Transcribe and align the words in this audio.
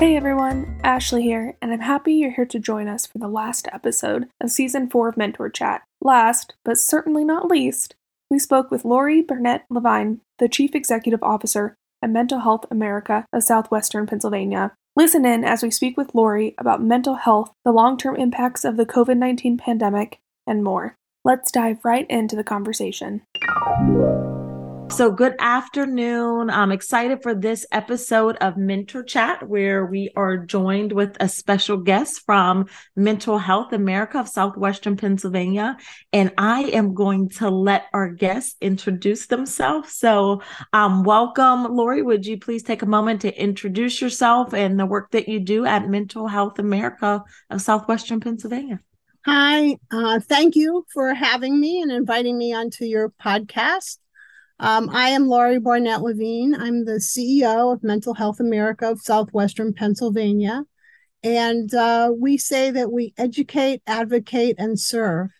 Hey 0.00 0.16
everyone, 0.16 0.80
Ashley 0.82 1.24
here, 1.24 1.58
and 1.60 1.70
I'm 1.70 1.80
happy 1.80 2.14
you're 2.14 2.30
here 2.30 2.46
to 2.46 2.58
join 2.58 2.88
us 2.88 3.06
for 3.06 3.18
the 3.18 3.28
last 3.28 3.68
episode 3.70 4.30
of 4.40 4.50
season 4.50 4.88
4 4.88 5.10
of 5.10 5.18
Mentor 5.18 5.50
Chat. 5.50 5.82
Last, 6.00 6.54
but 6.64 6.78
certainly 6.78 7.22
not 7.22 7.50
least, 7.50 7.96
we 8.30 8.38
spoke 8.38 8.70
with 8.70 8.86
Lori 8.86 9.20
Barnett 9.20 9.66
Levine, 9.68 10.22
the 10.38 10.48
Chief 10.48 10.74
Executive 10.74 11.22
Officer 11.22 11.74
at 12.00 12.08
Mental 12.08 12.38
Health 12.38 12.64
America 12.70 13.26
of 13.30 13.42
Southwestern 13.42 14.06
Pennsylvania. 14.06 14.72
Listen 14.96 15.26
in 15.26 15.44
as 15.44 15.62
we 15.62 15.70
speak 15.70 15.98
with 15.98 16.14
Lori 16.14 16.54
about 16.56 16.82
mental 16.82 17.16
health, 17.16 17.52
the 17.66 17.70
long 17.70 17.98
term 17.98 18.16
impacts 18.16 18.64
of 18.64 18.78
the 18.78 18.86
COVID 18.86 19.18
19 19.18 19.58
pandemic, 19.58 20.18
and 20.46 20.64
more. 20.64 20.96
Let's 21.26 21.52
dive 21.52 21.84
right 21.84 22.06
into 22.08 22.36
the 22.36 22.42
conversation. 22.42 23.20
So, 24.90 25.10
good 25.12 25.36
afternoon. 25.38 26.50
I'm 26.50 26.72
excited 26.72 27.22
for 27.22 27.32
this 27.32 27.64
episode 27.70 28.36
of 28.38 28.56
Mentor 28.56 29.04
Chat, 29.04 29.48
where 29.48 29.86
we 29.86 30.10
are 30.16 30.36
joined 30.36 30.92
with 30.92 31.16
a 31.20 31.28
special 31.28 31.76
guest 31.76 32.22
from 32.26 32.66
Mental 32.96 33.38
Health 33.38 33.72
America 33.72 34.18
of 34.18 34.28
Southwestern 34.28 34.96
Pennsylvania. 34.96 35.76
And 36.12 36.32
I 36.36 36.64
am 36.64 36.92
going 36.92 37.28
to 37.38 37.48
let 37.48 37.84
our 37.94 38.10
guests 38.10 38.56
introduce 38.60 39.26
themselves. 39.26 39.94
So, 39.94 40.42
um, 40.72 41.04
welcome, 41.04 41.64
Lori. 41.74 42.02
Would 42.02 42.26
you 42.26 42.38
please 42.38 42.64
take 42.64 42.82
a 42.82 42.86
moment 42.86 43.22
to 43.22 43.40
introduce 43.40 44.02
yourself 44.02 44.52
and 44.52 44.78
the 44.78 44.86
work 44.86 45.12
that 45.12 45.28
you 45.28 45.40
do 45.40 45.64
at 45.64 45.88
Mental 45.88 46.26
Health 46.26 46.58
America 46.58 47.22
of 47.48 47.62
Southwestern 47.62 48.20
Pennsylvania? 48.20 48.80
Hi, 49.24 49.76
uh, 49.92 50.18
thank 50.18 50.56
you 50.56 50.84
for 50.92 51.14
having 51.14 51.60
me 51.60 51.80
and 51.80 51.92
inviting 51.92 52.36
me 52.36 52.52
onto 52.52 52.84
your 52.84 53.10
podcast. 53.10 53.98
Um, 54.62 54.90
I 54.92 55.08
am 55.08 55.26
Laurie 55.26 55.58
Barnett 55.58 56.02
Levine. 56.02 56.54
I'm 56.54 56.84
the 56.84 57.00
CEO 57.00 57.72
of 57.72 57.82
Mental 57.82 58.12
Health 58.12 58.40
America 58.40 58.90
of 58.90 59.00
Southwestern 59.00 59.72
Pennsylvania. 59.72 60.66
And 61.22 61.72
uh, 61.72 62.12
we 62.14 62.36
say 62.36 62.70
that 62.70 62.92
we 62.92 63.14
educate, 63.16 63.80
advocate, 63.86 64.56
and 64.58 64.78
serve. 64.78 65.30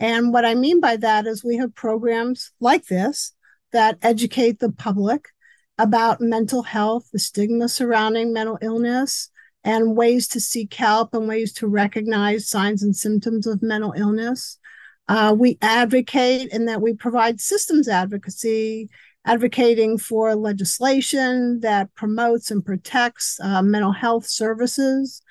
And 0.00 0.32
what 0.32 0.46
I 0.46 0.54
mean 0.54 0.80
by 0.80 0.96
that 0.96 1.26
is 1.26 1.44
we 1.44 1.58
have 1.58 1.74
programs 1.74 2.50
like 2.60 2.86
this 2.86 3.34
that 3.72 3.98
educate 4.00 4.58
the 4.58 4.72
public 4.72 5.28
about 5.76 6.22
mental 6.22 6.62
health, 6.62 7.10
the 7.12 7.18
stigma 7.18 7.68
surrounding 7.68 8.32
mental 8.32 8.58
illness, 8.62 9.28
and 9.62 9.96
ways 9.96 10.26
to 10.28 10.40
seek 10.40 10.72
help 10.72 11.12
and 11.12 11.28
ways 11.28 11.52
to 11.54 11.66
recognize 11.66 12.48
signs 12.48 12.82
and 12.82 12.96
symptoms 12.96 13.46
of 13.46 13.62
mental 13.62 13.92
illness. 13.92 14.58
Uh, 15.08 15.34
we 15.36 15.58
advocate 15.60 16.50
in 16.52 16.66
that 16.66 16.80
we 16.80 16.94
provide 16.94 17.40
systems 17.40 17.88
advocacy, 17.88 18.88
advocating 19.26 19.98
for 19.98 20.34
legislation 20.34 21.60
that 21.60 21.92
promotes 21.94 22.50
and 22.50 22.64
protects 22.64 23.38
uh, 23.40 23.62
mental 23.62 23.92
health 23.92 24.26
services, 24.26 25.22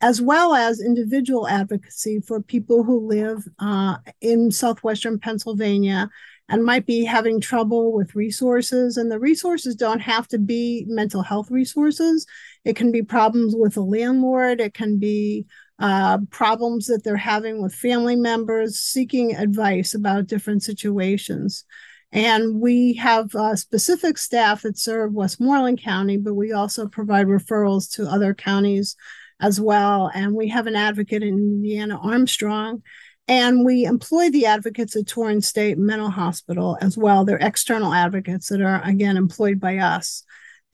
as 0.00 0.20
well 0.20 0.54
as 0.54 0.80
individual 0.80 1.46
advocacy 1.48 2.20
for 2.26 2.42
people 2.42 2.82
who 2.82 3.06
live 3.06 3.44
uh, 3.58 3.96
in 4.20 4.50
southwestern 4.50 5.18
Pennsylvania 5.18 6.10
and 6.48 6.64
might 6.64 6.86
be 6.86 7.04
having 7.04 7.40
trouble 7.40 7.92
with 7.92 8.14
resources. 8.14 8.96
And 8.96 9.10
the 9.10 9.18
resources 9.18 9.74
don't 9.74 10.00
have 10.00 10.28
to 10.28 10.38
be 10.38 10.84
mental 10.88 11.22
health 11.22 11.50
resources. 11.50 12.26
It 12.64 12.76
can 12.76 12.92
be 12.92 13.02
problems 13.02 13.54
with 13.56 13.76
a 13.76 13.80
landlord. 13.80 14.60
It 14.60 14.74
can 14.74 14.98
be 14.98 15.46
uh, 15.82 16.18
problems 16.30 16.86
that 16.86 17.02
they're 17.02 17.16
having 17.16 17.60
with 17.60 17.74
family 17.74 18.14
members, 18.14 18.78
seeking 18.78 19.34
advice 19.34 19.94
about 19.94 20.28
different 20.28 20.62
situations. 20.62 21.64
And 22.12 22.60
we 22.60 22.94
have 22.94 23.34
uh, 23.34 23.56
specific 23.56 24.16
staff 24.16 24.62
that 24.62 24.78
serve 24.78 25.12
Westmoreland 25.12 25.82
County, 25.82 26.18
but 26.18 26.34
we 26.34 26.52
also 26.52 26.86
provide 26.86 27.26
referrals 27.26 27.90
to 27.96 28.06
other 28.06 28.32
counties 28.32 28.94
as 29.40 29.60
well. 29.60 30.08
And 30.14 30.34
we 30.34 30.46
have 30.50 30.68
an 30.68 30.76
advocate 30.76 31.24
in 31.24 31.36
Indiana, 31.36 31.98
Armstrong, 32.00 32.84
and 33.26 33.64
we 33.64 33.84
employ 33.84 34.30
the 34.30 34.46
advocates 34.46 34.94
at 34.94 35.08
Torrance 35.08 35.48
State 35.48 35.78
Mental 35.78 36.10
Hospital 36.10 36.78
as 36.80 36.96
well. 36.96 37.24
They're 37.24 37.38
external 37.38 37.92
advocates 37.92 38.50
that 38.50 38.60
are, 38.60 38.80
again, 38.84 39.16
employed 39.16 39.58
by 39.58 39.78
us. 39.78 40.22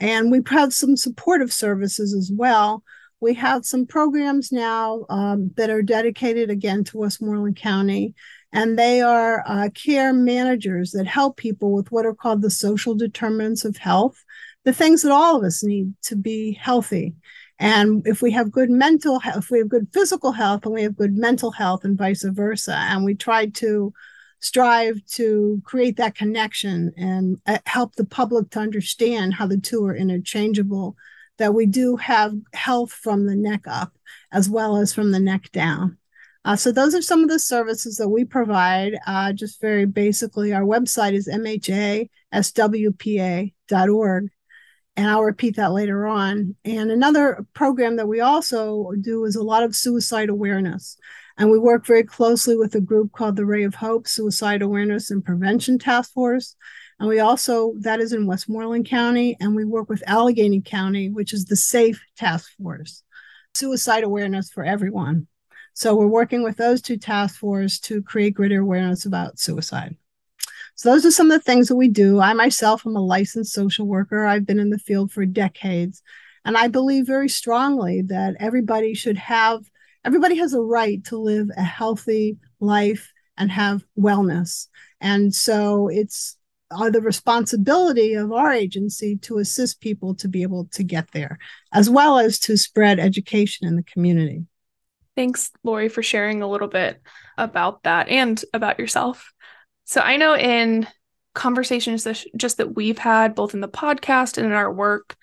And 0.00 0.30
we 0.30 0.42
have 0.50 0.74
some 0.74 0.98
supportive 0.98 1.50
services 1.50 2.12
as 2.12 2.30
well 2.30 2.84
we 3.20 3.34
have 3.34 3.64
some 3.64 3.86
programs 3.86 4.52
now 4.52 5.04
um, 5.08 5.50
that 5.56 5.70
are 5.70 5.82
dedicated 5.82 6.50
again 6.50 6.84
to 6.84 6.98
Westmoreland 6.98 7.56
County, 7.56 8.14
and 8.52 8.78
they 8.78 9.00
are 9.00 9.42
uh, 9.46 9.68
care 9.74 10.12
managers 10.12 10.92
that 10.92 11.06
help 11.06 11.36
people 11.36 11.72
with 11.72 11.90
what 11.90 12.06
are 12.06 12.14
called 12.14 12.42
the 12.42 12.50
social 12.50 12.94
determinants 12.94 13.64
of 13.64 13.76
health, 13.76 14.24
the 14.64 14.72
things 14.72 15.02
that 15.02 15.12
all 15.12 15.36
of 15.36 15.44
us 15.44 15.64
need 15.64 15.92
to 16.02 16.16
be 16.16 16.52
healthy. 16.52 17.14
And 17.58 18.06
if 18.06 18.22
we 18.22 18.30
have 18.32 18.52
good 18.52 18.70
mental 18.70 19.18
health, 19.18 19.38
if 19.38 19.50
we 19.50 19.58
have 19.58 19.68
good 19.68 19.88
physical 19.92 20.30
health, 20.30 20.64
and 20.64 20.74
we 20.74 20.82
have 20.82 20.96
good 20.96 21.16
mental 21.16 21.50
health, 21.50 21.84
and 21.84 21.98
vice 21.98 22.22
versa, 22.22 22.76
and 22.76 23.04
we 23.04 23.14
try 23.14 23.46
to 23.46 23.92
strive 24.40 25.04
to 25.06 25.60
create 25.64 25.96
that 25.96 26.14
connection 26.14 26.92
and 26.96 27.38
uh, 27.46 27.58
help 27.66 27.96
the 27.96 28.04
public 28.04 28.50
to 28.50 28.60
understand 28.60 29.34
how 29.34 29.48
the 29.48 29.58
two 29.58 29.84
are 29.84 29.96
interchangeable 29.96 30.96
that 31.38 31.54
we 31.54 31.66
do 31.66 31.96
have 31.96 32.34
health 32.52 32.92
from 32.92 33.26
the 33.26 33.36
neck 33.36 33.62
up 33.66 33.92
as 34.30 34.48
well 34.48 34.76
as 34.76 34.92
from 34.92 35.12
the 35.12 35.20
neck 35.20 35.50
down. 35.52 35.98
Uh, 36.44 36.56
so 36.56 36.70
those 36.72 36.94
are 36.94 37.02
some 37.02 37.22
of 37.22 37.28
the 37.28 37.38
services 37.38 37.96
that 37.96 38.08
we 38.08 38.24
provide. 38.24 38.98
Uh, 39.06 39.32
just 39.32 39.60
very 39.60 39.84
basically, 39.86 40.52
our 40.52 40.62
website 40.62 41.12
is 41.12 41.28
mhaswpa.org. 41.28 41.52
And 44.96 45.06
I'll 45.06 45.22
repeat 45.22 45.56
that 45.56 45.72
later 45.72 46.06
on. 46.06 46.56
And 46.64 46.90
another 46.90 47.46
program 47.54 47.96
that 47.96 48.08
we 48.08 48.20
also 48.20 48.92
do 49.00 49.24
is 49.24 49.36
a 49.36 49.44
lot 49.44 49.62
of 49.62 49.76
suicide 49.76 50.28
awareness. 50.28 50.96
And 51.36 51.50
we 51.52 51.58
work 51.58 51.86
very 51.86 52.02
closely 52.02 52.56
with 52.56 52.74
a 52.74 52.80
group 52.80 53.12
called 53.12 53.36
the 53.36 53.46
Ray 53.46 53.62
of 53.62 53.76
Hope 53.76 54.08
Suicide 54.08 54.60
Awareness 54.60 55.12
and 55.12 55.24
Prevention 55.24 55.78
Task 55.78 56.12
Force. 56.12 56.56
And 57.00 57.08
we 57.08 57.20
also, 57.20 57.74
that 57.80 58.00
is 58.00 58.12
in 58.12 58.26
Westmoreland 58.26 58.86
County, 58.86 59.36
and 59.40 59.54
we 59.54 59.64
work 59.64 59.88
with 59.88 60.02
Allegheny 60.06 60.60
County, 60.60 61.10
which 61.10 61.32
is 61.32 61.44
the 61.44 61.56
SAFE 61.56 62.00
Task 62.16 62.50
Force, 62.60 63.02
suicide 63.54 64.04
awareness 64.04 64.50
for 64.50 64.64
everyone. 64.64 65.26
So 65.74 65.94
we're 65.94 66.08
working 66.08 66.42
with 66.42 66.56
those 66.56 66.82
two 66.82 66.96
task 66.96 67.38
forces 67.38 67.78
to 67.80 68.02
create 68.02 68.34
greater 68.34 68.60
awareness 68.60 69.06
about 69.06 69.38
suicide. 69.38 69.96
So 70.74 70.90
those 70.90 71.06
are 71.06 71.12
some 71.12 71.30
of 71.30 71.38
the 71.38 71.44
things 71.44 71.68
that 71.68 71.76
we 71.76 71.88
do. 71.88 72.20
I 72.20 72.32
myself 72.32 72.84
am 72.84 72.96
a 72.96 73.00
licensed 73.00 73.52
social 73.52 73.86
worker. 73.86 74.24
I've 74.24 74.46
been 74.46 74.58
in 74.58 74.70
the 74.70 74.78
field 74.78 75.12
for 75.12 75.24
decades. 75.24 76.02
And 76.44 76.56
I 76.56 76.68
believe 76.68 77.06
very 77.06 77.28
strongly 77.28 78.02
that 78.02 78.36
everybody 78.40 78.94
should 78.94 79.18
have, 79.18 79.68
everybody 80.04 80.36
has 80.38 80.54
a 80.54 80.60
right 80.60 81.04
to 81.04 81.18
live 81.18 81.48
a 81.56 81.62
healthy 81.62 82.38
life 82.58 83.12
and 83.36 83.50
have 83.50 83.84
wellness. 83.98 84.66
And 85.00 85.34
so 85.34 85.88
it's 85.88 86.37
are 86.70 86.90
the 86.90 87.00
responsibility 87.00 88.14
of 88.14 88.32
our 88.32 88.52
agency 88.52 89.16
to 89.16 89.38
assist 89.38 89.80
people 89.80 90.14
to 90.16 90.28
be 90.28 90.42
able 90.42 90.66
to 90.72 90.82
get 90.82 91.10
there, 91.12 91.38
as 91.72 91.88
well 91.88 92.18
as 92.18 92.38
to 92.40 92.56
spread 92.56 92.98
education 92.98 93.66
in 93.66 93.76
the 93.76 93.82
community. 93.82 94.44
Thanks, 95.16 95.50
Lori, 95.64 95.88
for 95.88 96.02
sharing 96.02 96.42
a 96.42 96.48
little 96.48 96.68
bit 96.68 97.00
about 97.36 97.82
that 97.84 98.08
and 98.08 98.42
about 98.52 98.78
yourself. 98.78 99.32
So 99.84 100.00
I 100.00 100.16
know 100.16 100.36
in 100.36 100.86
conversations 101.34 102.06
just 102.36 102.58
that 102.58 102.76
we've 102.76 102.98
had, 102.98 103.34
both 103.34 103.54
in 103.54 103.60
the 103.60 103.68
podcast 103.68 104.36
and 104.36 104.46
in 104.46 104.52
our 104.52 104.72
work, 104.72 105.16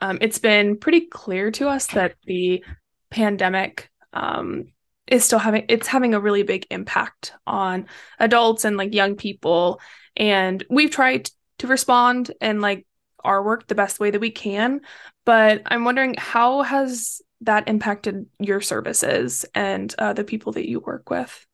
um, 0.00 0.18
it's 0.20 0.38
been 0.38 0.78
pretty 0.78 1.02
clear 1.02 1.50
to 1.52 1.68
us 1.68 1.86
that 1.88 2.14
the 2.24 2.64
pandemic 3.10 3.90
um, 4.12 4.72
is 5.06 5.24
still 5.24 5.38
having 5.38 5.66
it's 5.68 5.86
having 5.86 6.14
a 6.14 6.20
really 6.20 6.42
big 6.42 6.66
impact 6.70 7.34
on 7.46 7.86
adults 8.18 8.64
and 8.64 8.76
like 8.76 8.94
young 8.94 9.16
people 9.16 9.80
and 10.16 10.64
we've 10.70 10.90
tried 10.90 11.28
to 11.58 11.66
respond 11.66 12.30
and 12.40 12.60
like 12.60 12.86
our 13.24 13.42
work 13.42 13.66
the 13.68 13.74
best 13.74 14.00
way 14.00 14.10
that 14.10 14.20
we 14.20 14.30
can 14.30 14.80
but 15.24 15.62
i'm 15.66 15.84
wondering 15.84 16.14
how 16.18 16.62
has 16.62 17.22
that 17.42 17.68
impacted 17.68 18.26
your 18.38 18.60
services 18.60 19.44
and 19.54 19.94
uh, 19.98 20.12
the 20.12 20.24
people 20.24 20.52
that 20.52 20.68
you 20.68 20.80
work 20.80 21.10
with? 21.10 21.46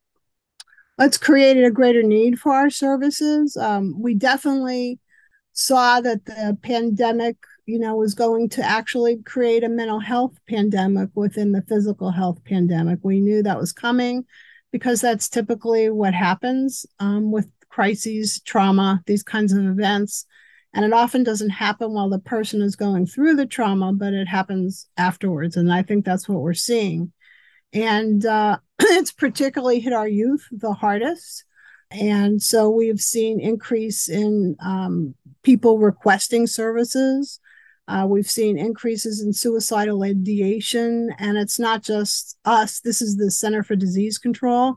It's 0.98 1.16
created 1.16 1.64
a 1.64 1.70
greater 1.70 2.02
need 2.02 2.38
for 2.38 2.52
our 2.52 2.70
services. 2.70 3.56
Um, 3.56 3.94
we 4.00 4.14
definitely 4.14 5.00
saw 5.52 6.00
that 6.00 6.24
the 6.24 6.56
pandemic 6.62 7.36
you 7.66 7.78
know 7.78 7.96
was 7.96 8.14
going 8.14 8.48
to 8.48 8.62
actually 8.62 9.18
create 9.24 9.64
a 9.64 9.68
mental 9.68 9.98
health 9.98 10.38
pandemic 10.48 11.10
within 11.14 11.52
the 11.52 11.62
physical 11.62 12.10
health 12.10 12.44
pandemic. 12.44 13.00
We 13.02 13.20
knew 13.20 13.42
that 13.42 13.58
was 13.58 13.72
coming 13.72 14.24
because 14.72 15.00
that's 15.00 15.28
typically 15.28 15.88
what 15.90 16.14
happens 16.14 16.86
um, 17.00 17.32
with 17.32 17.48
crises, 17.68 18.40
trauma, 18.40 19.02
these 19.06 19.22
kinds 19.22 19.52
of 19.52 19.64
events. 19.64 20.26
And 20.74 20.84
it 20.84 20.92
often 20.92 21.24
doesn't 21.24 21.50
happen 21.50 21.92
while 21.92 22.10
the 22.10 22.18
person 22.18 22.60
is 22.62 22.76
going 22.76 23.06
through 23.06 23.36
the 23.36 23.46
trauma, 23.46 23.92
but 23.92 24.12
it 24.12 24.28
happens 24.28 24.88
afterwards. 24.96 25.56
And 25.56 25.72
I 25.72 25.82
think 25.82 26.04
that's 26.04 26.28
what 26.28 26.40
we're 26.40 26.54
seeing. 26.54 27.12
And 27.72 28.24
uh, 28.24 28.58
it's 28.80 29.12
particularly 29.12 29.80
hit 29.80 29.92
our 29.92 30.08
youth 30.08 30.46
the 30.50 30.74
hardest. 30.74 31.44
And 31.90 32.42
so 32.42 32.68
we've 32.68 33.00
seen 33.00 33.40
increase 33.40 34.08
in 34.08 34.56
um, 34.60 35.14
people 35.42 35.78
requesting 35.78 36.46
services. 36.46 37.40
Uh, 37.86 38.06
we've 38.06 38.28
seen 38.28 38.58
increases 38.58 39.22
in 39.22 39.32
suicidal 39.32 40.02
ideation, 40.02 41.10
and 41.18 41.38
it's 41.38 41.58
not 41.58 41.82
just 41.82 42.36
us. 42.44 42.80
This 42.80 43.00
is 43.00 43.16
the 43.16 43.30
Center 43.30 43.62
for 43.62 43.74
Disease 43.74 44.18
Control 44.18 44.76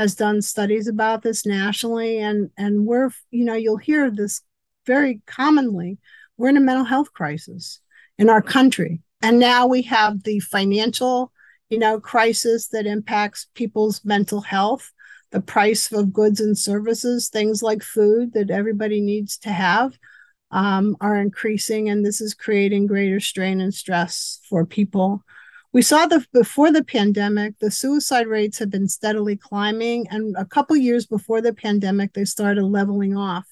has 0.00 0.14
done 0.14 0.40
studies 0.40 0.88
about 0.88 1.20
this 1.20 1.44
nationally, 1.44 2.18
and 2.18 2.48
and 2.56 2.86
we're 2.86 3.10
you 3.30 3.44
know 3.44 3.52
you'll 3.54 3.76
hear 3.76 4.10
this 4.10 4.40
very 4.86 5.20
commonly. 5.26 5.98
We're 6.38 6.48
in 6.48 6.56
a 6.56 6.60
mental 6.60 6.86
health 6.86 7.12
crisis 7.12 7.80
in 8.16 8.30
our 8.30 8.40
country, 8.40 9.02
and 9.20 9.38
now 9.38 9.66
we 9.66 9.82
have 9.82 10.22
the 10.22 10.40
financial 10.40 11.32
you 11.68 11.78
know 11.78 12.00
crisis 12.00 12.68
that 12.68 12.86
impacts 12.86 13.46
people's 13.54 14.02
mental 14.02 14.40
health 14.40 14.90
the 15.32 15.40
price 15.40 15.92
of 15.92 16.12
goods 16.12 16.40
and 16.40 16.58
services, 16.58 17.28
things 17.28 17.62
like 17.62 17.82
food 17.82 18.32
that 18.32 18.50
everybody 18.50 19.00
needs 19.00 19.36
to 19.38 19.50
have, 19.50 19.96
um, 20.50 20.96
are 21.00 21.20
increasing, 21.20 21.88
and 21.88 22.04
this 22.04 22.20
is 22.20 22.34
creating 22.34 22.86
greater 22.86 23.20
strain 23.20 23.60
and 23.60 23.74
stress 23.74 24.40
for 24.48 24.64
people. 24.64 25.22
We 25.72 25.82
saw 25.82 26.06
that 26.06 26.26
before 26.32 26.72
the 26.72 26.82
pandemic, 26.82 27.58
the 27.60 27.70
suicide 27.70 28.26
rates 28.26 28.58
had 28.58 28.70
been 28.70 28.88
steadily 28.88 29.36
climbing, 29.36 30.08
and 30.10 30.34
a 30.36 30.44
couple 30.44 30.76
years 30.76 31.06
before 31.06 31.40
the 31.40 31.54
pandemic, 31.54 32.12
they 32.12 32.24
started 32.24 32.64
leveling 32.64 33.16
off. 33.16 33.46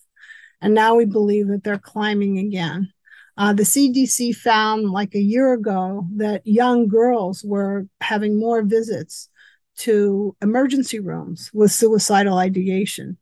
And 0.60 0.74
now 0.74 0.96
we 0.96 1.04
believe 1.04 1.46
that 1.48 1.62
they're 1.62 1.78
climbing 1.78 2.38
again. 2.38 2.92
Uh, 3.36 3.52
the 3.52 3.62
CDC 3.62 4.34
found 4.34 4.90
like 4.90 5.14
a 5.14 5.20
year 5.20 5.52
ago 5.52 6.08
that 6.16 6.44
young 6.44 6.88
girls 6.88 7.44
were 7.44 7.86
having 8.00 8.36
more 8.36 8.62
visits 8.62 9.28
to 9.76 10.34
emergency 10.42 10.98
rooms 10.98 11.50
with 11.54 11.70
suicidal 11.70 12.38
ideation. 12.38 13.16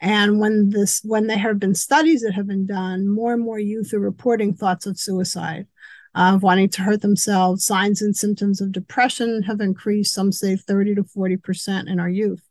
And 0.00 0.38
when 0.38 0.70
this, 0.70 1.00
when 1.02 1.26
there 1.26 1.38
have 1.38 1.58
been 1.58 1.74
studies 1.74 2.22
that 2.22 2.34
have 2.34 2.46
been 2.46 2.66
done, 2.66 3.08
more 3.08 3.32
and 3.32 3.42
more 3.42 3.58
youth 3.58 3.92
are 3.92 3.98
reporting 3.98 4.54
thoughts 4.54 4.86
of 4.86 5.00
suicide, 5.00 5.66
of 6.16 6.42
wanting 6.42 6.68
to 6.70 6.82
hurt 6.82 7.02
themselves. 7.02 7.64
Signs 7.64 8.02
and 8.02 8.16
symptoms 8.16 8.60
of 8.60 8.72
depression 8.72 9.42
have 9.42 9.60
increased. 9.60 10.14
Some 10.14 10.32
say 10.32 10.56
30 10.56 10.96
to 10.96 11.04
40 11.04 11.36
percent 11.36 11.88
in 11.88 12.00
our 12.00 12.08
youth. 12.08 12.42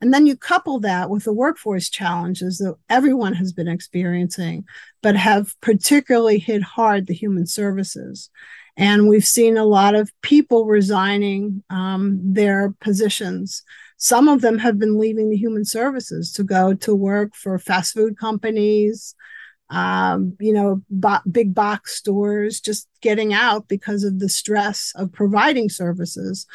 And 0.00 0.12
then 0.12 0.26
you 0.26 0.36
couple 0.36 0.80
that 0.80 1.08
with 1.08 1.24
the 1.24 1.32
workforce 1.32 1.88
challenges 1.88 2.58
that 2.58 2.74
everyone 2.90 3.34
has 3.34 3.52
been 3.52 3.68
experiencing, 3.68 4.64
but 5.02 5.16
have 5.16 5.58
particularly 5.60 6.38
hit 6.38 6.62
hard 6.62 7.06
the 7.06 7.14
human 7.14 7.46
services. 7.46 8.28
And 8.76 9.08
we've 9.08 9.24
seen 9.24 9.56
a 9.56 9.64
lot 9.64 9.94
of 9.94 10.10
people 10.20 10.66
resigning 10.66 11.62
um, 11.70 12.20
their 12.22 12.74
positions. 12.80 13.62
Some 13.96 14.28
of 14.28 14.40
them 14.40 14.58
have 14.58 14.78
been 14.78 14.98
leaving 14.98 15.30
the 15.30 15.36
human 15.36 15.64
services 15.64 16.32
to 16.34 16.42
go 16.42 16.74
to 16.74 16.94
work 16.94 17.34
for 17.34 17.58
fast 17.58 17.94
food 17.94 18.18
companies, 18.18 19.14
um, 19.70 20.36
you 20.40 20.52
know, 20.52 20.82
bo- 20.90 21.22
big 21.30 21.54
box 21.54 21.96
stores, 21.96 22.60
just 22.60 22.88
getting 23.00 23.32
out 23.32 23.68
because 23.68 24.04
of 24.04 24.18
the 24.18 24.28
stress 24.28 24.92
of 24.96 25.12
providing 25.12 25.68
services 25.68 26.46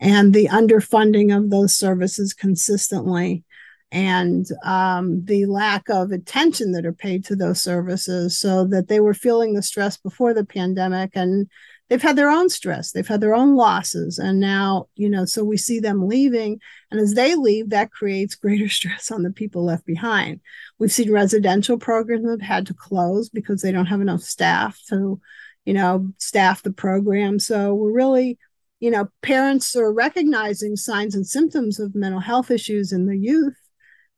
and 0.00 0.32
the 0.32 0.48
underfunding 0.48 1.36
of 1.36 1.50
those 1.50 1.74
services 1.74 2.32
consistently. 2.32 3.44
And 3.92 4.46
um, 4.64 5.24
the 5.24 5.46
lack 5.46 5.88
of 5.88 6.10
attention 6.10 6.72
that 6.72 6.84
are 6.84 6.92
paid 6.92 7.24
to 7.26 7.36
those 7.36 7.62
services 7.62 8.36
so 8.36 8.66
that 8.66 8.88
they 8.88 8.98
were 8.98 9.14
feeling 9.14 9.54
the 9.54 9.62
stress 9.62 9.96
before 9.96 10.34
the 10.34 10.44
pandemic 10.44 11.12
and 11.14 11.48
they've 11.94 12.02
had 12.02 12.16
their 12.16 12.30
own 12.30 12.48
stress 12.48 12.90
they've 12.90 13.06
had 13.06 13.20
their 13.20 13.36
own 13.36 13.54
losses 13.54 14.18
and 14.18 14.40
now 14.40 14.88
you 14.96 15.08
know 15.08 15.24
so 15.24 15.44
we 15.44 15.56
see 15.56 15.78
them 15.78 16.08
leaving 16.08 16.58
and 16.90 17.02
as 17.02 17.14
they 17.14 17.34
leave 17.34 17.70
that 17.70 17.90
creates 17.90 18.34
greater 18.34 18.68
stress 18.78 19.10
on 19.10 19.22
the 19.22 19.30
people 19.32 19.64
left 19.64 19.84
behind. 19.84 20.40
We've 20.78 20.92
seen 20.92 21.10
residential 21.10 21.76
programs 21.76 22.30
have 22.30 22.40
had 22.40 22.66
to 22.66 22.74
close 22.74 23.28
because 23.28 23.62
they 23.62 23.72
don't 23.72 23.86
have 23.86 24.00
enough 24.00 24.22
staff 24.22 24.80
to 24.88 25.20
you 25.64 25.74
know 25.74 26.08
staff 26.18 26.62
the 26.62 26.72
program. 26.72 27.38
So 27.38 27.74
we're 27.74 27.92
really 27.92 28.38
you 28.78 28.90
know 28.90 29.08
parents 29.22 29.74
are 29.74 29.92
recognizing 29.92 30.76
signs 30.76 31.14
and 31.14 31.26
symptoms 31.26 31.80
of 31.80 31.94
mental 31.94 32.20
health 32.20 32.50
issues 32.50 32.92
in 32.92 33.06
the 33.06 33.16
youth 33.16 33.56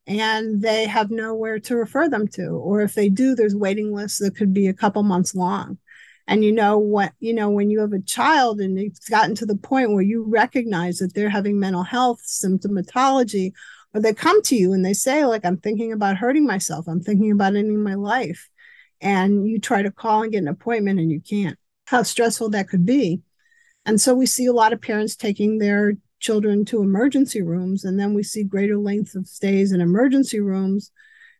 and 0.06 0.62
they 0.62 0.86
have 0.86 1.10
nowhere 1.10 1.58
to 1.58 1.76
refer 1.76 2.08
them 2.08 2.28
to 2.28 2.46
or 2.48 2.80
if 2.80 2.94
they 2.94 3.08
do 3.08 3.34
there's 3.34 3.56
waiting 3.56 3.92
lists 3.92 4.18
that 4.18 4.36
could 4.36 4.54
be 4.54 4.68
a 4.68 4.74
couple 4.74 5.02
months 5.02 5.34
long 5.34 5.78
and 6.28 6.42
you 6.44 6.52
know 6.52 6.78
what 6.78 7.12
you 7.20 7.32
know 7.32 7.50
when 7.50 7.70
you 7.70 7.80
have 7.80 7.92
a 7.92 8.00
child 8.00 8.60
and 8.60 8.78
it's 8.78 9.08
gotten 9.08 9.34
to 9.36 9.46
the 9.46 9.56
point 9.56 9.92
where 9.92 10.02
you 10.02 10.24
recognize 10.26 10.98
that 10.98 11.14
they're 11.14 11.30
having 11.30 11.58
mental 11.58 11.82
health 11.82 12.20
symptomatology 12.26 13.52
or 13.94 14.00
they 14.00 14.12
come 14.12 14.42
to 14.42 14.56
you 14.56 14.72
and 14.72 14.84
they 14.84 14.92
say 14.92 15.24
like 15.24 15.44
i'm 15.44 15.56
thinking 15.56 15.92
about 15.92 16.16
hurting 16.16 16.46
myself. 16.46 16.86
I'm 16.88 17.00
thinking 17.00 17.32
about 17.32 17.56
ending 17.56 17.82
my 17.82 17.94
life. 17.94 18.48
And 19.00 19.46
you 19.46 19.60
try 19.60 19.82
to 19.82 19.90
call 19.90 20.22
and 20.22 20.32
get 20.32 20.38
an 20.38 20.48
appointment 20.48 20.98
and 20.98 21.10
you 21.10 21.20
can't. 21.20 21.58
How 21.86 22.02
stressful 22.02 22.50
that 22.50 22.68
could 22.68 22.86
be. 22.86 23.20
And 23.84 24.00
so 24.00 24.14
we 24.14 24.26
see 24.26 24.46
a 24.46 24.52
lot 24.52 24.72
of 24.72 24.80
parents 24.80 25.16
taking 25.16 25.58
their 25.58 25.94
children 26.18 26.64
to 26.64 26.82
emergency 26.82 27.42
rooms 27.42 27.84
and 27.84 28.00
then 28.00 28.14
we 28.14 28.22
see 28.22 28.42
greater 28.42 28.78
lengths 28.78 29.14
of 29.14 29.28
stays 29.28 29.70
in 29.70 29.82
emergency 29.82 30.40
rooms 30.40 30.90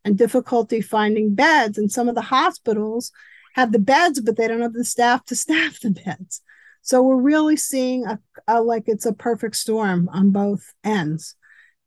and 0.05 0.17
difficulty 0.17 0.81
finding 0.81 1.33
beds 1.33 1.79
and 1.79 1.91
some 1.91 2.07
of 2.07 2.13
the 2.13 2.21
hospitals 2.21 3.11
have 3.57 3.71
the 3.71 3.79
beds 3.79 4.21
but 4.21 4.37
they 4.37 4.47
don't 4.47 4.61
have 4.61 4.73
the 4.73 4.85
staff 4.85 5.25
to 5.25 5.35
staff 5.45 5.79
the 5.81 5.89
beds 5.89 6.41
so 6.81 7.01
we're 7.01 7.21
really 7.21 7.57
seeing 7.57 8.05
a, 8.05 8.19
a 8.47 8.61
like 8.61 8.83
it's 8.87 9.05
a 9.05 9.13
perfect 9.13 9.55
storm 9.55 10.09
on 10.13 10.31
both 10.31 10.73
ends 10.83 11.35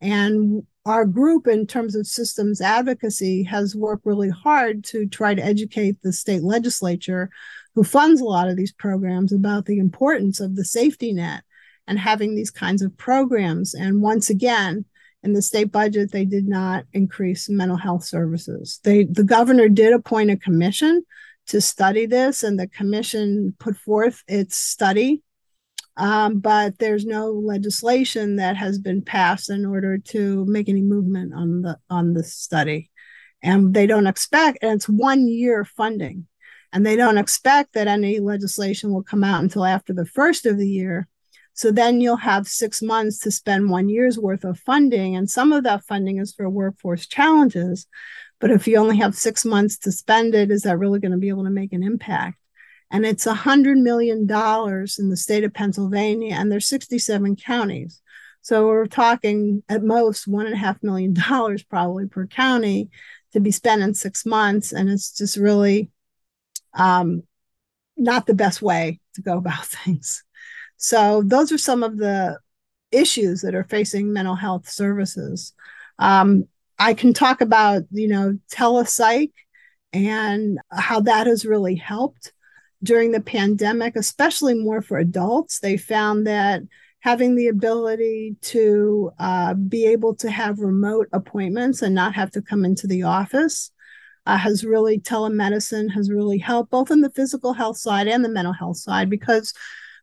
and 0.01 0.63
our 0.87 1.05
group 1.05 1.47
in 1.47 1.67
terms 1.67 1.95
of 1.95 2.07
systems 2.07 2.61
advocacy 2.61 3.43
has 3.45 3.77
worked 3.77 4.07
really 4.07 4.31
hard 4.31 4.83
to 4.83 5.07
try 5.07 5.35
to 5.35 5.45
educate 5.45 5.97
the 6.03 6.13
state 6.13 6.43
legislature 6.43 7.31
who 7.75 7.85
funds 7.85 8.21
a 8.21 8.25
lot 8.25 8.49
of 8.49 8.57
these 8.57 8.73
programs 8.73 9.33
about 9.33 9.67
the 9.67 9.79
importance 9.79 10.41
of 10.41 10.57
the 10.57 10.65
safety 10.65 11.13
net 11.13 11.45
and 11.87 11.99
having 11.99 12.35
these 12.35 12.51
kinds 12.51 12.83
of 12.83 12.97
programs. 12.97 13.75
And 13.75 14.01
once 14.01 14.31
again, 14.31 14.85
in 15.23 15.35
the 15.35 15.43
state 15.43 15.71
budget, 15.71 16.13
they 16.13 16.25
did 16.25 16.49
not 16.49 16.85
increase 16.93 17.49
mental 17.49 17.77
health 17.77 18.05
services. 18.05 18.81
They 18.85 19.05
the 19.05 19.25
governor 19.25 19.69
did 19.69 19.93
appoint 19.93 20.31
a 20.31 20.37
commission 20.37 21.05
to 21.51 21.61
study 21.61 22.07
this, 22.07 22.43
and 22.43 22.59
the 22.59 22.67
commission 22.67 23.55
put 23.59 23.77
forth 23.77 24.23
its 24.27 24.57
study. 24.57 25.23
Um, 25.97 26.39
but 26.39 26.79
there's 26.79 27.05
no 27.05 27.31
legislation 27.31 28.37
that 28.37 28.57
has 28.57 28.79
been 28.79 29.03
passed 29.03 29.51
in 29.51 29.67
order 29.67 29.99
to 29.99 30.45
make 30.47 30.69
any 30.69 30.83
movement 30.83 31.35
on 31.35 31.63
the 31.63 31.79
on 31.89 32.15
the 32.15 32.25
study, 32.25 32.91
and 33.43 33.75
they 33.75 33.87
don't 33.87 34.07
expect. 34.07 34.59
And 34.63 34.73
it's 34.73 34.89
one 34.89 35.29
year 35.29 35.65
funding, 35.65 36.27
and 36.73 36.87
they 36.87 36.97
don't 36.97 37.19
expect 37.19 37.75
that 37.75 37.89
any 37.89 38.21
legislation 38.21 38.93
will 38.93 39.03
come 39.03 39.25
out 39.25 39.43
until 39.43 39.65
after 39.65 39.93
the 39.93 40.07
first 40.07 40.47
of 40.47 40.59
the 40.59 40.69
year 40.69 41.09
so 41.61 41.71
then 41.71 42.01
you'll 42.01 42.17
have 42.17 42.49
six 42.49 42.81
months 42.81 43.19
to 43.19 43.31
spend 43.31 43.69
one 43.69 43.91
year's 43.91 44.19
worth 44.19 44.45
of 44.45 44.59
funding. 44.59 45.15
And 45.15 45.29
some 45.29 45.53
of 45.53 45.65
that 45.65 45.85
funding 45.85 46.19
is 46.19 46.33
for 46.33 46.49
workforce 46.49 47.07
challenges. 47.07 47.87
But 48.41 48.51
if 48.51 48.67
you 48.67 48.79
only 48.79 48.97
have 48.99 49.15
six 49.15 49.45
months 49.45 49.79
to 49.79 49.93
spend 49.93 50.35
it, 50.35 50.51
is 50.51 50.63
that 50.63 50.79
really 50.79 50.99
going 50.99 51.13
to 51.13 51.19
be 51.19 51.29
able 51.29 51.45
to 51.45 51.51
make 51.51 51.73
an 51.73 51.83
impact? 51.83 52.39
And 52.91 53.07
it's 53.07 53.27
a 53.27 53.35
$100 53.35 53.77
million 53.77 54.21
in 54.21 55.11
the 55.11 55.17
state 55.17 55.45
of 55.45 55.55
Pennsylvania, 55.55 56.35
and 56.35 56.51
there's 56.51 56.67
67 56.67 57.37
counties. 57.37 58.01
So 58.43 58.67
we're 58.67 58.87
talking 58.87 59.63
at 59.69 59.83
most 59.83 60.27
one 60.27 60.47
and 60.47 60.55
a 60.55 60.59
half 60.59 60.83
million 60.83 61.15
dollars 61.29 61.63
probably 61.63 62.07
per 62.07 62.27
county 62.27 62.91
to 63.33 63.41
be 63.41 63.51
spent 63.51 63.83
in 63.83 63.95
six 63.95 64.27
months. 64.27 64.73
And 64.73 64.89
it's 64.89 65.17
just 65.17 65.37
really 65.37 65.91
um, 66.75 67.23
not 67.97 68.27
the 68.27 68.35
best 68.35 68.63
way 68.63 69.01
to 69.15 69.23
go 69.23 69.39
about 69.39 69.65
things. 69.67 70.25
So 70.77 71.23
those 71.23 71.53
are 71.53 71.59
some 71.59 71.83
of 71.83 71.99
the 71.99 72.39
issues 72.91 73.43
that 73.43 73.55
are 73.55 73.65
facing 73.65 74.13
mental 74.13 74.35
health 74.35 74.69
services. 74.69 75.53
Um, 75.99 76.49
I 76.81 76.95
can 76.95 77.13
talk 77.13 77.43
about, 77.43 77.83
you 77.91 78.09
know, 78.09 78.39
telepsych 78.51 79.33
and 79.93 80.59
how 80.71 81.01
that 81.01 81.27
has 81.27 81.45
really 81.45 81.75
helped 81.75 82.33
during 82.83 83.13
the 83.13 83.21
pandemic, 83.21 83.97
especially 83.97 84.55
more 84.55 84.81
for 84.81 84.97
adults. 84.97 85.61
They 85.61 85.77
found 85.77 86.27
that 86.27 86.63
having 87.01 87.37
the 87.37 87.49
ability 87.49 88.37
to 88.41 89.11
uh, 89.19 89.53
be 89.55 89.87
able 89.87 90.15
to 90.17 90.31
have 90.31 90.59
remote 90.59 91.09
appointments 91.13 91.83
and 91.83 91.95
not 91.95 92.15
have 92.15 92.31
to 92.31 92.43
come 92.43 92.65
into 92.65 92.87
the 92.87 93.03
office 93.03 93.71
uh, 94.27 94.39
has 94.39 94.65
really 94.65 94.99
telemedicine 94.99 95.91
has 95.91 96.11
really 96.11 96.39
helped 96.39 96.71
both 96.71 96.91
in 96.91 97.01
the 97.01 97.11
physical 97.11 97.55
health 97.55 97.79
side 97.79 98.07
and 98.07 98.25
the 98.25 98.29
mental 98.29 98.53
health 98.53 98.77
side 98.77 99.09
because 99.09 99.55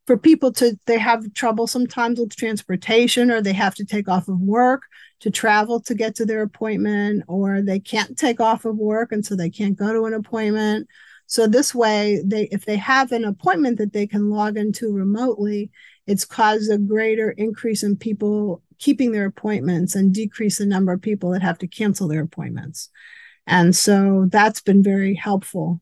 for 0.07 0.17
people 0.17 0.51
to 0.51 0.77
they 0.87 0.97
have 0.97 1.33
trouble 1.33 1.67
sometimes 1.67 2.19
with 2.19 2.35
transportation 2.35 3.29
or 3.29 3.41
they 3.41 3.53
have 3.53 3.75
to 3.75 3.85
take 3.85 4.09
off 4.09 4.27
of 4.27 4.39
work 4.39 4.81
to 5.19 5.31
travel 5.31 5.79
to 5.81 5.95
get 5.95 6.15
to 6.15 6.25
their 6.25 6.41
appointment 6.41 7.23
or 7.27 7.61
they 7.61 7.79
can't 7.79 8.17
take 8.17 8.39
off 8.39 8.65
of 8.65 8.77
work 8.77 9.11
and 9.11 9.25
so 9.25 9.35
they 9.35 9.49
can't 9.49 9.77
go 9.77 9.91
to 9.91 10.05
an 10.05 10.13
appointment. 10.13 10.87
So 11.25 11.47
this 11.47 11.75
way 11.75 12.21
they 12.23 12.43
if 12.51 12.65
they 12.65 12.77
have 12.77 13.11
an 13.11 13.25
appointment 13.25 13.77
that 13.79 13.93
they 13.93 14.07
can 14.07 14.29
log 14.29 14.57
into 14.57 14.93
remotely 14.93 15.71
it's 16.07 16.23
caused 16.23 16.71
a 16.71 16.77
greater 16.77 17.31
increase 17.31 17.83
in 17.83 17.97
people 17.97 18.63
keeping 18.79 19.11
their 19.11 19.25
appointments 19.25 19.93
and 19.93 20.13
decrease 20.13 20.57
the 20.57 20.65
number 20.65 20.93
of 20.93 21.01
people 21.01 21.31
that 21.31 21.41
have 21.41 21.57
to 21.59 21.67
cancel 21.67 22.07
their 22.07 22.21
appointments. 22.21 22.89
And 23.45 23.75
so 23.75 24.27
that's 24.29 24.61
been 24.61 24.81
very 24.81 25.15
helpful. 25.15 25.81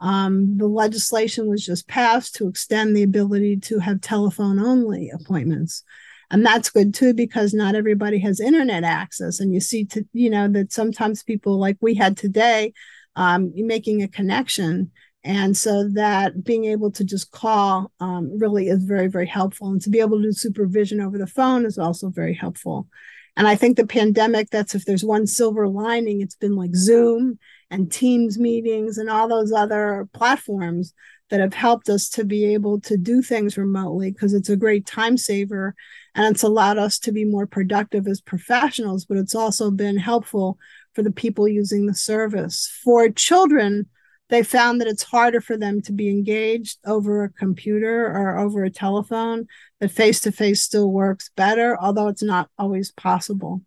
Um, 0.00 0.58
the 0.58 0.66
legislation 0.66 1.48
was 1.48 1.64
just 1.64 1.88
passed 1.88 2.34
to 2.36 2.48
extend 2.48 2.96
the 2.96 3.02
ability 3.02 3.58
to 3.58 3.78
have 3.78 4.00
telephone 4.00 4.58
only 4.58 5.10
appointments. 5.10 5.84
And 6.32 6.46
that's 6.46 6.70
good 6.70 6.94
too, 6.94 7.12
because 7.12 7.52
not 7.52 7.74
everybody 7.74 8.18
has 8.20 8.40
internet 8.40 8.84
access. 8.84 9.38
And 9.38 9.52
you 9.52 9.60
see, 9.60 9.84
to, 9.86 10.04
you 10.14 10.30
know, 10.30 10.48
that 10.48 10.72
sometimes 10.72 11.22
people 11.22 11.60
like 11.60 11.76
we 11.82 11.94
had 11.94 12.16
today, 12.16 12.72
um, 13.16 13.52
making 13.54 14.02
a 14.02 14.08
connection. 14.08 14.90
And 15.22 15.54
so 15.54 15.88
that 15.90 16.42
being 16.42 16.64
able 16.64 16.90
to 16.92 17.04
just 17.04 17.30
call 17.32 17.92
um, 18.00 18.38
really 18.38 18.68
is 18.68 18.82
very, 18.82 19.08
very 19.08 19.26
helpful. 19.26 19.68
And 19.68 19.80
to 19.82 19.90
be 19.90 20.00
able 20.00 20.16
to 20.22 20.28
do 20.28 20.32
supervision 20.32 21.02
over 21.02 21.18
the 21.18 21.26
phone 21.26 21.66
is 21.66 21.76
also 21.76 22.08
very 22.08 22.34
helpful. 22.34 22.88
And 23.36 23.46
I 23.46 23.54
think 23.54 23.76
the 23.76 23.86
pandemic, 23.86 24.48
that's 24.48 24.74
if 24.74 24.86
there's 24.86 25.04
one 25.04 25.26
silver 25.26 25.68
lining, 25.68 26.22
it's 26.22 26.34
been 26.34 26.56
like 26.56 26.74
Zoom 26.74 27.38
and 27.70 27.92
Teams 27.92 28.38
meetings 28.38 28.96
and 28.96 29.10
all 29.10 29.28
those 29.28 29.52
other 29.52 30.08
platforms 30.14 30.94
that 31.28 31.40
have 31.40 31.54
helped 31.54 31.88
us 31.88 32.08
to 32.10 32.24
be 32.24 32.52
able 32.52 32.80
to 32.80 32.96
do 32.96 33.22
things 33.22 33.56
remotely 33.56 34.10
because 34.10 34.34
it's 34.34 34.50
a 34.50 34.56
great 34.56 34.86
time 34.86 35.16
saver 35.16 35.74
and 36.14 36.34
it's 36.34 36.42
allowed 36.42 36.78
us 36.78 36.98
to 37.00 37.12
be 37.12 37.24
more 37.24 37.46
productive 37.46 38.06
as 38.06 38.20
professionals, 38.20 39.04
but 39.04 39.16
it's 39.16 39.34
also 39.34 39.70
been 39.70 39.96
helpful 39.96 40.58
for 40.94 41.02
the 41.02 41.12
people 41.12 41.48
using 41.48 41.86
the 41.86 41.94
service. 41.94 42.70
For 42.84 43.08
children, 43.08 43.86
they 44.28 44.42
found 44.42 44.80
that 44.80 44.88
it's 44.88 45.02
harder 45.02 45.40
for 45.40 45.56
them 45.56 45.82
to 45.82 45.92
be 45.92 46.08
engaged 46.08 46.78
over 46.86 47.24
a 47.24 47.30
computer 47.30 48.06
or 48.06 48.38
over 48.38 48.64
a 48.64 48.70
telephone, 48.70 49.46
that 49.80 49.90
face 49.90 50.20
to 50.20 50.32
face 50.32 50.62
still 50.62 50.90
works 50.90 51.30
better, 51.36 51.78
although 51.80 52.08
it's 52.08 52.22
not 52.22 52.50
always 52.58 52.92
possible 52.92 53.62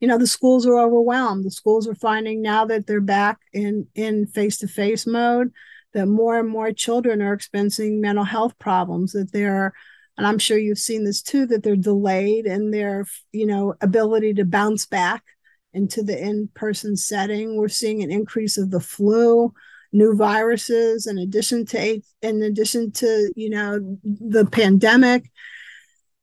you 0.00 0.08
know 0.08 0.18
the 0.18 0.26
schools 0.26 0.66
are 0.66 0.78
overwhelmed 0.78 1.44
the 1.44 1.50
schools 1.50 1.86
are 1.86 1.94
finding 1.94 2.42
now 2.42 2.64
that 2.64 2.86
they're 2.86 3.00
back 3.00 3.38
in 3.52 3.86
in 3.94 4.26
face-to-face 4.26 5.06
mode 5.06 5.52
that 5.92 6.06
more 6.06 6.38
and 6.38 6.48
more 6.48 6.72
children 6.72 7.20
are 7.20 7.32
experiencing 7.32 8.00
mental 8.00 8.24
health 8.24 8.58
problems 8.58 9.12
that 9.12 9.32
they're 9.32 9.72
and 10.20 10.26
i'm 10.26 10.38
sure 10.38 10.58
you've 10.58 10.78
seen 10.78 11.04
this 11.04 11.22
too 11.22 11.46
that 11.46 11.62
they're 11.62 11.76
delayed 11.76 12.46
in 12.46 12.70
their 12.70 13.06
you 13.32 13.46
know 13.46 13.74
ability 13.80 14.34
to 14.34 14.44
bounce 14.44 14.86
back 14.86 15.24
into 15.72 16.02
the 16.02 16.18
in-person 16.18 16.96
setting 16.96 17.56
we're 17.56 17.68
seeing 17.68 18.02
an 18.02 18.10
increase 18.10 18.58
of 18.58 18.70
the 18.70 18.80
flu 18.80 19.52
new 19.92 20.14
viruses 20.14 21.06
in 21.06 21.18
addition 21.18 21.64
to 21.64 22.00
in 22.22 22.42
addition 22.42 22.92
to 22.92 23.32
you 23.34 23.50
know 23.50 23.98
the 24.04 24.46
pandemic 24.46 25.30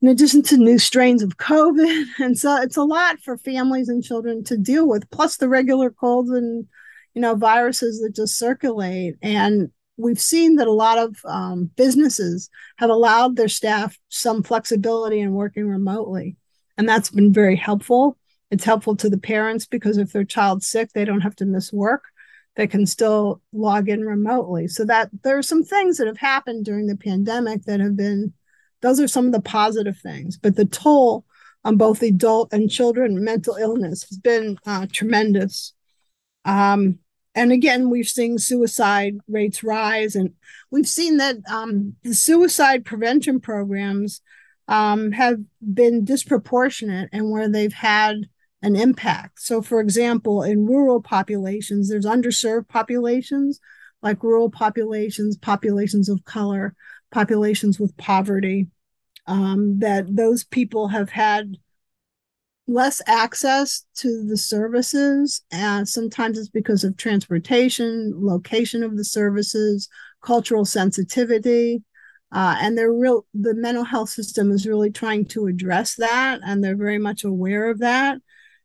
in 0.01 0.07
addition 0.07 0.41
to 0.43 0.57
new 0.57 0.77
strains 0.77 1.23
of 1.23 1.37
COVID. 1.37 2.05
And 2.19 2.37
so 2.37 2.61
it's 2.61 2.77
a 2.77 2.83
lot 2.83 3.19
for 3.19 3.37
families 3.37 3.89
and 3.89 4.03
children 4.03 4.43
to 4.45 4.57
deal 4.57 4.87
with, 4.87 5.09
plus 5.09 5.37
the 5.37 5.49
regular 5.49 5.89
colds 5.89 6.29
and, 6.29 6.67
you 7.13 7.21
know, 7.21 7.35
viruses 7.35 7.99
that 8.01 8.15
just 8.15 8.37
circulate. 8.37 9.15
And 9.21 9.71
we've 9.97 10.19
seen 10.19 10.55
that 10.55 10.67
a 10.67 10.71
lot 10.71 10.97
of 10.97 11.17
um, 11.25 11.69
businesses 11.75 12.49
have 12.77 12.89
allowed 12.89 13.35
their 13.35 13.47
staff 13.47 13.97
some 14.09 14.43
flexibility 14.43 15.19
in 15.19 15.33
working 15.33 15.67
remotely. 15.67 16.37
And 16.77 16.87
that's 16.87 17.09
been 17.09 17.33
very 17.33 17.55
helpful. 17.55 18.17
It's 18.51 18.63
helpful 18.63 18.95
to 18.97 19.09
the 19.09 19.17
parents 19.17 19.65
because 19.65 19.97
if 19.97 20.13
their 20.13 20.23
child's 20.23 20.67
sick, 20.67 20.91
they 20.93 21.03
don't 21.03 21.21
have 21.21 21.35
to 21.37 21.45
miss 21.45 21.73
work. 21.73 22.03
They 22.55 22.67
can 22.67 22.85
still 22.85 23.41
log 23.51 23.89
in 23.89 24.05
remotely. 24.05 24.67
So 24.67 24.85
that 24.85 25.09
there 25.23 25.37
are 25.37 25.43
some 25.43 25.63
things 25.63 25.97
that 25.97 26.07
have 26.07 26.17
happened 26.17 26.65
during 26.65 26.87
the 26.87 26.95
pandemic 26.97 27.63
that 27.63 27.79
have 27.79 27.97
been 27.97 28.33
those 28.81 28.99
are 28.99 29.07
some 29.07 29.25
of 29.25 29.31
the 29.31 29.41
positive 29.41 29.97
things. 29.97 30.37
But 30.37 30.55
the 30.55 30.65
toll 30.65 31.25
on 31.63 31.77
both 31.77 32.03
adult 32.03 32.53
and 32.53 32.69
children 32.69 33.23
mental 33.23 33.55
illness 33.55 34.07
has 34.09 34.19
been 34.19 34.57
uh, 34.65 34.85
tremendous. 34.91 35.73
Um, 36.45 36.99
and 37.37 37.51
again, 37.51 37.89
we've 37.89 38.09
seen 38.09 38.39
suicide 38.39 39.17
rates 39.27 39.63
rise, 39.63 40.15
and 40.15 40.33
we've 40.71 40.87
seen 40.87 41.17
that 41.17 41.35
um, 41.49 41.95
the 42.03 42.15
suicide 42.15 42.83
prevention 42.83 43.39
programs 43.39 44.21
um, 44.67 45.11
have 45.11 45.39
been 45.61 46.03
disproportionate 46.03 47.09
and 47.13 47.29
where 47.29 47.47
they've 47.47 47.73
had 47.73 48.27
an 48.63 48.75
impact. 48.75 49.39
So, 49.39 49.61
for 49.61 49.79
example, 49.79 50.41
in 50.41 50.65
rural 50.65 50.99
populations, 50.99 51.89
there's 51.89 52.05
underserved 52.05 52.67
populations 52.69 53.59
like 54.01 54.23
rural 54.23 54.49
populations, 54.49 55.37
populations 55.37 56.09
of 56.09 56.25
color, 56.25 56.75
populations 57.11 57.79
with 57.79 57.95
poverty, 57.97 58.67
um, 59.27 59.79
that 59.79 60.15
those 60.15 60.43
people 60.43 60.87
have 60.87 61.09
had 61.09 61.57
less 62.67 63.01
access 63.07 63.85
to 63.95 64.25
the 64.25 64.37
services. 64.37 65.41
And 65.51 65.87
sometimes 65.87 66.37
it's 66.37 66.49
because 66.49 66.83
of 66.83 66.97
transportation, 66.97 68.13
location 68.15 68.83
of 68.83 68.97
the 68.97 69.05
services, 69.05 69.87
cultural 70.21 70.65
sensitivity. 70.65 71.83
Uh, 72.31 72.57
and 72.59 72.77
they're 72.77 72.91
real, 72.91 73.25
the 73.33 73.53
mental 73.53 73.85
health 73.85 74.09
system 74.09 74.51
is 74.51 74.67
really 74.67 74.91
trying 74.91 75.25
to 75.25 75.47
address 75.47 75.95
that. 75.95 76.41
And 76.43 76.61
they're 76.61 76.75
very 76.75 76.99
much 76.99 77.23
aware 77.23 77.69
of 77.69 77.79
that. 77.79 78.17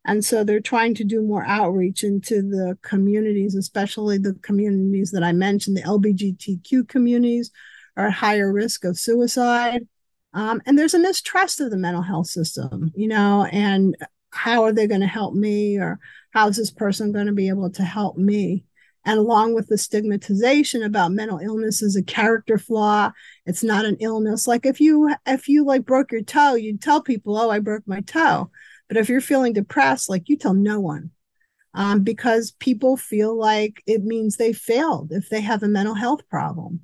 And 0.05 0.25
so 0.25 0.43
they're 0.43 0.61
trying 0.61 0.95
to 0.97 1.05
do 1.05 1.23
more 1.23 1.45
outreach 1.45 2.03
into 2.03 2.43
the 2.43 2.77
communities, 2.83 3.55
especially 3.55 4.19
the 4.19 4.35
communities 4.43 5.13
that 5.13 5.23
I 5.23 5.31
mentioned, 5.31 5.77
the 5.77 5.83
LGBTQ 5.83 6.89
communities, 6.89 7.53
are 7.97 8.07
at 8.07 8.15
higher 8.15 8.53
risk 8.53 8.85
of 8.85 8.99
suicide. 8.99 9.87
Um, 10.35 10.63
and 10.67 10.79
there's 10.79 10.95
a 10.95 10.99
mistrust 10.99 11.61
of 11.61 11.71
the 11.71 11.77
mental 11.77 12.03
health 12.03 12.27
system, 12.27 12.91
you 12.95 13.09
know, 13.09 13.47
and 13.53 13.97
how 14.31 14.65
are 14.65 14.73
they 14.73 14.87
going 14.87 15.03
to 15.03 15.07
help 15.07 15.35
me 15.35 15.79
or 15.79 15.99
how 16.33 16.49
is 16.49 16.57
this 16.57 16.71
person 16.71 17.13
going 17.13 17.27
to 17.27 17.33
be 17.33 17.49
able 17.49 17.71
to 17.71 17.83
help 17.83 18.17
me? 18.17 18.65
And 19.05 19.19
along 19.19 19.55
with 19.55 19.67
the 19.67 19.77
stigmatization 19.77 20.83
about 20.83 21.13
mental 21.13 21.39
illness 21.39 21.83
as 21.83 21.97
a 21.97 22.05
character 22.05 22.57
flaw, 22.57 23.11
it's 23.47 23.65
not 23.65 23.85
an 23.85 23.97
illness. 24.01 24.47
Like 24.47 24.65
if 24.65 24.81
you 24.81 25.13
if 25.27 25.49
you 25.49 25.65
like 25.65 25.85
broke 25.85 26.13
your 26.13 26.23
toe, 26.23 26.55
you'd 26.55 26.81
tell 26.81 27.03
people, 27.03 27.37
"Oh, 27.37 27.51
I 27.51 27.59
broke 27.59 27.83
my 27.87 28.01
toe." 28.01 28.51
But 28.89 28.97
if 28.97 29.09
you're 29.09 29.21
feeling 29.21 29.55
depressed, 29.55 30.09
like 30.09 30.29
you 30.29 30.37
tell 30.37 30.55
no 30.55 30.79
one, 30.79 31.11
um, 31.75 32.05
because 32.05 32.53
people 32.53 32.97
feel 32.97 33.37
like 33.37 33.83
it 33.87 34.05
means 34.05 34.37
they 34.37 34.53
failed 34.53 35.11
if 35.11 35.29
they 35.29 35.41
have 35.41 35.65
a 35.65 35.69
mental 35.69 35.95
health 35.95 36.29
problem. 36.29 36.83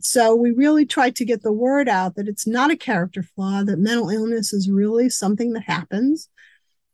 So 0.00 0.34
we 0.34 0.50
really 0.50 0.86
tried 0.86 1.16
to 1.16 1.24
get 1.24 1.42
the 1.42 1.52
word 1.52 1.88
out 1.88 2.16
that 2.16 2.28
it's 2.28 2.46
not 2.46 2.70
a 2.70 2.76
character 2.76 3.22
flaw, 3.22 3.62
that 3.62 3.78
mental 3.78 4.10
illness 4.10 4.52
is 4.52 4.70
really 4.70 5.08
something 5.08 5.52
that 5.52 5.64
happens. 5.64 6.28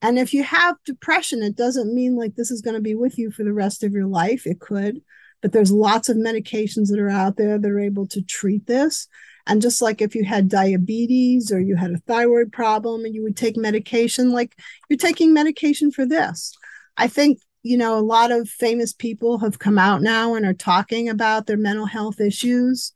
And 0.02 0.18
if 0.18 0.32
you 0.32 0.42
have 0.42 0.76
depression, 0.84 1.42
it 1.42 1.56
doesn't 1.56 1.94
mean 1.94 2.16
like 2.16 2.34
this 2.34 2.50
is 2.50 2.62
going 2.62 2.74
to 2.74 2.82
be 2.82 2.94
with 2.94 3.18
you 3.18 3.30
for 3.30 3.44
the 3.44 3.52
rest 3.52 3.82
of 3.82 3.92
your 3.92 4.06
life. 4.06 4.46
It 4.46 4.60
could, 4.60 5.00
but 5.42 5.52
there's 5.52 5.72
lots 5.72 6.08
of 6.08 6.16
medications 6.16 6.88
that 6.88 7.00
are 7.00 7.10
out 7.10 7.36
there 7.36 7.58
that 7.58 7.70
are 7.70 7.80
able 7.80 8.06
to 8.08 8.22
treat 8.22 8.66
this. 8.66 9.08
And 9.46 9.62
just 9.62 9.82
like 9.82 10.00
if 10.00 10.14
you 10.14 10.24
had 10.24 10.48
diabetes 10.48 11.50
or 11.50 11.60
you 11.60 11.76
had 11.76 11.90
a 11.90 11.98
thyroid 11.98 12.52
problem 12.52 13.04
and 13.04 13.14
you 13.14 13.22
would 13.22 13.36
take 13.36 13.56
medication, 13.56 14.30
like 14.30 14.56
you're 14.88 14.96
taking 14.96 15.32
medication 15.32 15.90
for 15.90 16.06
this. 16.06 16.56
I 16.96 17.08
think 17.08 17.40
you 17.62 17.76
know, 17.76 17.98
a 17.98 18.00
lot 18.00 18.30
of 18.30 18.48
famous 18.48 18.92
people 18.92 19.38
have 19.38 19.58
come 19.58 19.78
out 19.78 20.02
now 20.02 20.34
and 20.34 20.46
are 20.46 20.54
talking 20.54 21.08
about 21.08 21.46
their 21.46 21.56
mental 21.56 21.86
health 21.86 22.20
issues. 22.20 22.92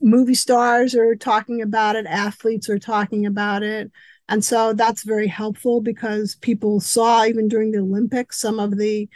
Movie 0.00 0.34
stars 0.34 0.94
are 0.94 1.16
talking 1.16 1.62
about 1.62 1.96
it, 1.96 2.06
athletes 2.06 2.68
are 2.68 2.78
talking 2.78 3.26
about 3.26 3.62
it. 3.62 3.90
And 4.28 4.44
so 4.44 4.72
that's 4.72 5.04
very 5.04 5.28
helpful 5.28 5.80
because 5.80 6.36
people 6.36 6.80
saw, 6.80 7.24
even 7.24 7.46
during 7.48 7.70
the 7.70 7.78
Olympics, 7.78 8.40
some 8.40 8.58
of 8.58 8.76
the 8.76 9.08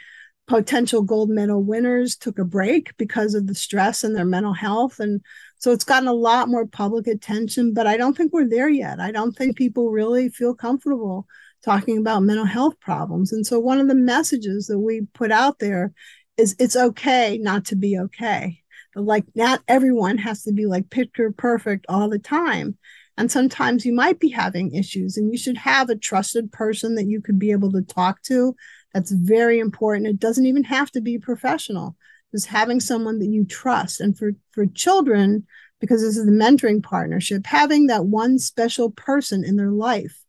potential 0.47 1.01
gold 1.01 1.29
medal 1.29 1.63
winners 1.63 2.15
took 2.15 2.39
a 2.39 2.45
break 2.45 2.95
because 2.97 3.35
of 3.35 3.47
the 3.47 3.55
stress 3.55 4.03
and 4.03 4.15
their 4.15 4.25
mental 4.25 4.53
health. 4.53 4.99
And 4.99 5.21
so 5.57 5.71
it's 5.71 5.83
gotten 5.83 6.07
a 6.07 6.13
lot 6.13 6.49
more 6.49 6.65
public 6.65 7.07
attention, 7.07 7.73
but 7.73 7.87
I 7.87 7.97
don't 7.97 8.15
think 8.15 8.33
we're 8.33 8.49
there 8.49 8.69
yet. 8.69 8.99
I 8.99 9.11
don't 9.11 9.33
think 9.33 9.55
people 9.57 9.91
really 9.91 10.29
feel 10.29 10.53
comfortable 10.53 11.27
talking 11.63 11.97
about 11.97 12.23
mental 12.23 12.45
health 12.45 12.79
problems. 12.79 13.31
And 13.31 13.45
so 13.45 13.59
one 13.59 13.79
of 13.79 13.87
the 13.87 13.95
messages 13.95 14.67
that 14.67 14.79
we 14.79 15.07
put 15.13 15.31
out 15.31 15.59
there 15.59 15.93
is 16.37 16.55
it's 16.59 16.75
okay 16.75 17.37
not 17.37 17.65
to 17.65 17.75
be 17.75 17.97
okay. 17.97 18.59
Like 18.95 19.25
not 19.35 19.61
everyone 19.67 20.17
has 20.17 20.43
to 20.43 20.51
be 20.51 20.65
like 20.65 20.89
picture 20.89 21.31
perfect 21.31 21.85
all 21.87 22.09
the 22.09 22.19
time. 22.19 22.77
And 23.17 23.31
sometimes 23.31 23.85
you 23.85 23.93
might 23.93 24.19
be 24.19 24.29
having 24.29 24.73
issues 24.73 25.17
and 25.17 25.31
you 25.31 25.37
should 25.37 25.57
have 25.57 25.89
a 25.89 25.95
trusted 25.95 26.51
person 26.51 26.95
that 26.95 27.07
you 27.07 27.21
could 27.21 27.37
be 27.37 27.51
able 27.51 27.71
to 27.73 27.81
talk 27.81 28.21
to. 28.23 28.55
That's 28.93 29.11
very 29.11 29.59
important. 29.59 30.07
It 30.07 30.19
doesn't 30.19 30.45
even 30.45 30.63
have 30.63 30.91
to 30.91 31.01
be 31.01 31.19
professional. 31.19 31.95
Just 32.33 32.47
having 32.47 32.79
someone 32.79 33.19
that 33.19 33.27
you 33.27 33.45
trust. 33.45 33.99
And 33.99 34.17
for, 34.17 34.31
for 34.51 34.65
children, 34.65 35.45
because 35.79 36.01
this 36.01 36.17
is 36.17 36.25
the 36.25 36.31
mentoring 36.31 36.81
partnership, 36.81 37.45
having 37.45 37.87
that 37.87 38.05
one 38.05 38.39
special 38.39 38.91
person 38.91 39.43
in 39.43 39.57
their 39.57 39.71
life 39.71 40.20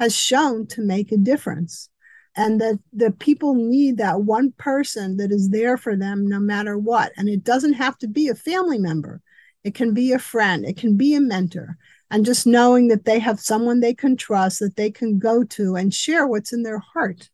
has 0.00 0.16
shown 0.16 0.66
to 0.66 0.80
make 0.80 1.12
a 1.12 1.16
difference. 1.16 1.88
And 2.36 2.60
that 2.60 2.78
the 2.92 3.10
people 3.10 3.54
need 3.54 3.98
that 3.98 4.22
one 4.22 4.52
person 4.52 5.16
that 5.18 5.30
is 5.30 5.50
there 5.50 5.76
for 5.76 5.96
them 5.96 6.26
no 6.26 6.38
matter 6.40 6.78
what. 6.78 7.12
And 7.16 7.28
it 7.28 7.44
doesn't 7.44 7.74
have 7.74 7.98
to 7.98 8.08
be 8.08 8.28
a 8.28 8.34
family 8.34 8.78
member. 8.78 9.20
It 9.62 9.74
can 9.74 9.94
be 9.94 10.12
a 10.12 10.18
friend. 10.18 10.64
It 10.64 10.76
can 10.76 10.96
be 10.96 11.14
a 11.14 11.20
mentor. 11.20 11.76
And 12.10 12.24
just 12.24 12.46
knowing 12.46 12.88
that 12.88 13.04
they 13.04 13.18
have 13.18 13.40
someone 13.40 13.80
they 13.80 13.94
can 13.94 14.16
trust 14.16 14.60
that 14.60 14.76
they 14.76 14.90
can 14.90 15.18
go 15.18 15.44
to 15.44 15.76
and 15.76 15.92
share 15.92 16.26
what's 16.26 16.52
in 16.52 16.62
their 16.62 16.78
heart 16.78 17.28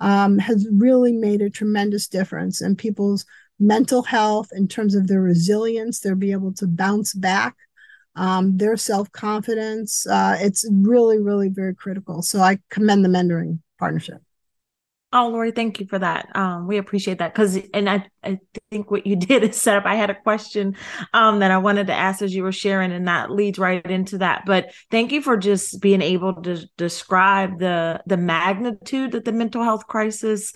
um, 0.00 0.38
has 0.38 0.66
really 0.70 1.12
made 1.12 1.42
a 1.42 1.50
tremendous 1.50 2.08
difference 2.08 2.60
in 2.60 2.76
people's 2.76 3.24
mental 3.58 4.02
health, 4.02 4.48
in 4.52 4.66
terms 4.66 4.94
of 4.94 5.06
their 5.06 5.20
resilience, 5.20 6.00
they'll 6.00 6.14
be 6.14 6.32
able 6.32 6.54
to 6.54 6.66
bounce 6.66 7.12
back, 7.12 7.56
um, 8.16 8.56
their 8.56 8.76
self 8.76 9.10
confidence. 9.12 10.06
Uh, 10.06 10.36
it's 10.40 10.66
really, 10.70 11.18
really 11.18 11.48
very 11.48 11.74
critical. 11.74 12.22
So 12.22 12.40
I 12.40 12.58
commend 12.70 13.04
the 13.04 13.08
mentoring 13.08 13.60
partnership. 13.78 14.22
Oh, 15.12 15.28
Lori, 15.28 15.50
thank 15.50 15.80
you 15.80 15.86
for 15.86 15.98
that. 15.98 16.28
Um, 16.36 16.68
we 16.68 16.76
appreciate 16.76 17.18
that 17.18 17.34
because, 17.34 17.58
and 17.74 17.90
I, 17.90 18.06
I 18.22 18.38
think 18.70 18.92
what 18.92 19.08
you 19.08 19.16
did 19.16 19.42
is 19.42 19.60
set 19.60 19.76
up. 19.76 19.84
I 19.84 19.96
had 19.96 20.10
a 20.10 20.14
question 20.14 20.76
um, 21.12 21.40
that 21.40 21.50
I 21.50 21.58
wanted 21.58 21.88
to 21.88 21.92
ask 21.92 22.22
as 22.22 22.32
you 22.32 22.44
were 22.44 22.52
sharing, 22.52 22.92
and 22.92 23.08
that 23.08 23.30
leads 23.30 23.58
right 23.58 23.84
into 23.84 24.18
that. 24.18 24.44
But 24.46 24.72
thank 24.90 25.10
you 25.10 25.20
for 25.20 25.36
just 25.36 25.80
being 25.80 26.00
able 26.00 26.40
to 26.42 26.64
describe 26.76 27.58
the 27.58 28.00
the 28.06 28.16
magnitude 28.16 29.12
that 29.12 29.24
the 29.24 29.32
mental 29.32 29.64
health 29.64 29.88
crisis, 29.88 30.52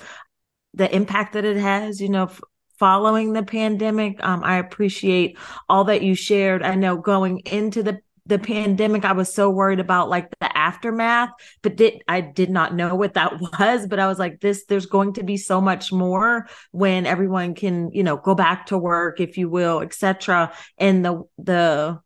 the 0.72 0.94
impact 0.94 1.32
that 1.32 1.44
it 1.44 1.56
has. 1.56 2.00
You 2.00 2.10
know, 2.10 2.30
following 2.78 3.32
the 3.32 3.42
pandemic. 3.42 4.22
Um, 4.24 4.42
I 4.44 4.56
appreciate 4.56 5.38
all 5.68 5.84
that 5.84 6.02
you 6.02 6.14
shared. 6.14 6.62
I 6.62 6.74
know 6.74 6.96
going 6.96 7.40
into 7.40 7.82
the 7.82 8.00
the 8.26 8.38
pandemic, 8.38 9.04
I 9.04 9.12
was 9.12 9.32
so 9.32 9.50
worried 9.50 9.80
about 9.80 10.08
like 10.08 10.30
the 10.40 10.56
aftermath, 10.56 11.28
but 11.60 11.76
did 11.76 12.02
I 12.08 12.22
did 12.22 12.48
not 12.48 12.74
know 12.74 12.94
what 12.94 13.14
that 13.14 13.38
was. 13.58 13.86
But 13.86 13.98
I 13.98 14.06
was 14.06 14.18
like, 14.18 14.40
this, 14.40 14.64
there's 14.64 14.86
going 14.86 15.14
to 15.14 15.22
be 15.22 15.36
so 15.36 15.60
much 15.60 15.92
more 15.92 16.48
when 16.70 17.04
everyone 17.06 17.54
can, 17.54 17.90
you 17.92 18.02
know, 18.02 18.16
go 18.16 18.34
back 18.34 18.66
to 18.66 18.78
work, 18.78 19.20
if 19.20 19.36
you 19.36 19.48
will, 19.48 19.80
etc. 19.80 20.52
And 20.78 21.04
the 21.04 21.22
the 21.38 22.00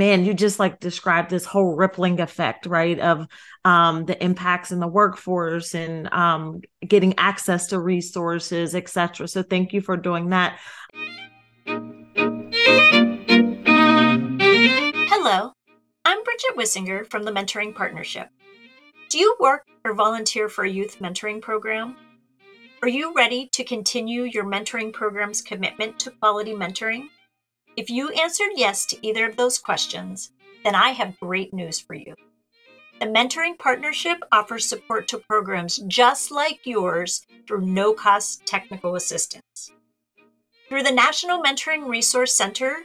man, 0.00 0.24
you 0.24 0.32
just 0.32 0.58
like 0.58 0.80
described 0.80 1.28
this 1.28 1.44
whole 1.44 1.76
rippling 1.76 2.20
effect, 2.20 2.64
right? 2.64 2.98
Of 2.98 3.26
um 3.66 4.06
the 4.06 4.16
impacts 4.24 4.72
in 4.72 4.80
the 4.80 4.88
workforce 4.88 5.74
and 5.74 6.10
um 6.10 6.62
getting 6.80 7.14
access 7.18 7.66
to 7.66 7.78
resources, 7.78 8.74
etc. 8.74 9.28
So 9.28 9.42
thank 9.42 9.74
you 9.74 9.82
for 9.82 9.98
doing 9.98 10.30
that. 10.30 10.58
Hello, 15.12 15.52
I'm 16.06 16.24
Bridget 16.24 16.56
Wissinger 16.56 17.06
from 17.10 17.24
the 17.24 17.30
Mentoring 17.30 17.74
Partnership. 17.74 18.30
Do 19.10 19.18
you 19.18 19.36
work 19.38 19.66
or 19.84 19.92
volunteer 19.92 20.48
for 20.48 20.64
a 20.64 20.70
youth 20.70 20.98
mentoring 21.00 21.42
program? 21.42 21.94
Are 22.80 22.88
you 22.88 23.12
ready 23.14 23.50
to 23.52 23.64
continue 23.64 24.22
your 24.22 24.46
mentoring 24.46 24.94
program's 24.94 25.42
commitment 25.42 25.98
to 25.98 26.10
quality 26.10 26.54
mentoring? 26.54 27.10
If 27.76 27.88
you 27.88 28.10
answered 28.10 28.50
yes 28.56 28.84
to 28.86 29.06
either 29.06 29.28
of 29.28 29.36
those 29.36 29.58
questions, 29.58 30.32
then 30.64 30.74
I 30.74 30.90
have 30.90 31.18
great 31.20 31.54
news 31.54 31.78
for 31.78 31.94
you. 31.94 32.14
The 33.00 33.06
Mentoring 33.06 33.58
Partnership 33.58 34.18
offers 34.30 34.68
support 34.68 35.08
to 35.08 35.18
programs 35.18 35.78
just 35.88 36.30
like 36.30 36.66
yours 36.66 37.24
through 37.46 37.64
no 37.64 37.94
cost 37.94 38.44
technical 38.44 38.94
assistance. 38.94 39.72
Through 40.68 40.82
the 40.82 40.92
National 40.92 41.42
Mentoring 41.42 41.88
Resource 41.88 42.34
Center, 42.34 42.84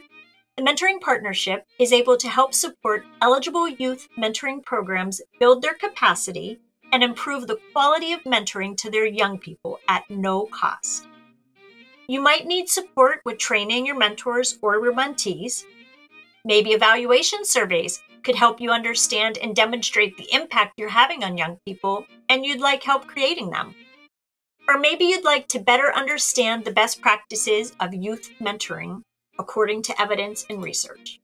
the 0.56 0.62
Mentoring 0.62 1.00
Partnership 1.00 1.66
is 1.78 1.92
able 1.92 2.16
to 2.16 2.28
help 2.28 2.54
support 2.54 3.04
eligible 3.20 3.68
youth 3.68 4.08
mentoring 4.16 4.64
programs 4.64 5.20
build 5.38 5.60
their 5.60 5.74
capacity 5.74 6.58
and 6.92 7.04
improve 7.04 7.46
the 7.46 7.58
quality 7.72 8.12
of 8.12 8.22
mentoring 8.24 8.76
to 8.78 8.90
their 8.90 9.06
young 9.06 9.38
people 9.38 9.78
at 9.86 10.08
no 10.08 10.46
cost. 10.46 11.06
You 12.08 12.20
might 12.20 12.46
need 12.46 12.68
support 12.68 13.20
with 13.24 13.38
training 13.38 13.86
your 13.86 13.96
mentors 13.96 14.58
or 14.62 14.74
your 14.82 14.94
mentees. 14.94 15.64
Maybe 16.44 16.70
evaluation 16.70 17.44
surveys 17.44 18.00
could 18.22 18.36
help 18.36 18.60
you 18.60 18.70
understand 18.70 19.38
and 19.38 19.56
demonstrate 19.56 20.16
the 20.16 20.32
impact 20.32 20.74
you're 20.76 20.88
having 20.88 21.24
on 21.24 21.36
young 21.36 21.58
people, 21.66 22.06
and 22.28 22.44
you'd 22.44 22.60
like 22.60 22.84
help 22.84 23.08
creating 23.08 23.50
them. 23.50 23.74
Or 24.68 24.78
maybe 24.78 25.04
you'd 25.04 25.24
like 25.24 25.48
to 25.48 25.58
better 25.58 25.92
understand 25.94 26.64
the 26.64 26.72
best 26.72 27.00
practices 27.00 27.72
of 27.80 27.92
youth 27.92 28.30
mentoring 28.40 29.02
according 29.38 29.82
to 29.82 30.00
evidence 30.00 30.46
and 30.48 30.62
research. 30.62 31.20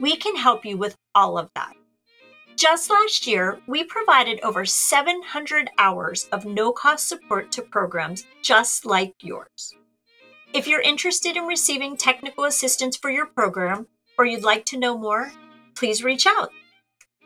We 0.00 0.16
can 0.16 0.34
help 0.36 0.64
you 0.64 0.76
with 0.76 0.96
all 1.14 1.38
of 1.38 1.50
that. 1.54 1.74
Just 2.56 2.90
last 2.90 3.26
year, 3.26 3.60
we 3.66 3.84
provided 3.84 4.40
over 4.42 4.64
700 4.64 5.70
hours 5.78 6.28
of 6.32 6.44
no 6.44 6.72
cost 6.72 7.08
support 7.08 7.50
to 7.52 7.62
programs 7.62 8.26
just 8.42 8.84
like 8.86 9.14
yours. 9.20 9.74
If 10.54 10.66
you're 10.68 10.80
interested 10.80 11.36
in 11.36 11.46
receiving 11.46 11.96
technical 11.96 12.44
assistance 12.44 12.96
for 12.96 13.10
your 13.10 13.26
program 13.26 13.88
or 14.16 14.24
you'd 14.24 14.44
like 14.44 14.64
to 14.66 14.78
know 14.78 14.96
more, 14.96 15.32
please 15.74 16.04
reach 16.04 16.28
out. 16.28 16.50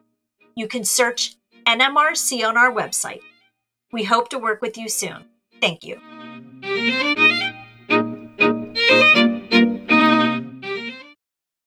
You 0.55 0.67
can 0.67 0.83
search 0.83 1.35
NMRC 1.65 2.47
on 2.47 2.57
our 2.57 2.71
website. 2.71 3.21
We 3.91 4.03
hope 4.03 4.29
to 4.29 4.39
work 4.39 4.61
with 4.61 4.77
you 4.77 4.89
soon. 4.89 5.25
Thank 5.61 5.83
you. 5.83 5.99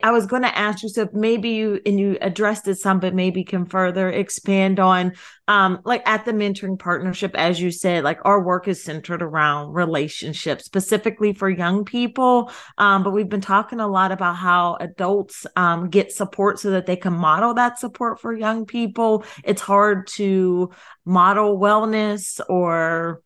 I 0.07 0.13
was 0.13 0.25
going 0.25 0.43
to 0.43 0.57
ask 0.57 0.85
you, 0.85 0.89
so 0.89 1.09
maybe 1.13 1.49
you 1.49 1.81
and 1.85 1.99
you 1.99 2.17
addressed 2.21 2.69
it 2.69 2.77
some, 2.77 3.01
but 3.01 3.13
maybe 3.13 3.43
can 3.43 3.67
further 3.67 4.09
expand 4.09 4.79
on, 4.79 5.15
um, 5.49 5.81
like 5.85 6.07
at 6.07 6.25
the 6.25 6.31
mentoring 6.31 6.79
partnership, 6.79 7.35
as 7.35 7.61
you 7.61 7.73
said, 7.73 8.05
like 8.05 8.21
our 8.25 8.41
work 8.41 8.69
is 8.69 8.85
centered 8.85 9.21
around 9.21 9.73
relationships, 9.73 10.65
specifically 10.65 11.33
for 11.33 11.51
young 11.51 11.85
people. 11.85 12.53
Um, 12.79 13.03
but 13.03 13.11
we've 13.11 13.29
been 13.29 13.41
talking 13.41 13.81
a 13.81 13.89
lot 13.89 14.13
about 14.13 14.37
how 14.37 14.77
adults 14.77 15.45
um, 15.57 15.91
get 15.91 16.13
support 16.13 16.61
so 16.61 16.71
that 16.71 16.87
they 16.87 16.95
can 16.95 17.13
model 17.13 17.55
that 17.55 17.81
support 17.81 18.21
for 18.21 18.33
young 18.33 18.65
people. 18.65 19.25
It's 19.43 19.61
hard 19.61 20.07
to 20.19 20.71
model 21.05 21.59
wellness 21.59 22.39
or 22.49 23.23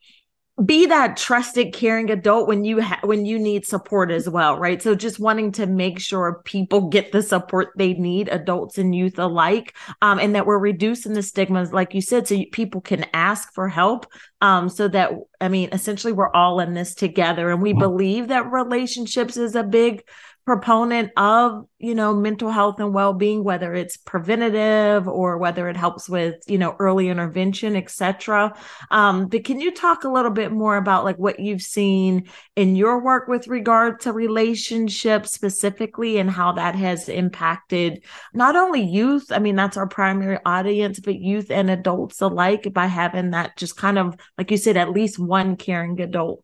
be 0.64 0.86
that 0.86 1.16
trusted 1.16 1.72
caring 1.72 2.10
adult 2.10 2.46
when 2.48 2.64
you 2.64 2.82
ha- 2.82 3.00
when 3.02 3.24
you 3.24 3.38
need 3.38 3.64
support 3.64 4.10
as 4.10 4.28
well 4.28 4.58
right? 4.58 4.82
So 4.82 4.94
just 4.94 5.18
wanting 5.18 5.52
to 5.52 5.66
make 5.66 5.98
sure 5.98 6.42
people 6.44 6.88
get 6.88 7.12
the 7.12 7.22
support 7.22 7.70
they 7.76 7.94
need 7.94 8.28
adults 8.28 8.78
and 8.78 8.94
youth 8.94 9.18
alike 9.18 9.74
um, 10.02 10.18
and 10.18 10.34
that 10.34 10.46
we're 10.46 10.58
reducing 10.58 11.14
the 11.14 11.22
stigmas 11.22 11.72
like 11.72 11.94
you 11.94 12.02
said 12.02 12.26
so 12.26 12.34
you, 12.34 12.46
people 12.50 12.80
can 12.80 13.06
ask 13.14 13.52
for 13.54 13.68
help 13.68 14.06
um, 14.40 14.68
so 14.68 14.88
that 14.88 15.12
i 15.40 15.48
mean 15.48 15.68
essentially 15.72 16.12
we're 16.12 16.32
all 16.32 16.60
in 16.60 16.74
this 16.74 16.94
together 16.94 17.50
and 17.50 17.62
we 17.62 17.72
believe 17.72 18.28
that 18.28 18.50
relationships 18.50 19.36
is 19.36 19.54
a 19.54 19.62
big 19.62 20.02
proponent 20.46 21.12
of 21.16 21.66
you 21.78 21.94
know 21.94 22.14
mental 22.14 22.50
health 22.50 22.80
and 22.80 22.94
well-being 22.94 23.44
whether 23.44 23.74
it's 23.74 23.96
preventative 23.96 25.06
or 25.06 25.38
whether 25.38 25.68
it 25.68 25.76
helps 25.76 26.08
with 26.08 26.36
you 26.48 26.56
know 26.56 26.74
early 26.78 27.08
intervention 27.08 27.76
etc 27.76 28.52
um, 28.90 29.28
but 29.28 29.44
can 29.44 29.60
you 29.60 29.70
talk 29.70 30.04
a 30.04 30.08
little 30.08 30.30
bit 30.30 30.50
more 30.50 30.76
about 30.76 31.04
like 31.04 31.18
what 31.18 31.38
you've 31.38 31.62
seen 31.62 32.28
in 32.56 32.74
your 32.74 33.02
work 33.02 33.28
with 33.28 33.48
regard 33.48 34.00
to 34.00 34.12
relationships 34.12 35.32
specifically 35.32 36.18
and 36.18 36.30
how 36.30 36.52
that 36.52 36.74
has 36.74 37.08
impacted 37.08 38.02
not 38.32 38.56
only 38.56 38.82
youth 38.82 39.30
i 39.30 39.38
mean 39.38 39.56
that's 39.56 39.76
our 39.76 39.88
primary 39.88 40.38
audience 40.46 40.98
but 41.00 41.20
youth 41.20 41.50
and 41.50 41.70
adults 41.70 42.20
alike 42.20 42.72
by 42.72 42.86
having 42.86 43.30
that 43.30 43.56
just 43.56 43.76
kind 43.76 43.98
of 43.98 44.16
like 44.38 44.50
you 44.50 44.56
said 44.56 44.76
at 44.76 44.90
least 44.90 45.18
one 45.18 45.54
caring 45.56 46.00
adult 46.00 46.42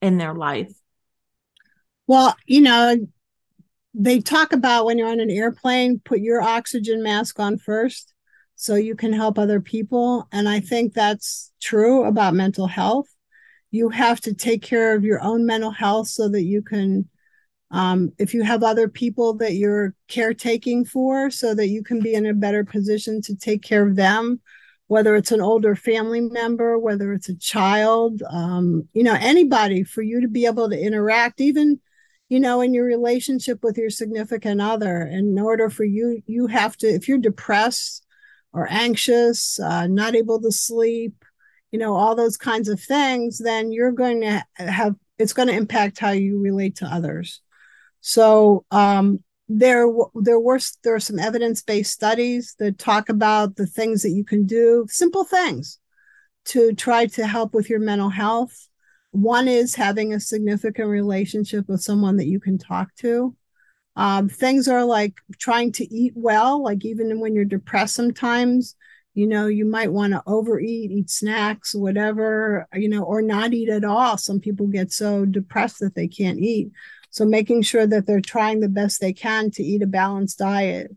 in 0.00 0.16
their 0.18 0.34
life 0.34 0.72
well, 2.06 2.34
you 2.46 2.60
know, 2.60 2.96
they 3.94 4.20
talk 4.20 4.52
about 4.52 4.86
when 4.86 4.98
you're 4.98 5.08
on 5.08 5.20
an 5.20 5.30
airplane, 5.30 6.00
put 6.04 6.20
your 6.20 6.42
oxygen 6.42 7.02
mask 7.02 7.38
on 7.38 7.58
first 7.58 8.12
so 8.56 8.74
you 8.74 8.94
can 8.94 9.12
help 9.12 9.38
other 9.38 9.60
people. 9.60 10.28
And 10.32 10.48
I 10.48 10.60
think 10.60 10.94
that's 10.94 11.52
true 11.60 12.04
about 12.04 12.34
mental 12.34 12.66
health. 12.66 13.08
You 13.70 13.88
have 13.88 14.20
to 14.22 14.34
take 14.34 14.62
care 14.62 14.94
of 14.94 15.04
your 15.04 15.22
own 15.22 15.46
mental 15.46 15.70
health 15.70 16.08
so 16.08 16.28
that 16.28 16.42
you 16.42 16.62
can, 16.62 17.08
um, 17.70 18.12
if 18.18 18.34
you 18.34 18.42
have 18.42 18.62
other 18.62 18.88
people 18.88 19.34
that 19.38 19.54
you're 19.54 19.94
caretaking 20.08 20.84
for, 20.84 21.30
so 21.30 21.54
that 21.54 21.68
you 21.68 21.82
can 21.82 22.00
be 22.00 22.14
in 22.14 22.26
a 22.26 22.34
better 22.34 22.64
position 22.64 23.20
to 23.22 23.34
take 23.34 23.62
care 23.62 23.86
of 23.86 23.96
them, 23.96 24.40
whether 24.86 25.16
it's 25.16 25.32
an 25.32 25.40
older 25.40 25.74
family 25.74 26.20
member, 26.20 26.78
whether 26.78 27.12
it's 27.12 27.30
a 27.30 27.36
child, 27.36 28.22
um, 28.30 28.86
you 28.92 29.02
know, 29.02 29.16
anybody 29.18 29.82
for 29.84 30.02
you 30.02 30.20
to 30.20 30.28
be 30.28 30.44
able 30.46 30.68
to 30.68 30.78
interact, 30.78 31.40
even 31.40 31.80
you 32.32 32.40
know 32.40 32.60
in 32.60 32.72
your 32.74 32.84
relationship 32.84 33.62
with 33.62 33.76
your 33.76 33.90
significant 33.90 34.60
other 34.60 35.02
in 35.02 35.38
order 35.38 35.68
for 35.68 35.84
you 35.84 36.22
you 36.26 36.46
have 36.46 36.76
to 36.76 36.86
if 36.86 37.06
you're 37.06 37.18
depressed 37.18 38.04
or 38.52 38.66
anxious 38.70 39.60
uh, 39.60 39.86
not 39.86 40.14
able 40.14 40.40
to 40.40 40.50
sleep 40.50 41.24
you 41.70 41.78
know 41.78 41.94
all 41.94 42.14
those 42.14 42.36
kinds 42.36 42.68
of 42.68 42.80
things 42.80 43.38
then 43.38 43.72
you're 43.72 43.92
going 43.92 44.20
to 44.20 44.44
have 44.56 44.94
it's 45.22 45.32
going 45.32 45.48
to 45.48 45.54
impact 45.54 45.98
how 45.98 46.10
you 46.10 46.38
relate 46.38 46.76
to 46.76 46.86
others. 46.86 47.40
So 48.00 48.64
um, 48.70 49.20
there 49.48 49.86
there 50.14 50.40
were 50.40 50.60
there 50.82 50.94
are 50.94 51.00
some 51.00 51.18
evidence-based 51.18 51.92
studies 51.92 52.54
that 52.58 52.78
talk 52.78 53.08
about 53.08 53.56
the 53.56 53.66
things 53.66 54.02
that 54.02 54.10
you 54.10 54.24
can 54.24 54.46
do 54.46 54.86
simple 54.88 55.24
things 55.24 55.78
to 56.46 56.74
try 56.74 57.06
to 57.06 57.26
help 57.26 57.54
with 57.54 57.70
your 57.70 57.78
mental 57.78 58.08
health 58.08 58.68
one 59.12 59.48
is 59.48 59.74
having 59.74 60.12
a 60.12 60.20
significant 60.20 60.88
relationship 60.88 61.68
with 61.68 61.80
someone 61.80 62.16
that 62.16 62.26
you 62.26 62.40
can 62.40 62.58
talk 62.58 62.94
to 62.96 63.34
um, 63.94 64.28
things 64.28 64.68
are 64.68 64.84
like 64.84 65.14
trying 65.38 65.70
to 65.72 65.94
eat 65.94 66.12
well 66.16 66.62
like 66.62 66.84
even 66.84 67.20
when 67.20 67.34
you're 67.34 67.44
depressed 67.44 67.94
sometimes 67.94 68.74
you 69.14 69.26
know 69.26 69.46
you 69.46 69.64
might 69.64 69.92
want 69.92 70.12
to 70.12 70.22
overeat 70.26 70.90
eat 70.90 71.10
snacks 71.10 71.74
whatever 71.74 72.66
you 72.74 72.88
know 72.88 73.02
or 73.02 73.22
not 73.22 73.52
eat 73.52 73.68
at 73.68 73.84
all 73.84 74.16
some 74.16 74.40
people 74.40 74.66
get 74.66 74.90
so 74.90 75.24
depressed 75.24 75.80
that 75.80 75.94
they 75.94 76.08
can't 76.08 76.38
eat 76.38 76.72
so 77.12 77.26
making 77.26 77.60
sure 77.60 77.86
that 77.86 78.06
they're 78.06 78.22
trying 78.22 78.60
the 78.60 78.70
best 78.70 79.00
they 79.00 79.12
can 79.12 79.50
to 79.52 79.62
eat 79.62 79.82
a 79.82 79.86
balanced 79.86 80.38
diet. 80.38 80.90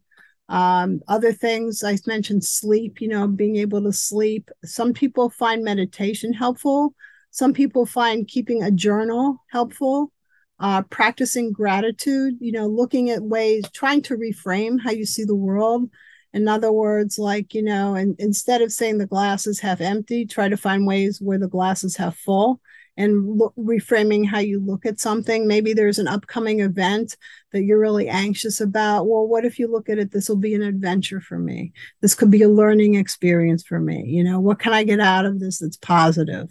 Um, 0.48 1.02
other 1.10 1.34
things 1.34 1.84
I 1.84 1.98
mentioned 2.08 2.46
sleep, 2.46 3.02
you 3.02 3.10
know, 3.10 3.28
being 3.28 3.58
able 3.58 3.84
to 3.84 3.92
sleep. 3.92 4.50
Some 4.64 4.94
people 4.94 5.30
find 5.30 5.62
meditation 5.62 6.32
helpful. 6.32 6.96
Some 7.36 7.52
people 7.52 7.86
find 7.86 8.30
keeping 8.30 8.64
a 8.64 8.72
journal 8.72 9.44
helpful. 9.52 10.14
Uh, 10.58 10.82
practicing 10.84 11.52
gratitude, 11.52 12.36
you 12.40 12.50
know, 12.50 12.66
looking 12.66 13.10
at 13.10 13.22
ways, 13.22 13.66
trying 13.74 14.02
to 14.02 14.16
reframe 14.16 14.78
how 14.82 14.92
you 14.92 15.06
see 15.06 15.26
the 15.26 15.36
world. 15.36 15.90
In 16.32 16.48
other 16.48 16.72
words, 16.72 17.20
like, 17.20 17.54
you 17.54 17.62
know, 17.62 17.94
and 17.94 18.16
instead 18.20 18.62
of 18.62 18.72
saying 18.72 19.00
the 19.00 19.06
glass 19.06 19.48
is 19.48 19.60
half 19.60 19.82
empty, 19.82 20.26
try 20.26 20.48
to 20.48 20.56
find 20.56 20.88
ways 20.88 21.20
where 21.20 21.38
the 21.38 21.50
glass 21.50 21.84
is 21.84 21.98
half 21.98 22.16
full 22.16 22.62
and 22.96 23.38
look, 23.38 23.54
reframing 23.58 24.26
how 24.26 24.40
you 24.40 24.62
look 24.62 24.86
at 24.86 25.02
something. 25.02 25.46
Maybe 25.46 25.74
there's 25.74 26.00
an 26.00 26.08
upcoming 26.08 26.62
event 26.62 27.18
that 27.52 27.64
you're 27.64 27.78
really 27.78 28.08
anxious 28.08 28.62
about. 28.62 29.08
Well, 29.08 29.28
what 29.28 29.44
if 29.44 29.60
you 29.60 29.70
look 29.70 29.90
at 29.90 30.00
it? 30.00 30.14
This 30.14 30.30
will 30.30 30.38
be 30.38 30.56
an 30.56 30.62
adventure 30.62 31.20
for 31.20 31.38
me. 31.38 31.74
This 32.02 32.16
could 32.16 32.32
be 32.32 32.44
a 32.44 32.50
learning 32.50 32.96
experience 32.96 33.62
for 33.62 33.82
me. 33.82 34.06
You 34.06 34.24
know, 34.24 34.40
what 34.40 34.60
can 34.60 34.72
I 34.72 34.86
get 34.86 35.02
out 35.02 35.26
of 35.26 35.42
this 35.42 35.60
that's 35.60 35.76
positive? 35.76 36.50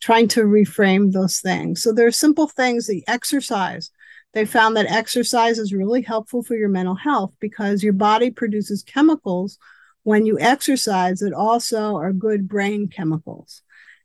Trying 0.00 0.28
to 0.28 0.42
reframe 0.42 1.12
those 1.12 1.40
things. 1.40 1.82
So 1.82 1.92
there 1.92 2.06
are 2.06 2.12
simple 2.12 2.48
things 2.48 2.86
the 2.86 3.04
exercise. 3.06 3.90
They 4.32 4.44
found 4.46 4.76
that 4.76 4.90
exercise 4.90 5.58
is 5.58 5.72
really 5.72 6.02
helpful 6.02 6.42
for 6.42 6.54
your 6.54 6.68
mental 6.68 6.94
health 6.94 7.32
because 7.40 7.82
your 7.82 7.92
body 7.92 8.30
produces 8.30 8.82
chemicals 8.82 9.58
when 10.04 10.24
you 10.24 10.38
exercise 10.38 11.18
that 11.18 11.32
also 11.32 11.96
are 11.96 12.12
good 12.12 12.48
brain 12.48 12.88
chemicals. 12.88 13.62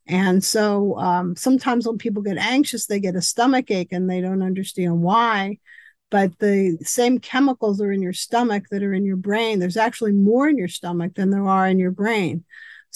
And 0.07 0.43
so 0.43 0.97
um, 0.97 1.35
sometimes 1.35 1.87
when 1.87 1.97
people 1.97 2.21
get 2.21 2.37
anxious, 2.37 2.85
they 2.85 2.99
get 2.99 3.15
a 3.15 3.21
stomach 3.21 3.71
ache 3.71 3.91
and 3.91 4.09
they 4.09 4.21
don't 4.21 4.43
understand 4.43 5.01
why. 5.01 5.59
But 6.11 6.37
the 6.39 6.77
same 6.81 7.19
chemicals 7.19 7.81
are 7.81 7.91
in 7.91 8.01
your 8.01 8.13
stomach 8.13 8.65
that 8.69 8.83
are 8.83 8.93
in 8.93 9.05
your 9.05 9.17
brain. 9.17 9.59
There's 9.59 9.77
actually 9.77 10.11
more 10.11 10.47
in 10.47 10.57
your 10.57 10.67
stomach 10.67 11.15
than 11.15 11.31
there 11.31 11.47
are 11.47 11.67
in 11.67 11.79
your 11.79 11.91
brain. 11.91 12.43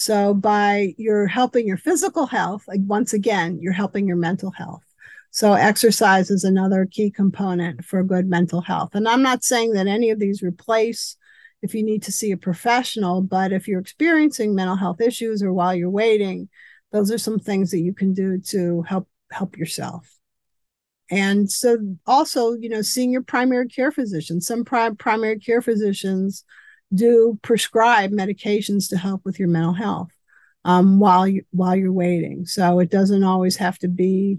So 0.00 0.32
by 0.32 0.94
you're 0.96 1.26
helping 1.26 1.66
your 1.66 1.76
physical 1.76 2.24
health, 2.24 2.64
like 2.66 2.80
once 2.84 3.12
again, 3.12 3.58
you're 3.60 3.74
helping 3.74 4.06
your 4.06 4.16
mental 4.16 4.50
health. 4.50 4.82
So 5.30 5.52
exercise 5.52 6.30
is 6.30 6.42
another 6.42 6.88
key 6.90 7.10
component 7.10 7.84
for 7.84 8.02
good 8.02 8.26
mental 8.26 8.62
health. 8.62 8.94
And 8.94 9.06
I'm 9.06 9.20
not 9.20 9.44
saying 9.44 9.74
that 9.74 9.86
any 9.86 10.08
of 10.08 10.18
these 10.18 10.42
replace 10.42 11.16
if 11.60 11.74
you 11.74 11.82
need 11.82 12.02
to 12.04 12.12
see 12.12 12.32
a 12.32 12.38
professional, 12.38 13.20
but 13.20 13.52
if 13.52 13.68
you're 13.68 13.82
experiencing 13.82 14.54
mental 14.54 14.76
health 14.76 15.02
issues 15.02 15.42
or 15.42 15.52
while 15.52 15.74
you're 15.74 15.90
waiting, 15.90 16.48
those 16.92 17.12
are 17.12 17.18
some 17.18 17.38
things 17.38 17.70
that 17.72 17.80
you 17.80 17.92
can 17.92 18.14
do 18.14 18.38
to 18.38 18.80
help 18.80 19.06
help 19.30 19.58
yourself 19.58 20.18
and 21.10 21.50
so 21.50 21.76
also 22.06 22.54
you 22.54 22.68
know 22.68 22.82
seeing 22.82 23.12
your 23.12 23.22
primary 23.22 23.68
care 23.68 23.92
physician 23.92 24.40
some 24.40 24.64
pri- 24.64 24.90
primary 24.90 25.38
care 25.38 25.62
physicians 25.62 26.44
do 26.92 27.38
prescribe 27.42 28.10
medications 28.10 28.88
to 28.90 28.96
help 28.96 29.24
with 29.24 29.38
your 29.38 29.48
mental 29.48 29.72
health 29.72 30.10
um, 30.64 30.98
while 30.98 31.26
you 31.26 31.44
while 31.50 31.76
you're 31.76 31.92
waiting. 31.92 32.46
So 32.46 32.80
it 32.80 32.90
doesn't 32.90 33.24
always 33.24 33.56
have 33.56 33.78
to 33.78 33.88
be 33.88 34.38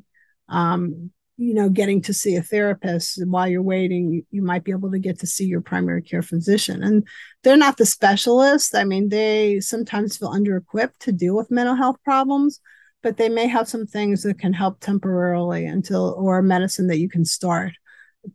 um, 0.50 1.12
you 1.38 1.54
know 1.54 1.70
getting 1.70 2.02
to 2.04 2.14
see 2.14 2.36
a 2.36 2.44
therapist. 2.44 3.26
While 3.26 3.48
you're 3.48 3.62
waiting 3.62 4.12
you, 4.12 4.26
you 4.32 4.42
might 4.42 4.64
be 4.64 4.72
able 4.72 4.92
to 4.92 5.00
get 5.00 5.20
to 5.20 5.28
see 5.28 5.46
your 5.46 5.62
primary 5.62 6.02
care 6.02 6.22
physician. 6.22 6.84
And 6.84 7.08
they're 7.44 7.58
not 7.58 7.78
the 7.78 7.86
specialists. 7.86 8.74
I 8.74 8.84
mean 8.84 9.10
they 9.10 9.60
sometimes 9.60 10.18
feel 10.18 10.30
under 10.30 10.58
equipped 10.58 11.02
to 11.02 11.12
deal 11.12 11.36
with 11.36 11.52
mental 11.52 11.76
health 11.76 11.98
problems 12.04 12.60
but 13.04 13.18
they 13.18 13.30
may 13.30 13.48
have 13.48 13.68
some 13.68 13.86
things 13.86 14.24
that 14.24 14.40
can 14.40 14.54
help 14.54 14.80
temporarily 14.80 15.66
until 15.66 16.14
or 16.18 16.42
medicine 16.42 16.88
that 16.88 17.00
you 17.00 17.10
can 17.10 17.26
start. 17.26 17.74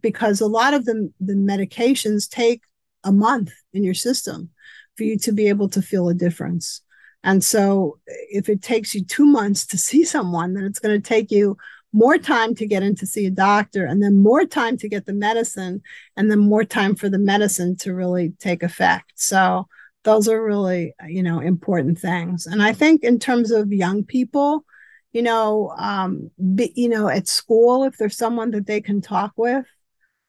Because 0.03 0.41
a 0.41 0.47
lot 0.47 0.75
of 0.75 0.85
the, 0.85 1.13
the 1.21 1.35
medications 1.35 2.29
take 2.29 2.63
a 3.07 3.13
month 3.13 3.53
in 3.73 3.83
your 3.83 3.95
system 3.95 4.51
for 4.97 5.05
you 5.05 5.19
to 5.19 5.33
be 5.33 5.49
able 5.49 5.69
to 5.71 5.81
feel 5.81 6.09
a 6.09 6.15
difference. 6.15 6.83
And 7.25 7.43
so 7.43 7.99
if 8.07 8.49
it 8.49 8.63
takes 8.63 8.95
you 8.95 9.05
two 9.05 9.27
months 9.27 9.67
to 9.69 9.79
see 9.89 10.05
someone 10.05 10.55
then 10.55 10.65
it's 10.65 10.79
going 10.79 11.01
to 11.01 11.09
take 11.09 11.31
you 11.31 11.57
more 11.93 12.19
time 12.19 12.55
to 12.55 12.67
get 12.67 12.83
in 12.83 12.95
to 12.97 13.07
see 13.07 13.25
a 13.25 13.31
doctor 13.31 13.87
and 13.87 14.03
then 14.03 14.19
more 14.19 14.45
time 14.45 14.77
to 14.77 14.89
get 14.89 15.07
the 15.07 15.15
medicine 15.15 15.81
and 16.17 16.31
then 16.31 16.39
more 16.39 16.65
time 16.65 16.95
for 16.95 17.09
the 17.09 17.19
medicine 17.19 17.75
to 17.77 17.95
really 17.95 18.35
take 18.39 18.63
effect. 18.63 19.13
So 19.15 19.67
those 20.05 20.29
are 20.29 20.43
really 20.43 20.95
you 21.09 21.23
know 21.23 21.41
important 21.41 21.99
things. 21.99 22.47
And 22.47 22.63
i 22.63 22.73
think 22.73 23.03
in 23.03 23.19
terms 23.19 23.51
of 23.51 23.73
young 23.73 24.05
people 24.05 24.65
you 25.13 25.23
know 25.23 25.75
um 25.79 26.31
be, 26.55 26.73
you 26.77 26.89
know 26.89 27.09
at 27.09 27.27
school 27.27 27.85
if 27.85 27.97
there's 27.97 28.17
someone 28.17 28.51
that 28.53 28.67
they 28.67 28.81
can 28.81 29.01
talk 29.01 29.33
with 29.37 29.67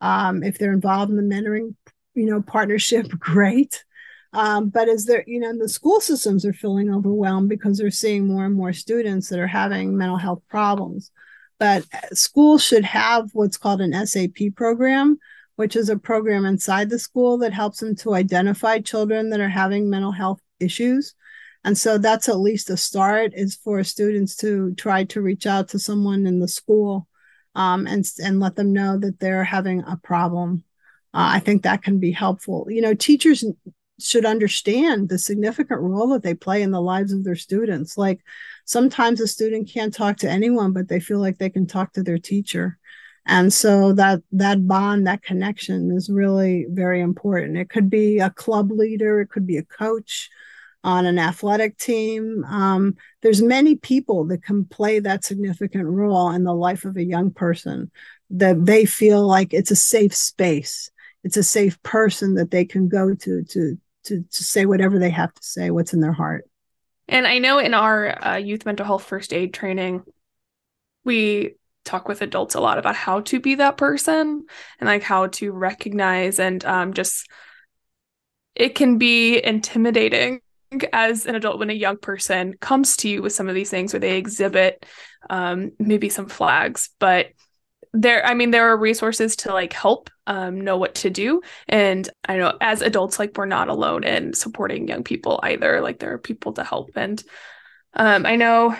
um 0.01 0.43
if 0.43 0.57
they're 0.57 0.73
involved 0.73 1.11
in 1.11 1.17
the 1.17 1.35
mentoring 1.35 1.75
you 2.17 2.25
know 2.25 2.41
partnership 2.41 3.07
great 3.19 3.83
um, 4.33 4.67
but 4.67 4.89
as 4.89 5.05
they're, 5.05 5.23
you 5.25 5.39
know, 5.39 5.57
the 5.57 5.69
school 5.69 6.01
systems 6.01 6.45
are 6.45 6.53
feeling 6.53 6.93
overwhelmed 6.93 7.47
because 7.47 7.77
they're 7.77 7.89
seeing 7.89 8.27
more 8.27 8.45
and 8.45 8.53
more 8.53 8.73
students 8.73 9.29
that 9.29 9.39
are 9.39 9.47
having 9.47 9.97
mental 9.97 10.17
health 10.17 10.43
problems 10.49 11.11
but 11.59 11.85
schools 12.13 12.63
should 12.63 12.85
have 12.85 13.29
what's 13.33 13.57
called 13.57 13.81
an 13.81 14.05
SAP 14.05 14.55
program, 14.55 15.17
which 15.55 15.75
is 15.75 15.89
a 15.89 15.97
program 15.97 16.45
inside 16.45 16.89
the 16.89 16.99
school 16.99 17.37
that 17.39 17.53
helps 17.53 17.79
them 17.79 17.95
to 17.97 18.13
identify 18.13 18.79
children 18.79 19.29
that 19.29 19.39
are 19.39 19.49
having 19.49 19.89
mental 19.89 20.11
health 20.11 20.39
issues. 20.59 21.15
And 21.63 21.77
so 21.77 21.97
that's 21.97 22.29
at 22.29 22.39
least 22.39 22.69
a 22.69 22.77
start 22.77 23.31
is 23.33 23.55
for 23.55 23.83
students 23.83 24.35
to 24.37 24.73
try 24.75 25.03
to 25.05 25.21
reach 25.21 25.47
out 25.47 25.69
to 25.69 25.79
someone 25.79 26.27
in 26.27 26.39
the 26.39 26.47
school 26.47 27.07
um, 27.55 27.87
and, 27.87 28.05
and 28.23 28.39
let 28.39 28.55
them 28.55 28.71
know 28.71 28.99
that 28.99 29.19
they're 29.19 29.43
having 29.43 29.81
a 29.81 29.97
problem. 29.97 30.63
Uh, 31.17 31.31
I 31.33 31.39
think 31.39 31.63
that 31.63 31.81
can 31.81 31.97
be 31.97 32.11
helpful. 32.11 32.67
You 32.69 32.79
know, 32.79 32.93
teachers 32.93 33.43
should 33.99 34.23
understand 34.23 35.09
the 35.09 35.17
significant 35.17 35.81
role 35.81 36.09
that 36.09 36.21
they 36.21 36.35
play 36.35 36.61
in 36.61 36.69
the 36.69 36.79
lives 36.79 37.11
of 37.11 37.23
their 37.23 37.35
students. 37.35 37.97
Like 37.97 38.21
sometimes 38.65 39.19
a 39.19 39.25
student 39.25 39.67
can't 39.67 39.91
talk 39.91 40.17
to 40.17 40.29
anyone, 40.29 40.73
but 40.73 40.89
they 40.89 40.99
feel 40.99 41.17
like 41.17 41.39
they 41.39 41.49
can 41.49 41.65
talk 41.65 41.93
to 41.93 42.03
their 42.03 42.19
teacher. 42.19 42.77
And 43.25 43.51
so 43.51 43.93
that 43.93 44.21
that 44.33 44.67
bond, 44.67 45.07
that 45.07 45.23
connection 45.23 45.91
is 45.91 46.07
really 46.07 46.67
very 46.69 47.01
important. 47.01 47.57
It 47.57 47.71
could 47.71 47.89
be 47.89 48.19
a 48.19 48.29
club 48.29 48.71
leader, 48.71 49.19
it 49.19 49.31
could 49.31 49.47
be 49.47 49.57
a 49.57 49.63
coach 49.63 50.29
on 50.83 51.07
an 51.07 51.17
athletic 51.17 51.79
team. 51.79 52.43
Um, 52.47 52.95
there's 53.23 53.41
many 53.41 53.73
people 53.75 54.25
that 54.25 54.43
can 54.43 54.65
play 54.65 54.99
that 54.99 55.25
significant 55.25 55.85
role 55.85 56.29
in 56.29 56.43
the 56.43 56.53
life 56.53 56.85
of 56.85 56.95
a 56.95 57.03
young 57.03 57.31
person 57.31 57.89
that 58.29 58.67
they 58.67 58.85
feel 58.85 59.25
like 59.25 59.51
it's 59.51 59.71
a 59.71 59.75
safe 59.75 60.15
space. 60.15 60.91
It's 61.23 61.37
a 61.37 61.43
safe 61.43 61.81
person 61.83 62.35
that 62.35 62.51
they 62.51 62.65
can 62.65 62.87
go 62.87 63.13
to 63.13 63.43
to 63.43 63.77
to, 64.05 64.23
to 64.23 64.43
say 64.43 64.65
whatever 64.65 64.99
they 64.99 65.09
have 65.09 65.33
to 65.33 65.43
say, 65.43 65.69
what's 65.69 65.93
in 65.93 65.99
their 65.99 66.13
heart. 66.13 66.45
And 67.09 67.27
I 67.27 67.39
know 67.39 67.59
in 67.59 67.73
our 67.73 68.25
uh, 68.25 68.35
youth 68.37 68.65
mental 68.65 68.85
health 68.85 69.03
first 69.03 69.33
aid 69.33 69.53
training, 69.53 70.03
we 71.03 71.55
talk 71.85 72.07
with 72.07 72.21
adults 72.21 72.55
a 72.55 72.59
lot 72.59 72.77
about 72.77 72.95
how 72.95 73.21
to 73.21 73.39
be 73.39 73.55
that 73.55 73.77
person 73.77 74.45
and 74.79 74.87
like 74.87 75.03
how 75.03 75.27
to 75.27 75.51
recognize 75.51 76.37
and 76.39 76.63
um, 76.65 76.93
just 76.93 77.27
it 78.55 78.75
can 78.75 78.97
be 78.97 79.41
intimidating 79.41 80.41
as 80.91 81.25
an 81.25 81.35
adult 81.35 81.59
when 81.59 81.69
a 81.69 81.73
young 81.73 81.97
person 81.97 82.53
comes 82.59 82.97
to 82.97 83.07
you 83.07 83.21
with 83.21 83.31
some 83.31 83.47
of 83.47 83.55
these 83.55 83.69
things 83.69 83.93
where 83.93 84.01
they 84.01 84.17
exhibit 84.17 84.85
um, 85.29 85.71
maybe 85.79 86.09
some 86.09 86.27
flags 86.27 86.89
but 86.99 87.27
there 87.93 88.25
i 88.25 88.33
mean 88.33 88.51
there 88.51 88.69
are 88.69 88.77
resources 88.77 89.35
to 89.37 89.53
like 89.53 89.73
help 89.73 90.09
um, 90.27 90.59
know 90.59 90.77
what 90.77 90.95
to 90.95 91.09
do. 91.09 91.41
And 91.67 92.09
i 92.27 92.37
know 92.37 92.57
as 92.61 92.81
adults 92.81 93.17
like 93.19 93.37
we're 93.37 93.45
not 93.45 93.69
alone 93.69 94.03
in 94.03 94.33
supporting 94.33 94.87
young 94.87 95.03
people 95.03 95.39
either. 95.43 95.81
Like 95.81 95.99
there 95.99 96.13
are 96.13 96.17
people 96.17 96.53
to 96.53 96.63
help. 96.63 96.91
And 96.95 97.23
um, 97.93 98.25
i 98.25 98.35
know 98.35 98.75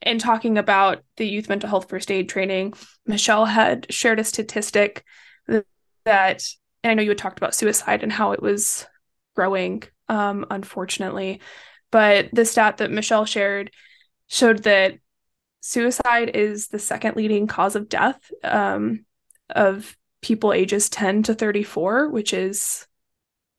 in 0.00 0.18
talking 0.18 0.58
about 0.58 1.02
the 1.16 1.26
youth 1.26 1.48
mental 1.48 1.68
health 1.68 1.88
first 1.88 2.10
aid 2.10 2.28
training 2.28 2.74
michelle 3.06 3.46
had 3.46 3.86
shared 3.92 4.20
a 4.20 4.24
statistic 4.24 5.04
that 6.04 6.42
i 6.84 6.94
know 6.94 7.02
you 7.02 7.10
had 7.10 7.18
talked 7.18 7.38
about 7.38 7.54
suicide 7.54 8.02
and 8.02 8.12
how 8.12 8.32
it 8.32 8.42
was 8.42 8.86
growing 9.34 9.82
um, 10.08 10.44
unfortunately 10.50 11.40
but 11.90 12.28
the 12.32 12.44
stat 12.44 12.78
that 12.78 12.90
michelle 12.90 13.24
shared 13.24 13.70
showed 14.28 14.62
that 14.64 14.94
suicide 15.62 16.32
is 16.34 16.68
the 16.68 16.78
second 16.78 17.16
leading 17.16 17.46
cause 17.46 17.76
of 17.76 17.88
death 17.88 18.30
um, 18.44 19.06
of 19.48 19.96
people 20.20 20.52
ages 20.52 20.90
10 20.90 21.22
to 21.24 21.34
34, 21.34 22.10
which 22.10 22.34
is 22.34 22.86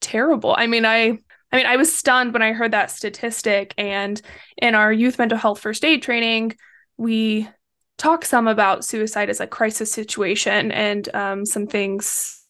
terrible. 0.00 0.54
I 0.56 0.66
mean, 0.66 0.84
I 0.84 1.18
I 1.52 1.56
mean, 1.56 1.66
I 1.66 1.76
was 1.76 1.94
stunned 1.94 2.32
when 2.32 2.42
I 2.42 2.52
heard 2.52 2.72
that 2.72 2.90
statistic 2.90 3.74
and 3.78 4.20
in 4.56 4.74
our 4.74 4.92
youth 4.92 5.18
mental 5.18 5.38
health 5.38 5.60
first 5.60 5.84
aid 5.84 6.02
training, 6.02 6.56
we 6.96 7.48
talk 7.96 8.24
some 8.24 8.48
about 8.48 8.84
suicide 8.84 9.30
as 9.30 9.40
a 9.40 9.46
crisis 9.46 9.92
situation 9.92 10.72
and 10.72 11.14
um, 11.14 11.46
some 11.46 11.68
things 11.68 12.44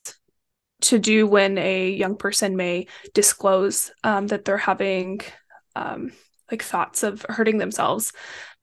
to 0.80 0.98
do 0.98 1.26
when 1.26 1.58
a 1.58 1.90
young 1.90 2.16
person 2.16 2.56
may 2.56 2.86
disclose 3.12 3.92
um, 4.04 4.26
that 4.28 4.46
they're 4.46 4.56
having 4.56 5.20
um, 5.76 6.10
like 6.50 6.62
thoughts 6.62 7.02
of 7.02 7.26
hurting 7.28 7.58
themselves 7.58 8.12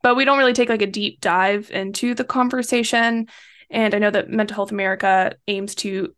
but 0.02 0.16
we 0.16 0.26
don't 0.26 0.38
really 0.38 0.54
take 0.54 0.70
like 0.70 0.82
a 0.82 0.88
deep 0.88 1.22
dive 1.22 1.70
into 1.72 2.14
the 2.14 2.24
conversation 2.24 3.28
and 3.70 3.94
i 3.94 4.00
know 4.00 4.12
that 4.12 4.30
mental 4.30 4.56
health 4.56 4.72
america 4.72 5.36
aims 5.48 5.76
to 5.76 6.14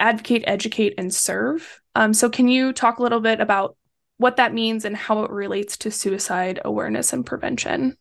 advocate 0.00 0.44
educate 0.46 0.94
and 0.98 1.14
serve 1.14 1.80
um, 1.94 2.14
so 2.14 2.28
can 2.30 2.48
you 2.48 2.72
talk 2.72 2.98
a 2.98 3.02
little 3.02 3.20
bit 3.20 3.40
about 3.40 3.76
what 4.16 4.36
that 4.36 4.54
means 4.54 4.84
and 4.84 4.96
how 4.96 5.24
it 5.24 5.30
relates 5.30 5.76
to 5.76 5.90
suicide 5.90 6.60
awareness 6.64 7.12
and 7.12 7.26
prevention 7.26 7.96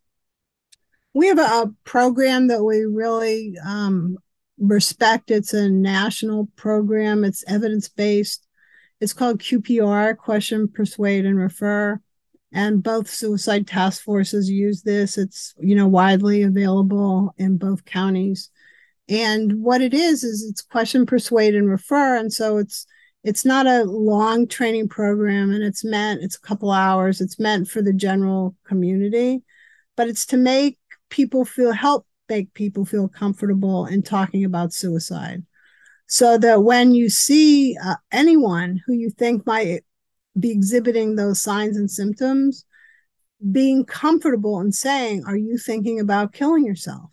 we 1.13 1.27
have 1.27 1.39
a, 1.39 1.71
program 1.83 2.47
that 2.47 2.63
we 2.63 2.85
really 2.85 3.57
um, 3.65 4.17
respect. 4.57 5.31
It's 5.31 5.53
a 5.53 5.69
national 5.69 6.47
program. 6.55 7.23
It's 7.23 7.43
evidence 7.47 7.89
based. 7.89 8.47
It's 8.99 9.13
called 9.13 9.39
QPR, 9.39 10.15
Question, 10.15 10.67
Persuade, 10.67 11.25
and 11.25 11.37
Refer. 11.37 11.99
And 12.53 12.83
both 12.83 13.09
suicide 13.09 13.67
task 13.67 14.03
forces 14.03 14.49
use 14.49 14.81
this. 14.81 15.17
It's 15.17 15.53
you 15.59 15.75
know 15.75 15.87
widely 15.87 16.43
available 16.43 17.33
in 17.37 17.57
both 17.57 17.85
counties. 17.85 18.49
And 19.07 19.61
what 19.61 19.81
it 19.81 19.93
is 19.93 20.23
is 20.23 20.45
it's 20.49 20.61
question, 20.61 21.05
persuade, 21.05 21.55
and 21.55 21.69
refer. 21.69 22.17
And 22.17 22.31
so 22.31 22.57
it's 22.57 22.85
it's 23.23 23.45
not 23.45 23.67
a 23.67 23.83
long 23.83 24.47
training 24.47 24.89
program, 24.89 25.51
and 25.51 25.63
it's 25.63 25.83
meant 25.83 26.23
it's 26.23 26.37
a 26.37 26.41
couple 26.41 26.71
hours. 26.71 27.21
It's 27.21 27.39
meant 27.39 27.67
for 27.67 27.81
the 27.81 27.93
general 27.93 28.55
community, 28.65 29.43
but 29.95 30.07
it's 30.07 30.25
to 30.27 30.37
make 30.37 30.77
people 31.09 31.45
feel 31.45 31.71
help 31.71 32.05
make 32.29 32.53
people 32.53 32.85
feel 32.85 33.09
comfortable 33.09 33.85
in 33.85 34.01
talking 34.01 34.45
about 34.45 34.73
suicide 34.73 35.43
so 36.11 36.37
that 36.37 36.63
when 36.63 36.93
you 36.93 37.09
see 37.09 37.77
uh, 37.81 37.95
anyone 38.11 38.81
who 38.85 38.93
you 38.93 39.09
think 39.09 39.45
might 39.45 39.83
be 40.39 40.51
exhibiting 40.51 41.15
those 41.15 41.41
signs 41.41 41.77
and 41.77 41.89
symptoms 41.89 42.65
being 43.51 43.83
comfortable 43.83 44.59
in 44.59 44.71
saying 44.71 45.23
are 45.25 45.37
you 45.37 45.57
thinking 45.57 45.99
about 45.99 46.33
killing 46.33 46.65
yourself 46.65 47.09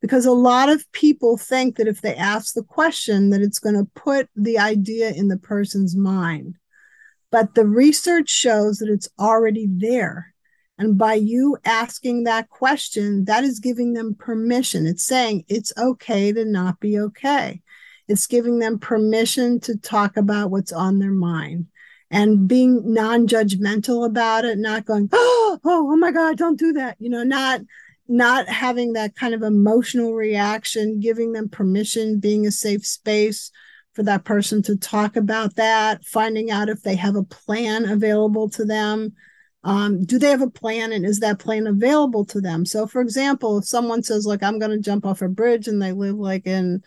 because 0.00 0.24
a 0.24 0.32
lot 0.32 0.68
of 0.68 0.90
people 0.92 1.36
think 1.36 1.76
that 1.76 1.88
if 1.88 2.00
they 2.00 2.14
ask 2.14 2.54
the 2.54 2.62
question 2.62 3.30
that 3.30 3.42
it's 3.42 3.58
going 3.58 3.74
to 3.74 3.90
put 3.94 4.28
the 4.34 4.58
idea 4.58 5.10
in 5.10 5.28
the 5.28 5.36
person's 5.36 5.94
mind 5.94 6.56
but 7.30 7.54
the 7.54 7.66
research 7.66 8.30
shows 8.30 8.78
that 8.78 8.88
it's 8.88 9.08
already 9.18 9.66
there 9.68 10.32
and 10.78 10.96
by 10.96 11.14
you 11.14 11.58
asking 11.64 12.22
that 12.24 12.48
question, 12.50 13.24
that 13.24 13.42
is 13.42 13.58
giving 13.58 13.94
them 13.94 14.14
permission. 14.14 14.86
It's 14.86 15.04
saying 15.04 15.44
it's 15.48 15.72
okay 15.76 16.32
to 16.32 16.44
not 16.44 16.78
be 16.78 16.98
okay. 17.00 17.60
It's 18.06 18.28
giving 18.28 18.60
them 18.60 18.78
permission 18.78 19.58
to 19.60 19.76
talk 19.76 20.16
about 20.16 20.52
what's 20.52 20.72
on 20.72 21.00
their 21.00 21.10
mind 21.10 21.66
and 22.10 22.48
being 22.48 22.92
non-judgmental 22.92 24.06
about 24.06 24.44
it, 24.44 24.58
not 24.58 24.84
going, 24.84 25.08
oh, 25.12 25.58
oh, 25.64 25.92
oh 25.92 25.96
my 25.96 26.10
God, 26.10 26.36
don't 26.36 26.58
do 26.58 26.72
that. 26.74 26.96
You 26.98 27.10
know, 27.10 27.22
not 27.22 27.60
not 28.10 28.48
having 28.48 28.94
that 28.94 29.14
kind 29.14 29.34
of 29.34 29.42
emotional 29.42 30.14
reaction, 30.14 30.98
giving 30.98 31.32
them 31.32 31.48
permission, 31.48 32.20
being 32.20 32.46
a 32.46 32.50
safe 32.50 32.86
space 32.86 33.50
for 33.92 34.02
that 34.02 34.24
person 34.24 34.62
to 34.62 34.76
talk 34.76 35.16
about 35.16 35.56
that, 35.56 36.04
finding 36.06 36.50
out 36.50 36.70
if 36.70 36.82
they 36.82 36.96
have 36.96 37.16
a 37.16 37.22
plan 37.22 37.84
available 37.84 38.48
to 38.48 38.64
them 38.64 39.12
um, 39.64 40.04
do 40.04 40.18
they 40.18 40.30
have 40.30 40.42
a 40.42 40.50
plan 40.50 40.92
and 40.92 41.04
is 41.04 41.20
that 41.20 41.38
plan 41.38 41.66
available 41.66 42.24
to 42.26 42.40
them 42.40 42.64
so 42.64 42.86
for 42.86 43.00
example 43.00 43.58
if 43.58 43.64
someone 43.64 44.02
says 44.02 44.24
like 44.24 44.42
i'm 44.42 44.58
going 44.58 44.70
to 44.70 44.78
jump 44.78 45.04
off 45.04 45.20
a 45.20 45.28
bridge 45.28 45.68
and 45.68 45.82
they 45.82 45.92
live 45.92 46.16
like 46.16 46.46
in 46.46 46.82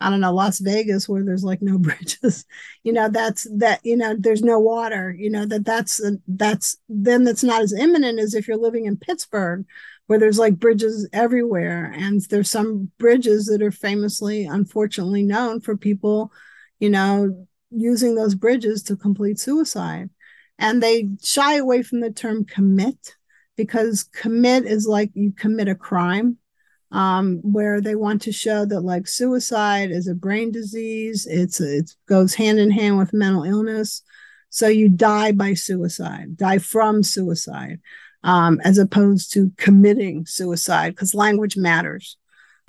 i 0.00 0.10
don't 0.10 0.20
know 0.20 0.32
las 0.32 0.58
vegas 0.58 1.08
where 1.08 1.24
there's 1.24 1.44
like 1.44 1.62
no 1.62 1.78
bridges. 1.86 2.44
You 2.82 2.92
know 2.92 3.08
that's 3.08 3.46
that 3.58 3.80
you 3.84 3.96
know 3.96 4.14
there's 4.18 4.42
no 4.42 4.58
water 4.58 5.14
you 5.16 5.30
know 5.30 5.46
that 5.46 5.64
that's 5.64 6.02
uh, 6.02 6.12
that's 6.28 6.76
then 6.88 7.24
that's 7.24 7.44
not 7.44 7.62
as 7.62 7.72
imminent 7.72 8.18
as 8.18 8.34
if 8.34 8.46
you're 8.46 8.56
living 8.56 8.86
in 8.86 8.96
pittsburgh 8.96 9.64
where 10.06 10.18
there's 10.18 10.38
like 10.38 10.58
bridges 10.58 11.08
everywhere. 11.12 11.92
And 11.96 12.20
there's 12.22 12.50
some 12.50 12.90
bridges 12.98 13.46
that 13.46 13.62
are 13.62 13.70
famously 13.70 14.44
unfortunately 14.44 15.22
known 15.22 15.60
for 15.60 15.76
people 15.76 16.32
you 16.78 16.90
know 16.90 17.46
using 17.70 18.14
those 18.14 18.34
bridges 18.34 18.82
to 18.84 18.96
complete 18.96 19.38
suicide. 19.38 20.10
And 20.58 20.82
they 20.82 21.08
shy 21.22 21.56
away 21.56 21.82
from 21.82 22.00
the 22.00 22.12
term 22.12 22.44
commit 22.44 23.16
because 23.56 24.04
commit 24.04 24.66
is 24.66 24.86
like 24.86 25.10
you 25.14 25.32
commit 25.32 25.68
a 25.68 25.74
crime 25.74 26.38
um, 26.92 27.40
where 27.42 27.80
they 27.80 27.94
want 27.94 28.22
to 28.22 28.32
show 28.32 28.64
that 28.64 28.80
like 28.80 29.08
suicide 29.08 29.90
is 29.90 30.06
a 30.06 30.14
brain 30.14 30.52
disease. 30.52 31.26
It's 31.26 31.60
it 31.60 31.90
goes 32.08 32.34
hand 32.34 32.58
in 32.58 32.70
hand 32.70 32.98
with 32.98 33.12
mental 33.12 33.44
illness. 33.44 34.02
So 34.50 34.68
you 34.68 34.88
die 34.88 35.32
by 35.32 35.54
suicide 35.54 36.36
die 36.36 36.58
from 36.58 37.02
suicide 37.02 37.80
um, 38.22 38.60
as 38.62 38.78
opposed 38.78 39.32
to 39.32 39.52
committing 39.56 40.26
suicide 40.26 40.90
because 40.90 41.14
language 41.14 41.56
matters. 41.56 42.16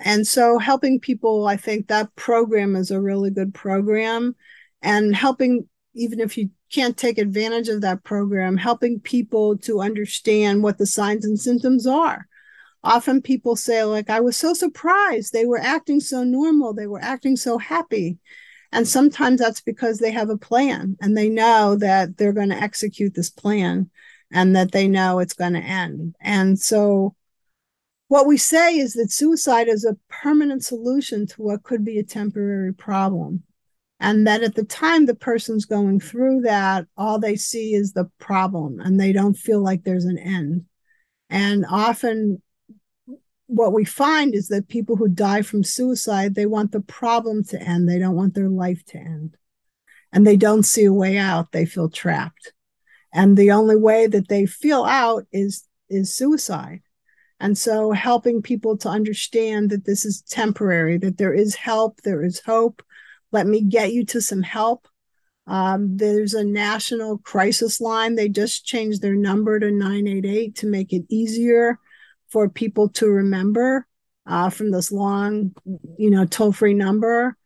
And 0.00 0.26
so 0.26 0.58
helping 0.58 1.00
people 1.00 1.46
i 1.46 1.56
think 1.56 1.88
that 1.88 2.14
program 2.16 2.76
is 2.76 2.90
a 2.90 3.00
really 3.00 3.30
good 3.30 3.54
program. 3.54 4.34
And 4.82 5.14
helping 5.14 5.68
even 5.94 6.20
if 6.20 6.36
you 6.36 6.50
can't 6.72 6.96
take 6.96 7.18
advantage 7.18 7.68
of 7.68 7.80
that 7.80 8.04
program, 8.04 8.56
helping 8.56 9.00
people 9.00 9.56
to 9.58 9.80
understand 9.80 10.62
what 10.62 10.78
the 10.78 10.86
signs 10.86 11.24
and 11.24 11.38
symptoms 11.38 11.86
are. 11.86 12.26
Often 12.86 13.22
people 13.22 13.56
say, 13.56 13.82
like, 13.82 14.08
I 14.08 14.20
was 14.20 14.36
so 14.36 14.54
surprised. 14.54 15.32
They 15.32 15.44
were 15.44 15.58
acting 15.58 15.98
so 15.98 16.22
normal. 16.22 16.72
They 16.72 16.86
were 16.86 17.02
acting 17.02 17.36
so 17.36 17.58
happy. 17.58 18.18
And 18.70 18.86
sometimes 18.86 19.40
that's 19.40 19.60
because 19.60 19.98
they 19.98 20.12
have 20.12 20.30
a 20.30 20.38
plan 20.38 20.96
and 21.00 21.16
they 21.16 21.28
know 21.28 21.76
that 21.76 22.16
they're 22.16 22.32
going 22.32 22.50
to 22.50 22.62
execute 22.62 23.14
this 23.14 23.28
plan 23.28 23.90
and 24.30 24.54
that 24.54 24.70
they 24.70 24.86
know 24.86 25.18
it's 25.18 25.34
going 25.34 25.54
to 25.54 25.58
end. 25.58 26.14
And 26.20 26.60
so, 26.60 27.16
what 28.06 28.26
we 28.28 28.36
say 28.36 28.76
is 28.76 28.92
that 28.92 29.10
suicide 29.10 29.66
is 29.66 29.84
a 29.84 29.96
permanent 30.08 30.64
solution 30.64 31.26
to 31.26 31.42
what 31.42 31.64
could 31.64 31.84
be 31.84 31.98
a 31.98 32.04
temporary 32.04 32.72
problem 32.72 33.42
and 33.98 34.28
that 34.28 34.44
at 34.44 34.54
the 34.54 34.64
time 34.64 35.06
the 35.06 35.14
person's 35.14 35.64
going 35.64 35.98
through 35.98 36.42
that 36.42 36.86
all 36.96 37.18
they 37.18 37.34
see 37.34 37.74
is 37.74 37.94
the 37.94 38.08
problem 38.20 38.78
and 38.78 39.00
they 39.00 39.12
don't 39.12 39.36
feel 39.36 39.60
like 39.60 39.82
there's 39.82 40.04
an 40.04 40.18
end 40.18 40.66
and 41.30 41.66
often 41.68 42.40
what 43.46 43.72
we 43.72 43.84
find 43.84 44.34
is 44.34 44.48
that 44.48 44.68
people 44.68 44.96
who 44.96 45.08
die 45.08 45.42
from 45.42 45.62
suicide 45.62 46.34
they 46.34 46.46
want 46.46 46.72
the 46.72 46.80
problem 46.80 47.44
to 47.44 47.60
end. 47.60 47.88
They 47.88 47.98
don't 47.98 48.16
want 48.16 48.34
their 48.34 48.48
life 48.48 48.84
to 48.86 48.98
end. 48.98 49.36
And 50.12 50.26
they 50.26 50.36
don't 50.36 50.64
see 50.64 50.84
a 50.84 50.92
way 50.92 51.18
out. 51.18 51.52
They 51.52 51.66
feel 51.66 51.88
trapped. 51.88 52.52
And 53.12 53.36
the 53.36 53.52
only 53.52 53.76
way 53.76 54.06
that 54.06 54.28
they 54.28 54.46
feel 54.46 54.84
out 54.84 55.26
is 55.32 55.64
is 55.88 56.14
suicide. 56.14 56.82
And 57.38 57.56
so 57.56 57.92
helping 57.92 58.42
people 58.42 58.78
to 58.78 58.88
understand 58.88 59.70
that 59.70 59.84
this 59.84 60.04
is 60.04 60.22
temporary 60.22 60.96
that 60.98 61.18
there 61.18 61.34
is 61.34 61.54
help 61.54 62.00
there 62.02 62.24
is 62.24 62.40
hope. 62.40 62.82
Let 63.30 63.46
me 63.46 63.62
get 63.62 63.92
you 63.92 64.04
to 64.06 64.20
some 64.20 64.42
help. 64.42 64.88
Um, 65.46 65.96
there's 65.96 66.34
a 66.34 66.42
national 66.42 67.18
crisis 67.18 67.80
line. 67.80 68.16
They 68.16 68.28
just 68.28 68.64
changed 68.64 69.02
their 69.02 69.14
number 69.14 69.60
to 69.60 69.70
988 69.70 70.56
to 70.56 70.66
make 70.66 70.92
it 70.92 71.04
easier 71.08 71.78
for 72.28 72.48
people 72.48 72.88
to 72.90 73.06
remember 73.08 73.86
uh, 74.26 74.50
from 74.50 74.70
this 74.70 74.90
long, 74.90 75.54
you 75.98 76.10
know, 76.10 76.24
toll 76.24 76.52
free 76.52 76.74
number. 76.74 77.36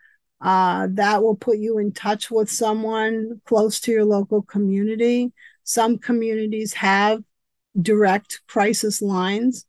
Uh, 0.41 0.89
that 0.93 1.23
will 1.23 1.37
put 1.37 1.59
you 1.59 1.79
in 1.79 1.93
touch 1.93 2.31
with 2.31 2.51
someone 2.51 3.41
close 3.45 3.79
to 3.81 3.93
your 3.93 4.05
local 4.05 4.41
community. 4.41 5.33
Some 5.65 5.99
communities 5.99 6.73
have 6.75 7.23
direct 7.81 8.41
crisis 8.49 9.03
lines. 9.03 9.67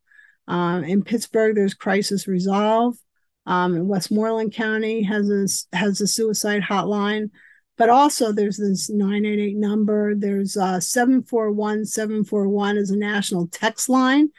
Uh, 0.48 0.82
in 0.84 1.04
Pittsburgh, 1.04 1.54
there's 1.54 1.74
Crisis 1.74 2.26
Resolve. 2.26 2.96
Um, 3.44 3.74
in 3.74 3.88
Westmoreland 3.88 4.54
County 4.54 5.02
has 5.02 5.28
a 5.28 5.76
has 5.76 6.00
a 6.00 6.06
suicide 6.06 6.62
hotline, 6.62 7.30
but 7.76 7.90
also 7.90 8.32
there's 8.32 8.56
this 8.56 8.88
988 8.88 9.56
number. 9.56 10.14
There's 10.14 10.56
uh 10.56 10.78
741 10.78 11.84
741 11.84 12.76
is 12.76 12.90
a 12.90 12.96
national 12.96 13.48
text 13.48 13.88
line 13.88 14.30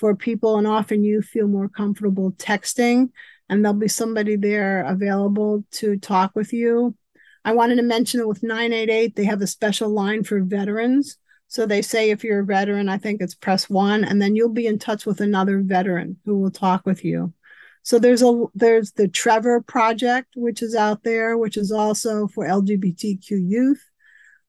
for 0.00 0.16
people, 0.16 0.56
and 0.56 0.66
often 0.66 1.04
you 1.04 1.20
feel 1.20 1.46
more 1.46 1.68
comfortable 1.68 2.32
texting, 2.32 3.10
and 3.50 3.62
there'll 3.62 3.78
be 3.78 3.86
somebody 3.86 4.34
there 4.34 4.82
available 4.84 5.62
to 5.72 5.98
talk 5.98 6.34
with 6.34 6.54
you. 6.54 6.96
I 7.44 7.52
wanted 7.52 7.76
to 7.76 7.82
mention 7.82 8.18
it 8.20 8.26
with 8.26 8.42
988, 8.42 9.14
they 9.14 9.24
have 9.24 9.42
a 9.42 9.46
special 9.46 9.90
line 9.90 10.24
for 10.24 10.40
veterans. 10.40 11.18
So 11.48 11.66
they 11.66 11.82
say 11.82 12.10
if 12.10 12.24
you're 12.24 12.40
a 12.40 12.44
veteran, 12.44 12.88
I 12.88 12.96
think 12.96 13.20
it's 13.20 13.34
press 13.34 13.68
one, 13.68 14.04
and 14.04 14.22
then 14.22 14.36
you'll 14.36 14.48
be 14.48 14.66
in 14.66 14.78
touch 14.78 15.04
with 15.04 15.20
another 15.20 15.60
veteran 15.60 16.16
who 16.24 16.38
will 16.38 16.50
talk 16.50 16.86
with 16.86 17.04
you. 17.04 17.34
So 17.82 17.98
there's 17.98 18.22
a 18.22 18.44
there's 18.54 18.92
the 18.92 19.08
Trevor 19.08 19.60
Project, 19.60 20.28
which 20.34 20.62
is 20.62 20.74
out 20.74 21.02
there, 21.02 21.36
which 21.36 21.56
is 21.56 21.72
also 21.72 22.26
for 22.28 22.46
LGBTQ 22.46 23.30
youth, 23.30 23.84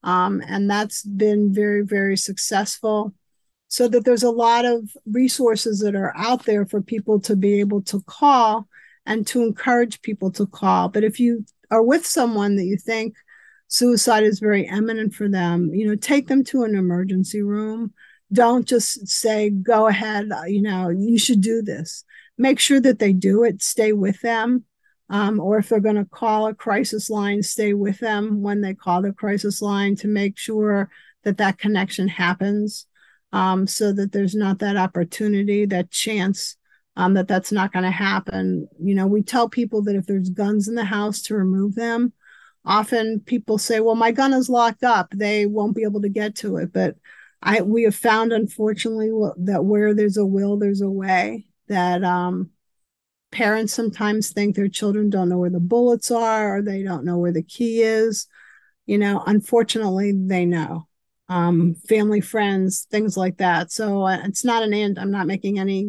um, 0.02 0.42
and 0.46 0.70
that's 0.70 1.02
been 1.02 1.52
very 1.52 1.82
very 1.82 2.16
successful. 2.16 3.14
So 3.72 3.88
that 3.88 4.04
there's 4.04 4.22
a 4.22 4.30
lot 4.30 4.64
of 4.64 4.90
resources 5.06 5.80
that 5.80 5.94
are 5.94 6.12
out 6.16 6.44
there 6.44 6.66
for 6.66 6.82
people 6.82 7.20
to 7.20 7.36
be 7.36 7.60
able 7.60 7.82
to 7.84 8.02
call 8.02 8.68
and 9.06 9.26
to 9.28 9.42
encourage 9.42 10.02
people 10.02 10.30
to 10.32 10.46
call. 10.46 10.88
But 10.88 11.04
if 11.04 11.18
you 11.18 11.44
are 11.70 11.82
with 11.82 12.06
someone 12.06 12.56
that 12.56 12.64
you 12.64 12.76
think 12.76 13.14
suicide 13.68 14.24
is 14.24 14.40
very 14.40 14.66
imminent 14.66 15.14
for 15.14 15.28
them, 15.28 15.72
you 15.72 15.86
know, 15.86 15.96
take 15.96 16.28
them 16.28 16.44
to 16.44 16.64
an 16.64 16.74
emergency 16.74 17.40
room. 17.40 17.94
Don't 18.30 18.66
just 18.66 19.08
say, 19.08 19.50
go 19.50 19.86
ahead, 19.86 20.30
you 20.46 20.62
know, 20.62 20.88
you 20.90 21.18
should 21.18 21.40
do 21.40 21.62
this 21.62 22.04
make 22.38 22.58
sure 22.58 22.80
that 22.80 22.98
they 22.98 23.12
do 23.12 23.44
it, 23.44 23.62
stay 23.62 23.92
with 23.92 24.20
them. 24.20 24.64
Um, 25.10 25.40
or 25.40 25.58
if 25.58 25.68
they're 25.68 25.80
going 25.80 25.96
to 25.96 26.06
call 26.06 26.46
a 26.46 26.54
crisis 26.54 27.10
line, 27.10 27.42
stay 27.42 27.74
with 27.74 27.98
them 27.98 28.40
when 28.40 28.62
they 28.62 28.74
call 28.74 29.02
the 29.02 29.12
crisis 29.12 29.60
line 29.60 29.94
to 29.96 30.08
make 30.08 30.38
sure 30.38 30.90
that 31.24 31.36
that 31.36 31.58
connection 31.58 32.08
happens 32.08 32.86
um, 33.32 33.66
so 33.66 33.92
that 33.92 34.12
there's 34.12 34.34
not 34.34 34.58
that 34.58 34.76
opportunity, 34.76 35.64
that 35.66 35.90
chance 35.90 36.56
um, 36.96 37.14
that 37.14 37.28
that's 37.28 37.52
not 37.52 37.72
going 37.72 37.84
to 37.84 37.90
happen. 37.90 38.68
You 38.78 38.94
know, 38.94 39.06
we 39.06 39.22
tell 39.22 39.48
people 39.48 39.82
that 39.82 39.96
if 39.96 40.06
there's 40.06 40.28
guns 40.28 40.68
in 40.68 40.74
the 40.74 40.84
house 40.84 41.22
to 41.22 41.36
remove 41.36 41.74
them. 41.74 42.12
Often 42.64 43.20
people 43.26 43.58
say, 43.58 43.80
well, 43.80 43.96
my 43.96 44.12
gun 44.12 44.32
is 44.32 44.48
locked 44.48 44.84
up. 44.84 45.10
They 45.10 45.46
won't 45.46 45.74
be 45.74 45.82
able 45.82 46.02
to 46.02 46.08
get 46.08 46.36
to 46.36 46.58
it. 46.58 46.72
But 46.72 46.96
I, 47.42 47.62
we 47.62 47.82
have 47.84 47.96
found, 47.96 48.32
unfortunately, 48.32 49.10
that 49.38 49.64
where 49.64 49.94
there's 49.94 50.16
a 50.16 50.24
will, 50.24 50.58
there's 50.58 50.80
a 50.80 50.88
way 50.88 51.46
that 51.66 52.04
um, 52.04 52.50
parents 53.32 53.72
sometimes 53.72 54.30
think 54.30 54.54
their 54.54 54.68
children 54.68 55.10
don't 55.10 55.28
know 55.28 55.38
where 55.38 55.50
the 55.50 55.58
bullets 55.58 56.12
are 56.12 56.58
or 56.58 56.62
they 56.62 56.84
don't 56.84 57.04
know 57.04 57.18
where 57.18 57.32
the 57.32 57.42
key 57.42 57.82
is. 57.82 58.28
You 58.86 58.98
know, 58.98 59.24
unfortunately, 59.26 60.12
they 60.12 60.44
know. 60.44 60.86
Um, 61.32 61.74
family, 61.88 62.20
friends, 62.20 62.86
things 62.90 63.16
like 63.16 63.36
that. 63.38 63.72
So 63.72 64.02
uh, 64.02 64.18
it's 64.28 64.44
not 64.44 64.62
an 64.62 64.74
end. 64.74 64.98
I'm 64.98 65.10
not 65.10 65.26
making 65.26 65.58
any, 65.58 65.80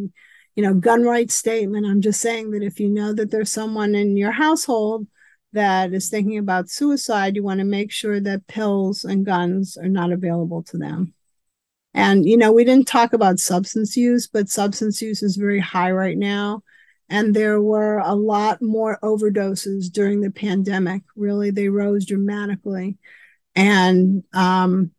you 0.55 0.63
know, 0.63 0.73
gun 0.73 1.03
rights 1.03 1.35
statement. 1.35 1.85
I'm 1.85 2.01
just 2.01 2.21
saying 2.21 2.51
that 2.51 2.63
if 2.63 2.79
you 2.79 2.89
know 2.89 3.13
that 3.13 3.29
there's 3.29 3.51
someone 3.51 3.93
in 3.93 4.15
your 4.15 4.31
household 4.31 5.05
that 5.51 5.93
is 5.93 6.09
thinking 6.09 6.37
about 6.37 6.69
suicide, 6.69 7.35
you 7.35 7.43
want 7.43 7.59
to 7.59 7.65
make 7.65 7.91
sure 7.91 8.19
that 8.21 8.47
pills 8.47 9.03
and 9.03 9.25
guns 9.25 9.75
are 9.75 9.89
not 9.89 10.11
available 10.13 10.63
to 10.63 10.77
them. 10.77 11.13
And, 11.93 12.25
you 12.25 12.37
know, 12.37 12.53
we 12.53 12.63
didn't 12.63 12.87
talk 12.87 13.13
about 13.13 13.39
substance 13.39 13.97
use, 13.97 14.27
but 14.27 14.49
substance 14.49 15.01
use 15.01 15.21
is 15.23 15.35
very 15.35 15.59
high 15.59 15.91
right 15.91 16.17
now. 16.17 16.63
And 17.09 17.35
there 17.35 17.59
were 17.61 17.99
a 17.99 18.15
lot 18.15 18.61
more 18.61 18.97
overdoses 19.03 19.91
during 19.91 20.21
the 20.21 20.31
pandemic. 20.31 21.03
Really, 21.15 21.51
they 21.51 21.67
rose 21.67 22.05
dramatically. 22.05 22.97
And, 23.55 24.23
um, 24.33 24.91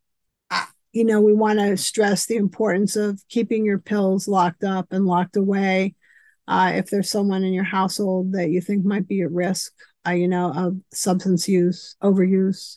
you 0.95 1.05
know, 1.05 1.21
we 1.21 1.35
want 1.35 1.59
to 1.59 1.77
stress 1.77 2.27
the 2.27 2.37
importance 2.37 2.95
of 2.95 3.21
keeping 3.29 3.67
your 3.67 3.81
pills 3.81 4.29
locked 4.29 4.63
up 4.63 4.87
and 4.93 5.07
locked 5.07 5.37
away. 5.37 5.97
Uh, 6.47 6.73
if 6.77 6.89
there's 6.89 7.11
someone 7.11 7.43
in 7.43 7.53
your 7.53 7.65
household 7.65 8.33
that 8.33 8.51
you 8.51 8.61
think 8.61 8.85
might 8.85 9.09
be 9.09 9.21
at 9.23 9.33
risk, 9.33 9.73
uh, 10.07 10.13
you 10.13 10.29
know, 10.29 10.53
of 10.53 10.77
substance 10.93 11.49
use, 11.49 11.97
overuse. 12.01 12.77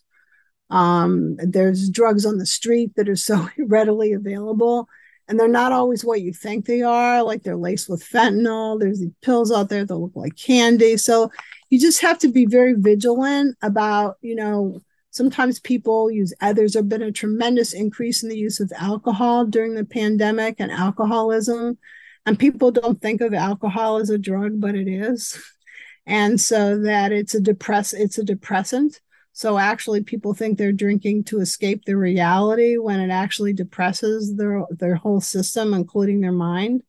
Um, 0.72 1.36
there's 1.38 1.92
drugs 1.92 2.26
on 2.26 2.40
the 2.40 2.46
street 2.48 2.94
that 2.96 3.08
are 3.08 3.16
so 3.16 3.48
readily 3.60 4.14
available, 4.14 4.90
and 5.28 5.40
they're 5.40 5.48
not 5.48 5.72
always 5.72 6.04
what 6.04 6.22
you 6.22 6.34
think 6.34 6.66
they 6.66 6.82
are. 6.82 7.22
Like 7.22 7.44
they're 7.44 7.56
laced 7.56 7.88
with 7.88 8.04
fentanyl. 8.04 8.80
There's 8.80 9.00
these 9.00 9.12
pills 9.22 9.52
out 9.52 9.70
there 9.70 9.86
that 9.86 9.96
look 9.96 10.16
like 10.16 10.36
candy. 10.36 10.98
So 10.98 11.30
you 11.70 11.80
just 11.80 12.02
have 12.02 12.18
to 12.20 12.30
be 12.30 12.48
very 12.48 12.74
vigilant 12.74 13.58
about, 13.62 14.16
you 14.22 14.34
know, 14.34 14.82
sometimes 15.18 15.60
people 15.60 16.10
use 16.10 16.34
others. 16.40 16.74
There's 16.74 16.86
been 16.86 17.02
a 17.02 17.12
tremendous 17.12 17.74
increase 17.74 18.24
in 18.24 18.30
the 18.30 18.38
use 18.38 18.60
of 18.60 18.72
alcohol 18.78 19.46
during 19.46 19.76
the 19.76 19.86
pandemic 19.86 20.56
and 20.60 20.72
alcoholism. 20.72 21.78
And 22.26 22.40
people 22.40 22.72
don't 22.72 23.02
think 23.02 23.22
of 23.22 23.34
alcohol 23.34 23.98
as 23.98 24.10
a 24.10 24.18
drug, 24.18 24.62
but 24.62 24.76
it 24.76 24.88
is. 24.88 25.42
And 26.06 26.40
so 26.40 26.80
that 26.84 27.12
it's 27.12 27.36
a 27.36 27.42
depress 27.42 27.92
it's 27.92 28.18
a 28.18 28.24
depressant 28.24 29.02
so 29.38 29.60
actually, 29.60 30.02
people 30.02 30.34
think 30.34 30.58
they're 30.58 30.72
drinking 30.72 31.26
to 31.26 31.42
escape 31.42 31.86
the 31.86 31.96
reality 31.96 32.78
when 32.78 33.00
it 33.00 33.12
actually 33.12 33.54
depresses 33.54 34.36
their 34.36 34.66
their 34.72 34.96
whole 34.96 35.22
system, 35.22 35.76
including 35.76 36.22
their 36.22 36.32
mind. 36.32 36.82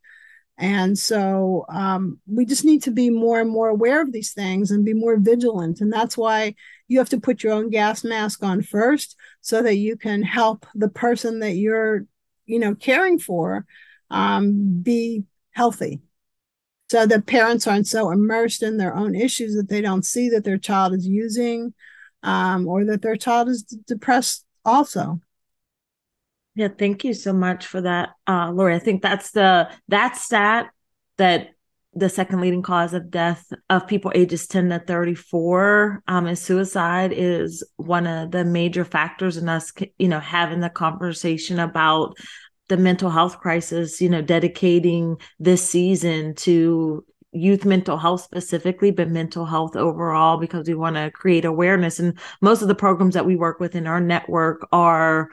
And 0.56 0.98
so 0.98 1.66
um, 1.68 2.20
we 2.26 2.46
just 2.46 2.64
need 2.64 2.84
to 2.84 2.90
be 2.90 3.10
more 3.10 3.38
and 3.38 3.50
more 3.50 3.68
aware 3.68 4.00
of 4.00 4.12
these 4.12 4.32
things 4.32 4.70
and 4.70 4.82
be 4.82 4.94
more 4.94 5.18
vigilant. 5.18 5.82
And 5.82 5.92
that's 5.92 6.16
why 6.16 6.54
you 6.88 6.98
have 6.98 7.10
to 7.10 7.20
put 7.20 7.42
your 7.42 7.52
own 7.52 7.70
gas 7.70 8.02
mask 8.02 8.42
on 8.42 8.62
first, 8.62 9.16
so 9.40 9.62
that 9.62 9.76
you 9.76 9.96
can 9.96 10.22
help 10.22 10.66
the 10.74 10.88
person 10.88 11.38
that 11.40 11.52
you're, 11.52 12.04
you 12.46 12.58
know, 12.58 12.74
caring 12.74 13.18
for 13.18 13.64
um, 14.10 14.80
be 14.82 15.24
healthy 15.52 16.00
so 16.90 17.04
that 17.04 17.26
parents 17.26 17.66
aren't 17.66 17.86
so 17.86 18.10
immersed 18.10 18.62
in 18.62 18.78
their 18.78 18.94
own 18.94 19.14
issues 19.14 19.54
that 19.54 19.68
they 19.68 19.80
don't 19.80 20.06
see 20.06 20.30
that 20.30 20.44
their 20.44 20.56
child 20.56 20.94
is 20.94 21.06
using 21.06 21.74
um, 22.22 22.66
or 22.66 22.84
that 22.86 23.02
their 23.02 23.16
child 23.16 23.48
is 23.48 23.62
depressed 23.62 24.44
also. 24.64 25.20
Yeah, 26.54 26.68
thank 26.68 27.04
you 27.04 27.14
so 27.14 27.32
much 27.32 27.66
for 27.66 27.82
that, 27.82 28.10
uh, 28.26 28.50
Lori. 28.50 28.74
I 28.74 28.80
think 28.80 29.02
that's 29.02 29.30
the 29.30 29.70
that 29.88 30.16
stat 30.16 30.70
that 31.18 31.50
the 31.94 32.08
second 32.08 32.40
leading 32.40 32.62
cause 32.62 32.92
of 32.92 33.10
death 33.10 33.50
of 33.70 33.86
people 33.86 34.12
ages 34.14 34.46
10 34.46 34.68
to 34.68 34.78
34 34.78 36.02
um, 36.06 36.26
is 36.26 36.40
suicide 36.40 37.12
is 37.12 37.64
one 37.76 38.06
of 38.06 38.30
the 38.30 38.44
major 38.44 38.84
factors 38.84 39.36
in 39.36 39.48
us 39.48 39.72
you 39.98 40.08
know 40.08 40.20
having 40.20 40.60
the 40.60 40.70
conversation 40.70 41.58
about 41.58 42.14
the 42.68 42.76
mental 42.76 43.10
health 43.10 43.38
crisis 43.40 44.00
you 44.00 44.08
know 44.08 44.22
dedicating 44.22 45.16
this 45.40 45.68
season 45.68 46.34
to 46.34 47.04
youth 47.32 47.64
mental 47.64 47.98
health 47.98 48.22
specifically, 48.22 48.90
but 48.90 49.08
mental 49.08 49.44
health 49.44 49.76
overall, 49.76 50.38
because 50.38 50.66
we 50.66 50.74
want 50.74 50.96
to 50.96 51.10
create 51.10 51.44
awareness. 51.44 51.98
And 51.98 52.18
most 52.40 52.62
of 52.62 52.68
the 52.68 52.74
programs 52.74 53.14
that 53.14 53.26
we 53.26 53.36
work 53.36 53.60
with 53.60 53.74
in 53.74 53.86
our 53.86 54.00
network 54.00 54.66
are 54.72 55.28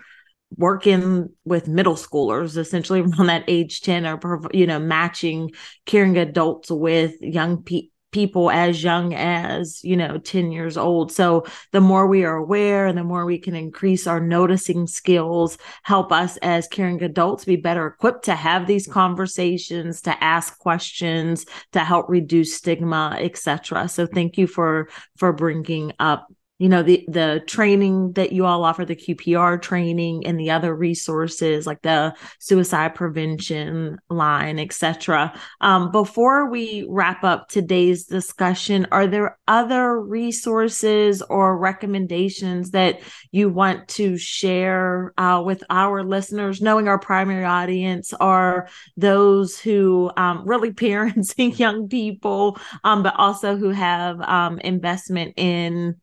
working 0.58 1.30
with 1.44 1.68
middle 1.68 1.96
schoolers 1.96 2.58
essentially 2.58 3.00
around 3.02 3.28
that 3.28 3.44
age 3.48 3.82
10 3.82 4.06
or 4.06 4.42
you 4.54 4.68
know 4.68 4.80
matching 4.80 5.52
caring 5.86 6.18
adults 6.18 6.72
with 6.72 7.14
young 7.22 7.64
people 7.64 7.90
people 8.16 8.50
as 8.50 8.82
young 8.82 9.14
as 9.14 9.84
you 9.84 9.98
know 9.98 10.18
10 10.18 10.50
years 10.50 10.78
old. 10.78 11.12
So 11.12 11.44
the 11.74 11.82
more 11.82 12.08
we 12.08 12.24
are 12.24 12.38
aware 12.38 12.88
and 12.88 12.98
the 12.98 13.04
more 13.04 13.26
we 13.26 13.38
can 13.38 13.56
increase 13.56 14.08
our 14.08 14.22
noticing 14.22 14.88
skills 14.88 15.58
help 15.84 16.14
us 16.14 16.38
as 16.38 16.66
caring 16.70 17.04
adults 17.04 17.44
be 17.44 17.58
better 17.58 17.88
equipped 17.88 18.24
to 18.26 18.36
have 18.36 18.68
these 18.68 18.88
conversations 18.88 20.02
to 20.04 20.24
ask 20.24 20.58
questions 20.60 21.46
to 21.74 21.82
help 21.82 22.06
reduce 22.08 22.56
stigma 22.56 23.18
etc 23.20 23.90
so 23.90 24.08
thank 24.08 24.38
you 24.38 24.48
for 24.48 24.88
for 25.18 25.34
bringing 25.34 25.92
up 26.00 26.28
you 26.58 26.70
know 26.70 26.82
the 26.82 27.06
the 27.10 27.44
training 27.48 28.14
that 28.14 28.32
you 28.32 28.46
all 28.46 28.64
offer 28.64 28.86
the 28.86 28.96
qpr 28.96 29.62
training 29.62 30.26
and 30.26 30.40
the 30.40 30.52
other 30.52 30.74
resources 30.74 31.68
like 31.68 31.82
the 31.82 32.14
suicide 32.40 32.96
prevention 32.96 33.98
line 34.10 34.58
etc 34.58 35.34
um, 35.62 35.92
before 35.92 36.50
we 36.50 36.86
wrap 36.90 37.24
up 37.24 37.50
today's 37.50 38.06
discussion 38.06 38.88
are 38.92 39.06
there 39.06 39.38
other 39.48 40.00
resources 40.00 41.22
or 41.24 41.58
recommendations 41.58 42.72
that 42.72 43.02
you 43.32 43.50
want 43.50 43.88
to 43.90 44.18
share 44.18 45.14
uh, 45.18 45.42
with 45.46 45.62
our 45.70 46.04
listeners 46.04 46.62
knowing 46.62 46.88
our 46.88 47.00
primary 47.00 47.44
audience 47.44 48.14
are 48.14 48.70
those 48.96 49.60
who 49.60 50.10
um, 50.16 50.48
really 50.48 50.72
parenting 50.86 51.58
young 51.60 51.90
people 51.90 52.58
um, 52.86 53.04
but 53.04 53.14
also 53.18 53.58
who 53.58 53.70
have 53.72 54.22
um, 54.22 54.58
investment 54.60 55.34
in 55.36 55.96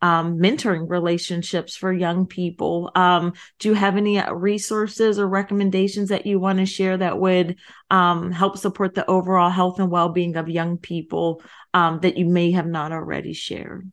um, 0.00 0.38
mentoring 0.38 0.88
relationships 0.88 1.76
for 1.76 1.92
young 1.92 2.26
people. 2.26 2.90
Um, 2.94 3.32
do 3.58 3.68
you 3.68 3.74
have 3.74 3.96
any 3.96 4.22
resources 4.32 5.18
or 5.18 5.28
recommendations 5.28 6.10
that 6.10 6.26
you 6.26 6.38
want 6.38 6.58
to 6.58 6.66
share 6.66 6.96
that 6.96 7.18
would 7.18 7.56
um, 7.90 8.30
help 8.30 8.58
support 8.58 8.94
the 8.94 9.08
overall 9.08 9.50
health 9.50 9.80
and 9.80 9.90
well 9.90 10.10
being 10.10 10.36
of 10.36 10.48
young 10.48 10.78
people 10.78 11.42
um, 11.74 12.00
that 12.00 12.16
you 12.16 12.26
may 12.26 12.52
have 12.52 12.66
not 12.66 12.92
already 12.92 13.32
shared? 13.32 13.90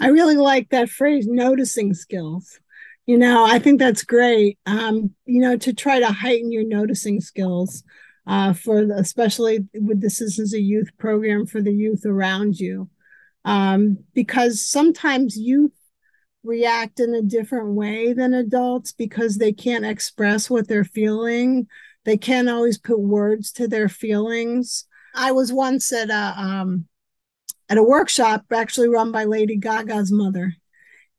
I 0.00 0.08
really 0.08 0.36
like 0.36 0.70
that 0.70 0.88
phrase, 0.88 1.26
noticing 1.26 1.94
skills. 1.94 2.58
You 3.04 3.18
know, 3.18 3.44
I 3.44 3.58
think 3.60 3.78
that's 3.78 4.02
great. 4.02 4.58
Um, 4.66 5.14
you 5.26 5.40
know, 5.40 5.56
to 5.58 5.72
try 5.72 6.00
to 6.00 6.08
heighten 6.08 6.50
your 6.50 6.64
noticing 6.64 7.20
skills 7.20 7.84
uh, 8.26 8.52
for 8.52 8.84
the, 8.84 8.94
especially 8.94 9.68
with 9.74 10.00
this, 10.00 10.18
this 10.18 10.40
is 10.40 10.54
a 10.54 10.60
youth 10.60 10.90
program 10.98 11.46
for 11.46 11.62
the 11.62 11.72
youth 11.72 12.04
around 12.04 12.58
you 12.58 12.88
um, 13.46 13.98
because 14.12 14.60
sometimes 14.60 15.38
youth 15.38 15.72
react 16.42 17.00
in 17.00 17.14
a 17.14 17.22
different 17.22 17.74
way 17.74 18.12
than 18.12 18.34
adults 18.34 18.92
because 18.92 19.38
they 19.38 19.52
can't 19.52 19.86
express 19.86 20.50
what 20.50 20.68
they're 20.68 20.84
feeling. 20.84 21.66
They 22.04 22.16
can't 22.16 22.50
always 22.50 22.76
put 22.76 22.98
words 22.98 23.52
to 23.52 23.68
their 23.68 23.88
feelings. 23.88 24.84
I 25.14 25.32
was 25.32 25.52
once 25.52 25.92
at 25.92 26.10
a 26.10 26.34
um, 26.36 26.86
at 27.68 27.78
a 27.78 27.82
workshop 27.82 28.44
actually 28.52 28.88
run 28.88 29.12
by 29.12 29.24
Lady 29.24 29.56
Gaga's 29.56 30.12
mother, 30.12 30.54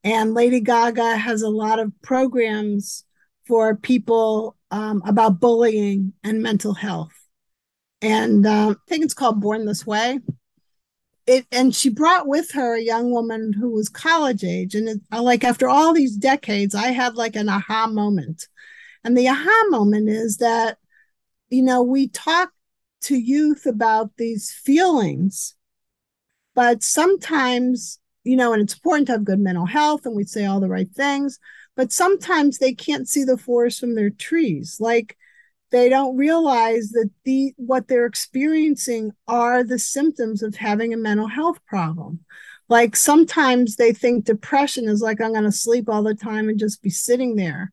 and 0.04 0.34
Lady 0.34 0.60
Gaga 0.60 1.16
has 1.16 1.42
a 1.42 1.48
lot 1.48 1.78
of 1.78 1.92
programs 2.02 3.04
for 3.46 3.74
people 3.74 4.54
um, 4.70 5.02
about 5.06 5.40
bullying 5.40 6.12
and 6.22 6.42
mental 6.42 6.74
health. 6.74 7.12
And 8.02 8.46
uh, 8.46 8.70
I 8.70 8.74
think 8.86 9.04
it's 9.04 9.14
called 9.14 9.40
Born 9.40 9.64
This 9.64 9.86
Way. 9.86 10.20
It, 11.28 11.46
and 11.52 11.74
she 11.74 11.90
brought 11.90 12.26
with 12.26 12.52
her 12.52 12.74
a 12.74 12.82
young 12.82 13.10
woman 13.10 13.52
who 13.52 13.70
was 13.70 13.88
college 13.88 14.42
age. 14.42 14.74
And 14.74 14.88
it, 14.88 15.00
like 15.12 15.44
after 15.44 15.68
all 15.68 15.92
these 15.92 16.16
decades, 16.16 16.74
I 16.74 16.88
had 16.88 17.16
like 17.16 17.36
an 17.36 17.48
aha 17.48 17.86
moment. 17.86 18.48
And 19.04 19.16
the 19.16 19.28
aha 19.28 19.64
moment 19.68 20.08
is 20.08 20.38
that, 20.38 20.78
you 21.50 21.62
know, 21.62 21.82
we 21.82 22.08
talk 22.08 22.50
to 23.02 23.16
youth 23.16 23.66
about 23.66 24.16
these 24.16 24.50
feelings, 24.50 25.54
but 26.54 26.82
sometimes 26.82 28.00
you 28.28 28.36
know, 28.36 28.52
and 28.52 28.60
it's 28.60 28.74
important 28.74 29.06
to 29.06 29.12
have 29.14 29.24
good 29.24 29.40
mental 29.40 29.64
health 29.64 30.04
and 30.04 30.14
we 30.14 30.24
say 30.24 30.44
all 30.44 30.60
the 30.60 30.68
right 30.68 30.90
things, 30.92 31.38
but 31.76 31.90
sometimes 31.90 32.58
they 32.58 32.74
can't 32.74 33.08
see 33.08 33.24
the 33.24 33.38
forest 33.38 33.80
from 33.80 33.94
their 33.94 34.10
trees. 34.10 34.76
Like 34.78 35.16
they 35.70 35.88
don't 35.88 36.16
realize 36.16 36.90
that 36.90 37.10
the 37.24 37.52
what 37.56 37.88
they're 37.88 38.06
experiencing 38.06 39.12
are 39.26 39.62
the 39.62 39.78
symptoms 39.78 40.42
of 40.42 40.54
having 40.56 40.94
a 40.94 40.96
mental 40.96 41.28
health 41.28 41.58
problem. 41.66 42.20
Like 42.68 42.96
sometimes 42.96 43.76
they 43.76 43.92
think 43.92 44.24
depression 44.24 44.88
is 44.88 45.00
like 45.00 45.20
I'm 45.20 45.32
going 45.32 45.44
to 45.44 45.52
sleep 45.52 45.88
all 45.88 46.02
the 46.02 46.14
time 46.14 46.48
and 46.48 46.58
just 46.58 46.82
be 46.82 46.90
sitting 46.90 47.36
there. 47.36 47.72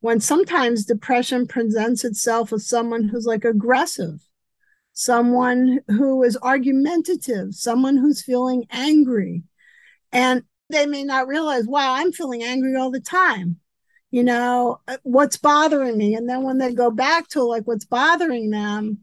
When 0.00 0.20
sometimes 0.20 0.84
depression 0.84 1.46
presents 1.46 2.04
itself 2.04 2.52
as 2.52 2.66
someone 2.66 3.08
who's 3.08 3.24
like 3.24 3.44
aggressive, 3.44 4.20
someone 4.92 5.80
who 5.88 6.22
is 6.22 6.36
argumentative, 6.36 7.54
someone 7.54 7.96
who's 7.96 8.22
feeling 8.22 8.66
angry, 8.70 9.44
and 10.12 10.42
they 10.70 10.86
may 10.86 11.04
not 11.04 11.26
realize, 11.26 11.66
wow, 11.66 11.94
I'm 11.94 12.12
feeling 12.12 12.42
angry 12.42 12.76
all 12.76 12.90
the 12.90 13.00
time. 13.00 13.60
You 14.14 14.22
know, 14.22 14.78
uh, 14.86 14.98
what's 15.02 15.36
bothering 15.36 15.98
me? 15.98 16.14
And 16.14 16.28
then 16.28 16.44
when 16.44 16.58
they 16.58 16.72
go 16.72 16.88
back 16.88 17.26
to 17.30 17.42
like 17.42 17.64
what's 17.64 17.84
bothering 17.84 18.50
them, 18.50 19.02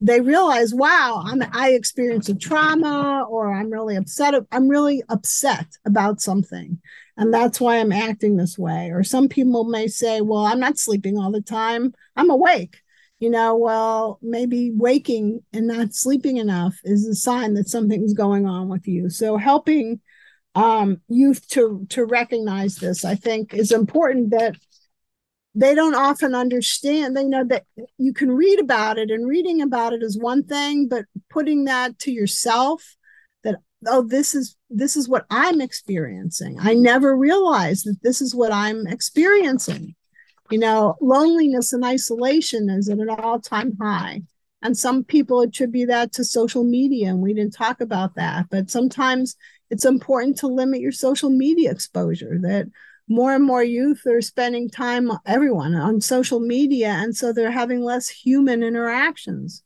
they 0.00 0.20
realize, 0.20 0.74
wow, 0.74 1.22
I'm 1.24 1.44
I 1.52 1.74
experienced 1.74 2.28
a 2.28 2.34
trauma 2.34 3.24
or 3.30 3.54
I'm 3.54 3.70
really 3.70 3.94
upset. 3.94 4.34
I'm 4.50 4.66
really 4.66 5.04
upset 5.08 5.68
about 5.84 6.20
something. 6.20 6.80
And 7.16 7.32
that's 7.32 7.60
why 7.60 7.76
I'm 7.76 7.92
acting 7.92 8.36
this 8.36 8.58
way. 8.58 8.90
Or 8.90 9.04
some 9.04 9.28
people 9.28 9.62
may 9.62 9.86
say, 9.86 10.22
well, 10.22 10.44
I'm 10.44 10.58
not 10.58 10.76
sleeping 10.76 11.16
all 11.16 11.30
the 11.30 11.40
time. 11.40 11.94
I'm 12.16 12.28
awake. 12.28 12.78
You 13.20 13.30
know, 13.30 13.54
well, 13.54 14.18
maybe 14.22 14.72
waking 14.74 15.44
and 15.52 15.68
not 15.68 15.94
sleeping 15.94 16.38
enough 16.38 16.80
is 16.82 17.06
a 17.06 17.14
sign 17.14 17.54
that 17.54 17.68
something's 17.68 18.12
going 18.12 18.46
on 18.46 18.68
with 18.68 18.88
you. 18.88 19.08
So 19.08 19.36
helping 19.36 20.00
um, 20.54 21.00
youth 21.08 21.48
to 21.48 21.86
to 21.90 22.04
recognize 22.04 22.76
this 22.76 23.04
i 23.04 23.14
think 23.14 23.54
is 23.54 23.72
important 23.72 24.30
that 24.30 24.56
they 25.54 25.74
don't 25.74 25.94
often 25.94 26.34
understand. 26.34 27.16
They 27.16 27.24
know 27.24 27.44
that 27.44 27.64
you 27.98 28.12
can 28.12 28.30
read 28.30 28.58
about 28.58 28.98
it 28.98 29.10
and 29.10 29.28
reading 29.28 29.60
about 29.60 29.92
it 29.92 30.02
is 30.02 30.18
one 30.18 30.44
thing 30.44 30.88
but 30.88 31.04
putting 31.28 31.64
that 31.64 31.98
to 32.00 32.12
yourself 32.12 32.96
that 33.44 33.56
oh 33.86 34.02
this 34.02 34.34
is 34.34 34.56
this 34.70 34.96
is 34.96 35.08
what 35.08 35.26
i'm 35.30 35.60
experiencing. 35.60 36.58
I 36.60 36.74
never 36.74 37.16
realized 37.16 37.84
that 37.86 38.02
this 38.02 38.20
is 38.20 38.34
what 38.34 38.52
i'm 38.52 38.86
experiencing. 38.86 39.94
You 40.50 40.58
know 40.58 40.96
loneliness 41.00 41.72
and 41.72 41.84
isolation 41.84 42.70
is 42.70 42.88
at 42.88 42.98
an 42.98 43.10
all-time 43.10 43.76
high. 43.80 44.22
And 44.64 44.78
some 44.78 45.02
people 45.02 45.40
attribute 45.40 45.88
that 45.88 46.12
to 46.12 46.24
social 46.24 46.62
media 46.62 47.08
and 47.08 47.20
we 47.20 47.34
didn't 47.34 47.54
talk 47.54 47.80
about 47.80 48.14
that. 48.14 48.46
But 48.48 48.70
sometimes 48.70 49.36
it's 49.72 49.86
important 49.86 50.36
to 50.36 50.48
limit 50.48 50.82
your 50.82 50.92
social 50.92 51.30
media 51.30 51.70
exposure 51.70 52.38
that 52.42 52.66
more 53.08 53.34
and 53.34 53.42
more 53.42 53.64
youth 53.64 54.06
are 54.06 54.20
spending 54.20 54.68
time 54.68 55.10
everyone 55.24 55.74
on 55.74 55.98
social 55.98 56.40
media 56.40 56.88
and 56.88 57.16
so 57.16 57.32
they're 57.32 57.50
having 57.50 57.82
less 57.82 58.06
human 58.06 58.62
interactions. 58.62 59.62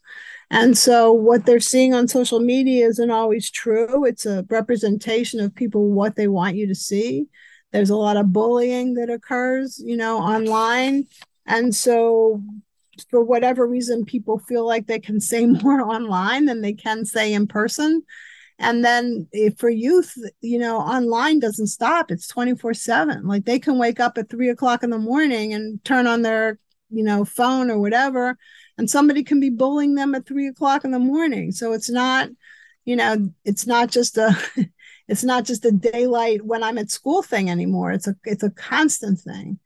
And 0.48 0.78
so 0.78 1.12
what 1.12 1.44
they're 1.44 1.58
seeing 1.58 1.92
on 1.92 2.06
social 2.06 2.38
media 2.38 2.86
isn't 2.86 3.10
always 3.10 3.50
true. 3.50 4.04
It's 4.04 4.24
a 4.26 4.46
representation 4.48 5.40
of 5.40 5.52
people 5.52 5.90
what 5.90 6.14
they 6.14 6.28
want 6.28 6.54
you 6.54 6.68
to 6.68 6.74
see. 6.76 7.26
There's 7.72 7.90
a 7.90 7.96
lot 7.96 8.16
of 8.16 8.32
bullying 8.32 8.94
that 8.94 9.10
occurs 9.10 9.82
you 9.84 9.96
know 9.96 10.18
online. 10.18 11.06
And 11.46 11.74
so 11.74 12.44
for 13.10 13.24
whatever 13.24 13.66
reason 13.66 14.04
people 14.04 14.38
feel 14.38 14.64
like 14.64 14.86
they 14.86 15.00
can 15.00 15.18
say 15.18 15.46
more 15.64 15.80
online 15.80 16.44
than 16.44 16.60
they 16.60 16.74
can 16.74 17.04
say 17.04 17.32
in 17.32 17.48
person 17.48 18.04
and 18.58 18.84
then 18.84 19.28
for 19.58 19.68
youth 19.68 20.14
you 20.40 20.58
know 20.58 20.78
online 20.78 21.38
doesn't 21.38 21.66
stop 21.66 22.10
it's 22.10 22.26
24 22.28 22.72
7 22.74 23.26
like 23.26 23.44
they 23.44 23.58
can 23.58 23.78
wake 23.78 24.00
up 24.00 24.16
at 24.16 24.30
three 24.30 24.48
o'clock 24.48 24.82
in 24.82 24.90
the 24.90 24.98
morning 24.98 25.52
and 25.52 25.84
turn 25.84 26.06
on 26.06 26.22
their 26.22 26.58
you 26.90 27.02
know 27.02 27.24
phone 27.24 27.70
or 27.70 27.78
whatever 27.78 28.38
and 28.78 28.90
somebody 28.90 29.22
can 29.22 29.40
be 29.40 29.50
bullying 29.50 29.94
them 29.94 30.14
at 30.14 30.26
three 30.26 30.46
o'clock 30.46 30.84
in 30.84 30.90
the 30.90 30.98
morning. 30.98 31.52
So 31.52 31.72
it's 31.72 31.90
not 31.90 32.28
you 32.84 32.96
know 32.96 33.30
it's 33.44 33.66
not 33.66 33.90
just 33.90 34.16
a 34.16 34.36
it's 35.08 35.24
not 35.24 35.44
just 35.44 35.64
a 35.64 35.72
daylight 35.72 36.44
when 36.44 36.62
i'm 36.62 36.78
at 36.78 36.90
school 36.90 37.22
thing 37.22 37.50
anymore. 37.50 37.92
It's 37.92 38.06
a 38.06 38.16
it's 38.24 38.42
a 38.42 38.50
constant 38.50 39.20
thing. 39.20 39.58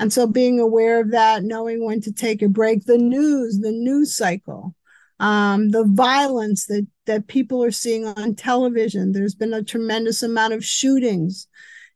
And 0.00 0.12
so 0.12 0.28
being 0.28 0.60
aware 0.60 1.00
of 1.00 1.10
that 1.10 1.42
knowing 1.42 1.84
when 1.84 2.00
to 2.02 2.12
take 2.12 2.42
a 2.42 2.48
break 2.48 2.84
the 2.84 2.98
news 2.98 3.58
the 3.60 3.72
news 3.72 4.16
cycle 4.16 4.74
um, 5.20 5.70
the 5.70 5.84
violence 5.84 6.66
that 6.66 6.86
that 7.06 7.26
people 7.26 7.64
are 7.64 7.70
seeing 7.70 8.06
on 8.06 8.34
television. 8.34 9.12
There's 9.12 9.34
been 9.34 9.54
a 9.54 9.62
tremendous 9.62 10.22
amount 10.22 10.54
of 10.54 10.64
shootings, 10.64 11.48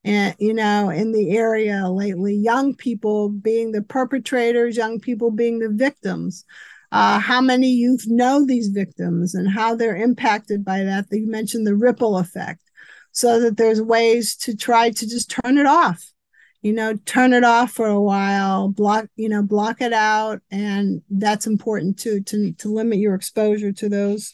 and 0.04 0.34
you 0.38 0.54
know, 0.54 0.90
in 0.90 1.12
the 1.12 1.36
area 1.36 1.88
lately. 1.88 2.34
Young 2.34 2.74
people 2.74 3.28
being 3.28 3.72
the 3.72 3.82
perpetrators, 3.82 4.76
young 4.76 5.00
people 5.00 5.30
being 5.30 5.58
the 5.58 5.70
victims. 5.70 6.44
Uh, 6.90 7.18
how 7.18 7.40
many 7.40 7.68
youth 7.68 8.04
know 8.06 8.44
these 8.44 8.68
victims 8.68 9.34
and 9.34 9.48
how 9.48 9.74
they're 9.74 9.96
impacted 9.96 10.62
by 10.64 10.84
that? 10.84 11.06
You 11.10 11.26
mentioned 11.26 11.66
the 11.66 11.76
ripple 11.76 12.18
effect, 12.18 12.60
so 13.12 13.40
that 13.40 13.56
there's 13.56 13.80
ways 13.80 14.36
to 14.36 14.56
try 14.56 14.90
to 14.90 15.08
just 15.08 15.30
turn 15.30 15.58
it 15.58 15.66
off 15.66 16.11
you 16.62 16.72
know 16.72 16.94
turn 17.04 17.32
it 17.32 17.44
off 17.44 17.72
for 17.72 17.88
a 17.88 18.00
while 18.00 18.68
block 18.68 19.06
you 19.16 19.28
know 19.28 19.42
block 19.42 19.80
it 19.80 19.92
out. 19.92 20.40
And 20.50 21.02
that's 21.10 21.46
important 21.46 21.98
too 21.98 22.22
to 22.22 22.52
to 22.52 22.72
limit 22.72 22.98
your 22.98 23.14
exposure 23.14 23.72
to 23.72 23.88
those 23.88 24.32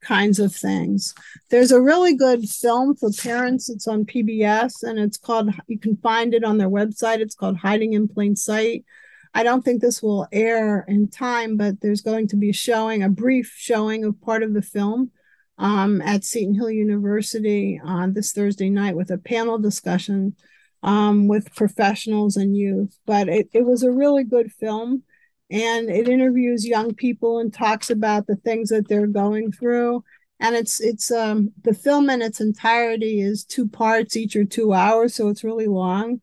kinds 0.00 0.38
of 0.38 0.54
things. 0.54 1.14
There's 1.50 1.72
a 1.72 1.80
really 1.80 2.14
good 2.14 2.48
film 2.48 2.96
for 2.96 3.10
parents. 3.10 3.68
It's 3.68 3.88
on 3.88 4.04
pbs 4.04 4.82
and 4.82 4.98
it's 4.98 5.18
called 5.18 5.50
you 5.66 5.78
can 5.78 5.96
find 5.96 6.34
it 6.34 6.44
on 6.44 6.58
their 6.58 6.70
website. 6.70 7.18
It's 7.18 7.34
called 7.34 7.58
hiding 7.58 7.94
in 7.94 8.08
plain 8.08 8.36
sight. 8.36 8.84
I 9.32 9.42
don't 9.42 9.64
think 9.64 9.80
this 9.80 10.02
will 10.02 10.26
air 10.32 10.84
in 10.88 11.08
time 11.08 11.56
but 11.56 11.80
there's 11.80 12.02
going 12.02 12.28
to 12.28 12.36
be 12.36 12.50
a 12.50 12.54
showing 12.54 13.02
a 13.02 13.08
brief 13.08 13.54
showing 13.56 14.04
of 14.04 14.20
part 14.20 14.42
of 14.42 14.54
the 14.54 14.62
film 14.62 15.12
um, 15.56 16.02
at 16.02 16.24
seton 16.24 16.54
hill 16.54 16.70
university 16.70 17.80
on 17.84 18.12
this 18.12 18.32
thursday 18.32 18.70
night 18.70 18.96
with 18.96 19.10
a 19.10 19.18
panel 19.18 19.56
discussion 19.56 20.34
um, 20.82 21.28
with 21.28 21.54
professionals 21.54 22.36
and 22.36 22.56
youth. 22.56 22.98
But 23.06 23.28
it, 23.28 23.48
it 23.52 23.66
was 23.66 23.82
a 23.82 23.90
really 23.90 24.24
good 24.24 24.52
film. 24.52 25.02
And 25.50 25.90
it 25.90 26.08
interviews 26.08 26.66
young 26.66 26.94
people 26.94 27.40
and 27.40 27.52
talks 27.52 27.90
about 27.90 28.26
the 28.26 28.36
things 28.36 28.68
that 28.68 28.88
they're 28.88 29.08
going 29.08 29.50
through. 29.50 30.04
And 30.38 30.54
it's 30.56 30.80
it's 30.80 31.10
um 31.10 31.52
the 31.62 31.74
film 31.74 32.08
in 32.08 32.22
its 32.22 32.40
entirety 32.40 33.20
is 33.20 33.44
two 33.44 33.68
parts, 33.68 34.16
each 34.16 34.36
are 34.36 34.44
two 34.44 34.72
hours, 34.72 35.14
so 35.14 35.28
it's 35.28 35.44
really 35.44 35.66
long. 35.66 36.20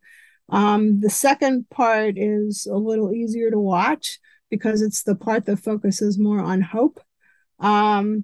Um, 0.49 1.01
the 1.01 1.09
second 1.09 1.69
part 1.69 2.17
is 2.17 2.65
a 2.65 2.77
little 2.77 3.13
easier 3.13 3.51
to 3.51 3.59
watch 3.59 4.19
because 4.49 4.81
it's 4.81 5.03
the 5.03 5.15
part 5.15 5.45
that 5.45 5.57
focuses 5.57 6.17
more 6.17 6.39
on 6.39 6.61
hope. 6.61 7.01
Um, 7.59 8.23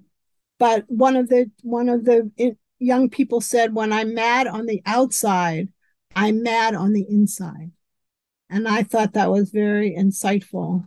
but 0.58 0.84
one 0.88 1.16
of 1.16 1.28
the 1.28 1.50
one 1.62 1.88
of 1.88 2.04
the 2.04 2.56
young 2.78 3.10
people 3.10 3.40
said, 3.40 3.74
"When 3.74 3.92
I'm 3.92 4.14
mad 4.14 4.46
on 4.46 4.66
the 4.66 4.82
outside, 4.86 5.68
I'm 6.16 6.42
mad 6.42 6.74
on 6.74 6.92
the 6.92 7.06
inside. 7.08 7.72
And 8.50 8.68
I 8.68 8.82
thought 8.82 9.14
that 9.14 9.30
was 9.30 9.50
very 9.50 9.94
insightful. 9.96 10.86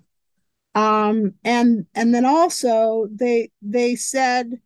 Um, 0.75 1.34
and 1.43 1.88
and 1.95 2.13
then 2.13 2.25
also 2.25 3.07
they 3.11 3.51
they 3.61 3.95
said 3.95 4.61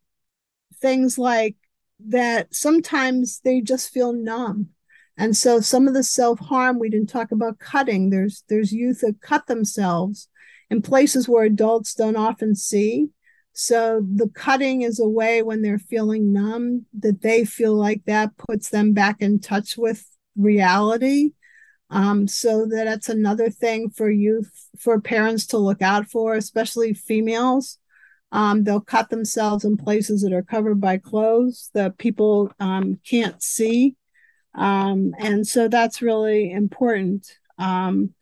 things 0.82 1.18
like 1.18 1.56
that 2.08 2.54
sometimes 2.54 3.40
they 3.42 3.62
just 3.62 3.94
feel 3.94 4.14
numb. 4.14 4.70
And 5.18 5.38
so 5.38 5.62
some 5.62 5.88
of 5.88 5.94
the 5.94 6.04
self-harm 6.04 6.80
we 6.80 6.90
didn't 6.90 7.10
talk 7.10 7.32
about 7.32 7.60
cutting. 7.60 8.10
There's 8.10 8.44
there's 8.50 8.74
youth 8.74 9.02
that 9.02 9.22
cut 9.22 9.48
themselves 9.48 10.28
in 10.70 10.82
places 10.82 11.30
where 11.30 11.46
adults 11.46 11.94
don't 11.94 12.18
often 12.18 12.56
see. 12.56 13.10
So 13.54 14.06
the 14.16 14.30
cutting 14.30 14.82
is 14.82 15.00
a 15.00 15.08
way 15.08 15.44
when 15.44 15.62
they're 15.62 15.78
feeling 15.78 16.34
numb 16.34 16.86
that 17.00 17.22
they 17.22 17.46
feel 17.46 17.76
like 17.76 18.06
that 18.06 18.38
puts 18.38 18.70
them 18.70 18.94
back 18.94 19.22
in 19.22 19.40
touch 19.40 19.78
with 19.78 20.06
reality. 20.36 21.32
Um, 21.90 22.28
so 22.28 22.66
that 22.68 22.86
that's 22.86 23.10
another 23.10 23.50
thing 23.50 23.90
for 23.90 24.10
youth, 24.10 24.50
for 24.80 25.02
parents 25.02 25.48
to 25.48 25.58
look 25.58 25.82
out 25.82 26.08
for, 26.08 26.36
especially 26.36 26.94
females. 26.94 27.78
Um, 28.32 28.64
they'll 28.64 28.80
cut 28.80 29.10
themselves 29.10 29.66
in 29.66 29.76
places 29.76 30.22
that 30.22 30.32
are 30.32 30.42
covered 30.44 30.80
by 30.80 30.98
clothes 30.98 31.70
that 31.74 31.98
people 31.98 32.54
um, 32.62 33.00
can't 33.06 33.44
see. 33.44 33.98
Um, 34.56 35.14
and 35.20 35.46
so 35.46 35.68
that's 35.68 36.02
really 36.02 36.52
important. 36.52 37.28
Um, 37.58 38.14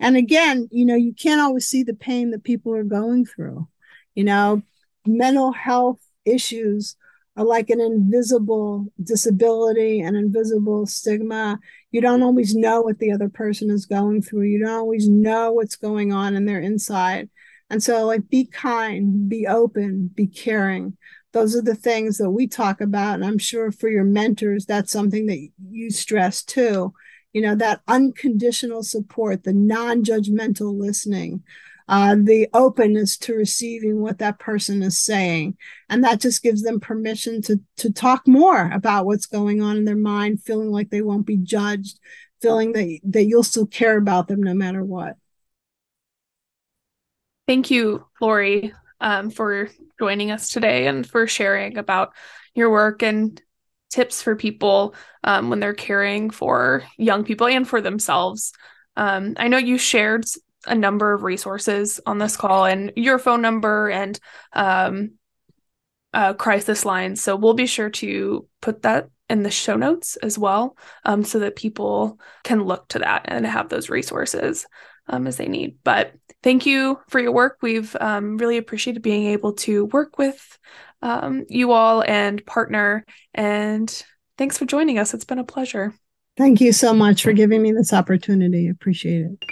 and 0.00 0.16
again, 0.16 0.68
you 0.70 0.86
know, 0.86 0.94
you 0.94 1.12
can't 1.12 1.40
always 1.40 1.66
see 1.66 1.82
the 1.82 1.94
pain 1.94 2.30
that 2.30 2.44
people 2.44 2.74
are 2.74 2.84
going 2.84 3.26
through. 3.26 3.68
You 4.14 4.24
know, 4.24 4.62
mental 5.06 5.52
health 5.52 6.00
issues 6.24 6.96
Uh, 7.38 7.44
like 7.44 7.70
an 7.70 7.80
invisible 7.80 8.86
disability, 9.02 10.00
an 10.00 10.16
invisible 10.16 10.86
stigma. 10.86 11.58
You 11.92 12.00
don't 12.00 12.22
always 12.22 12.54
know 12.54 12.82
what 12.82 12.98
the 12.98 13.12
other 13.12 13.28
person 13.28 13.70
is 13.70 13.86
going 13.86 14.22
through. 14.22 14.42
You 14.44 14.64
don't 14.64 14.74
always 14.74 15.08
know 15.08 15.52
what's 15.52 15.76
going 15.76 16.12
on 16.12 16.34
in 16.34 16.46
their 16.46 16.60
inside. 16.60 17.28
And 17.70 17.82
so, 17.82 18.06
like, 18.06 18.28
be 18.28 18.46
kind, 18.46 19.28
be 19.28 19.46
open, 19.46 20.10
be 20.14 20.26
caring. 20.26 20.96
Those 21.32 21.54
are 21.54 21.62
the 21.62 21.74
things 21.74 22.18
that 22.18 22.30
we 22.30 22.46
talk 22.46 22.80
about. 22.80 23.16
And 23.16 23.24
I'm 23.24 23.38
sure 23.38 23.70
for 23.70 23.88
your 23.88 24.04
mentors, 24.04 24.66
that's 24.66 24.90
something 24.90 25.26
that 25.26 25.48
you 25.70 25.90
stress 25.90 26.42
too. 26.42 26.92
You 27.32 27.42
know, 27.42 27.54
that 27.56 27.82
unconditional 27.86 28.82
support, 28.82 29.44
the 29.44 29.52
non 29.52 30.02
judgmental 30.02 30.78
listening, 30.78 31.42
uh, 31.88 32.14
the 32.18 32.48
openness 32.52 33.16
to 33.16 33.34
receiving 33.34 34.00
what 34.00 34.18
that 34.18 34.38
person 34.38 34.82
is 34.82 34.98
saying. 34.98 35.56
And 35.88 36.04
that 36.04 36.20
just 36.20 36.42
gives 36.42 36.62
them 36.62 36.80
permission 36.80 37.40
to, 37.42 37.60
to 37.78 37.92
talk 37.92 38.28
more 38.28 38.70
about 38.70 39.06
what's 39.06 39.26
going 39.26 39.62
on 39.62 39.76
in 39.76 39.84
their 39.84 39.96
mind, 39.96 40.42
feeling 40.42 40.70
like 40.70 40.90
they 40.90 41.02
won't 41.02 41.26
be 41.26 41.38
judged, 41.38 41.98
feeling 42.42 42.72
that, 42.72 43.00
that 43.04 43.24
you'll 43.24 43.42
still 43.42 43.66
care 43.66 43.96
about 43.96 44.28
them 44.28 44.42
no 44.42 44.54
matter 44.54 44.84
what. 44.84 45.16
Thank 47.46 47.70
you, 47.70 48.04
Lori, 48.20 48.74
um, 49.00 49.30
for 49.30 49.70
joining 49.98 50.30
us 50.30 50.50
today 50.50 50.86
and 50.86 51.08
for 51.08 51.26
sharing 51.26 51.78
about 51.78 52.12
your 52.54 52.70
work 52.70 53.02
and 53.02 53.40
tips 53.88 54.20
for 54.20 54.36
people 54.36 54.94
um, 55.24 55.48
when 55.48 55.60
they're 55.60 55.72
caring 55.72 56.28
for 56.28 56.82
young 56.98 57.24
people 57.24 57.46
and 57.46 57.66
for 57.66 57.80
themselves. 57.80 58.52
Um, 58.96 59.34
I 59.38 59.48
know 59.48 59.56
you 59.56 59.78
shared 59.78 60.26
a 60.66 60.74
number 60.74 61.12
of 61.12 61.22
resources 61.22 62.00
on 62.06 62.18
this 62.18 62.36
call 62.36 62.64
and 62.64 62.92
your 62.96 63.18
phone 63.18 63.42
number 63.42 63.88
and 63.88 64.18
um, 64.52 65.12
uh, 66.12 66.34
crisis 66.34 66.84
lines. 66.84 67.20
So 67.20 67.36
we'll 67.36 67.54
be 67.54 67.66
sure 67.66 67.90
to 67.90 68.46
put 68.60 68.82
that 68.82 69.10
in 69.28 69.42
the 69.42 69.50
show 69.50 69.76
notes 69.76 70.16
as 70.16 70.38
well 70.38 70.76
um, 71.04 71.22
so 71.22 71.40
that 71.40 71.56
people 71.56 72.18
can 72.44 72.64
look 72.64 72.88
to 72.88 73.00
that 73.00 73.26
and 73.26 73.46
have 73.46 73.68
those 73.68 73.90
resources 73.90 74.66
um, 75.08 75.26
as 75.26 75.36
they 75.36 75.48
need. 75.48 75.78
But 75.84 76.12
thank 76.42 76.66
you 76.66 76.98
for 77.08 77.20
your 77.20 77.32
work. 77.32 77.58
We've 77.62 77.94
um, 78.00 78.38
really 78.38 78.56
appreciated 78.56 79.02
being 79.02 79.26
able 79.26 79.54
to 79.54 79.86
work 79.86 80.18
with 80.18 80.58
um, 81.02 81.44
you 81.48 81.72
all 81.72 82.02
and 82.02 82.44
partner. 82.44 83.04
And 83.34 84.04
thanks 84.36 84.58
for 84.58 84.64
joining 84.64 84.98
us. 84.98 85.14
It's 85.14 85.24
been 85.24 85.38
a 85.38 85.44
pleasure. 85.44 85.94
Thank 86.38 86.60
you 86.60 86.72
so 86.72 86.94
much 86.94 87.24
for 87.24 87.32
giving 87.32 87.62
me 87.62 87.72
this 87.72 87.92
opportunity. 87.92 88.68
Appreciate 88.68 89.26
it. 89.26 89.44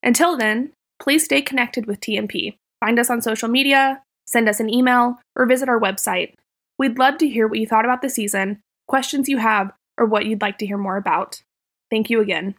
Until 0.02 0.36
then, 0.36 0.72
please 1.00 1.24
stay 1.24 1.44
connected 1.44 1.86
with 1.86 2.02
TMP. 2.02 2.58
Find 2.80 3.00
us 3.00 3.10
on 3.10 3.22
social 3.22 3.50
media, 3.50 4.02
send 4.26 4.48
us 4.48 4.60
an 4.60 4.70
email, 4.70 5.20
or 5.36 5.46
visit 5.46 5.70
our 5.70 5.80
website. 5.80 6.34
We'd 6.78 7.00
love 7.00 7.18
to 7.20 7.28
hear 7.28 7.48
what 7.48 7.60
you 7.60 7.68
thought 7.68 7.86
about 7.86 8.02
the 8.02 8.10
season, 8.10 8.62
questions 8.88 9.28
you 9.28 9.38
have, 9.38 9.72
or 9.98 10.06
what 10.06 10.26
you'd 10.26 10.42
like 10.42 10.58
to 10.60 10.68
hear 10.68 10.78
more 10.78 10.98
about. 10.98 11.42
Thank 11.90 12.10
you 12.10 12.22
again. 12.22 12.56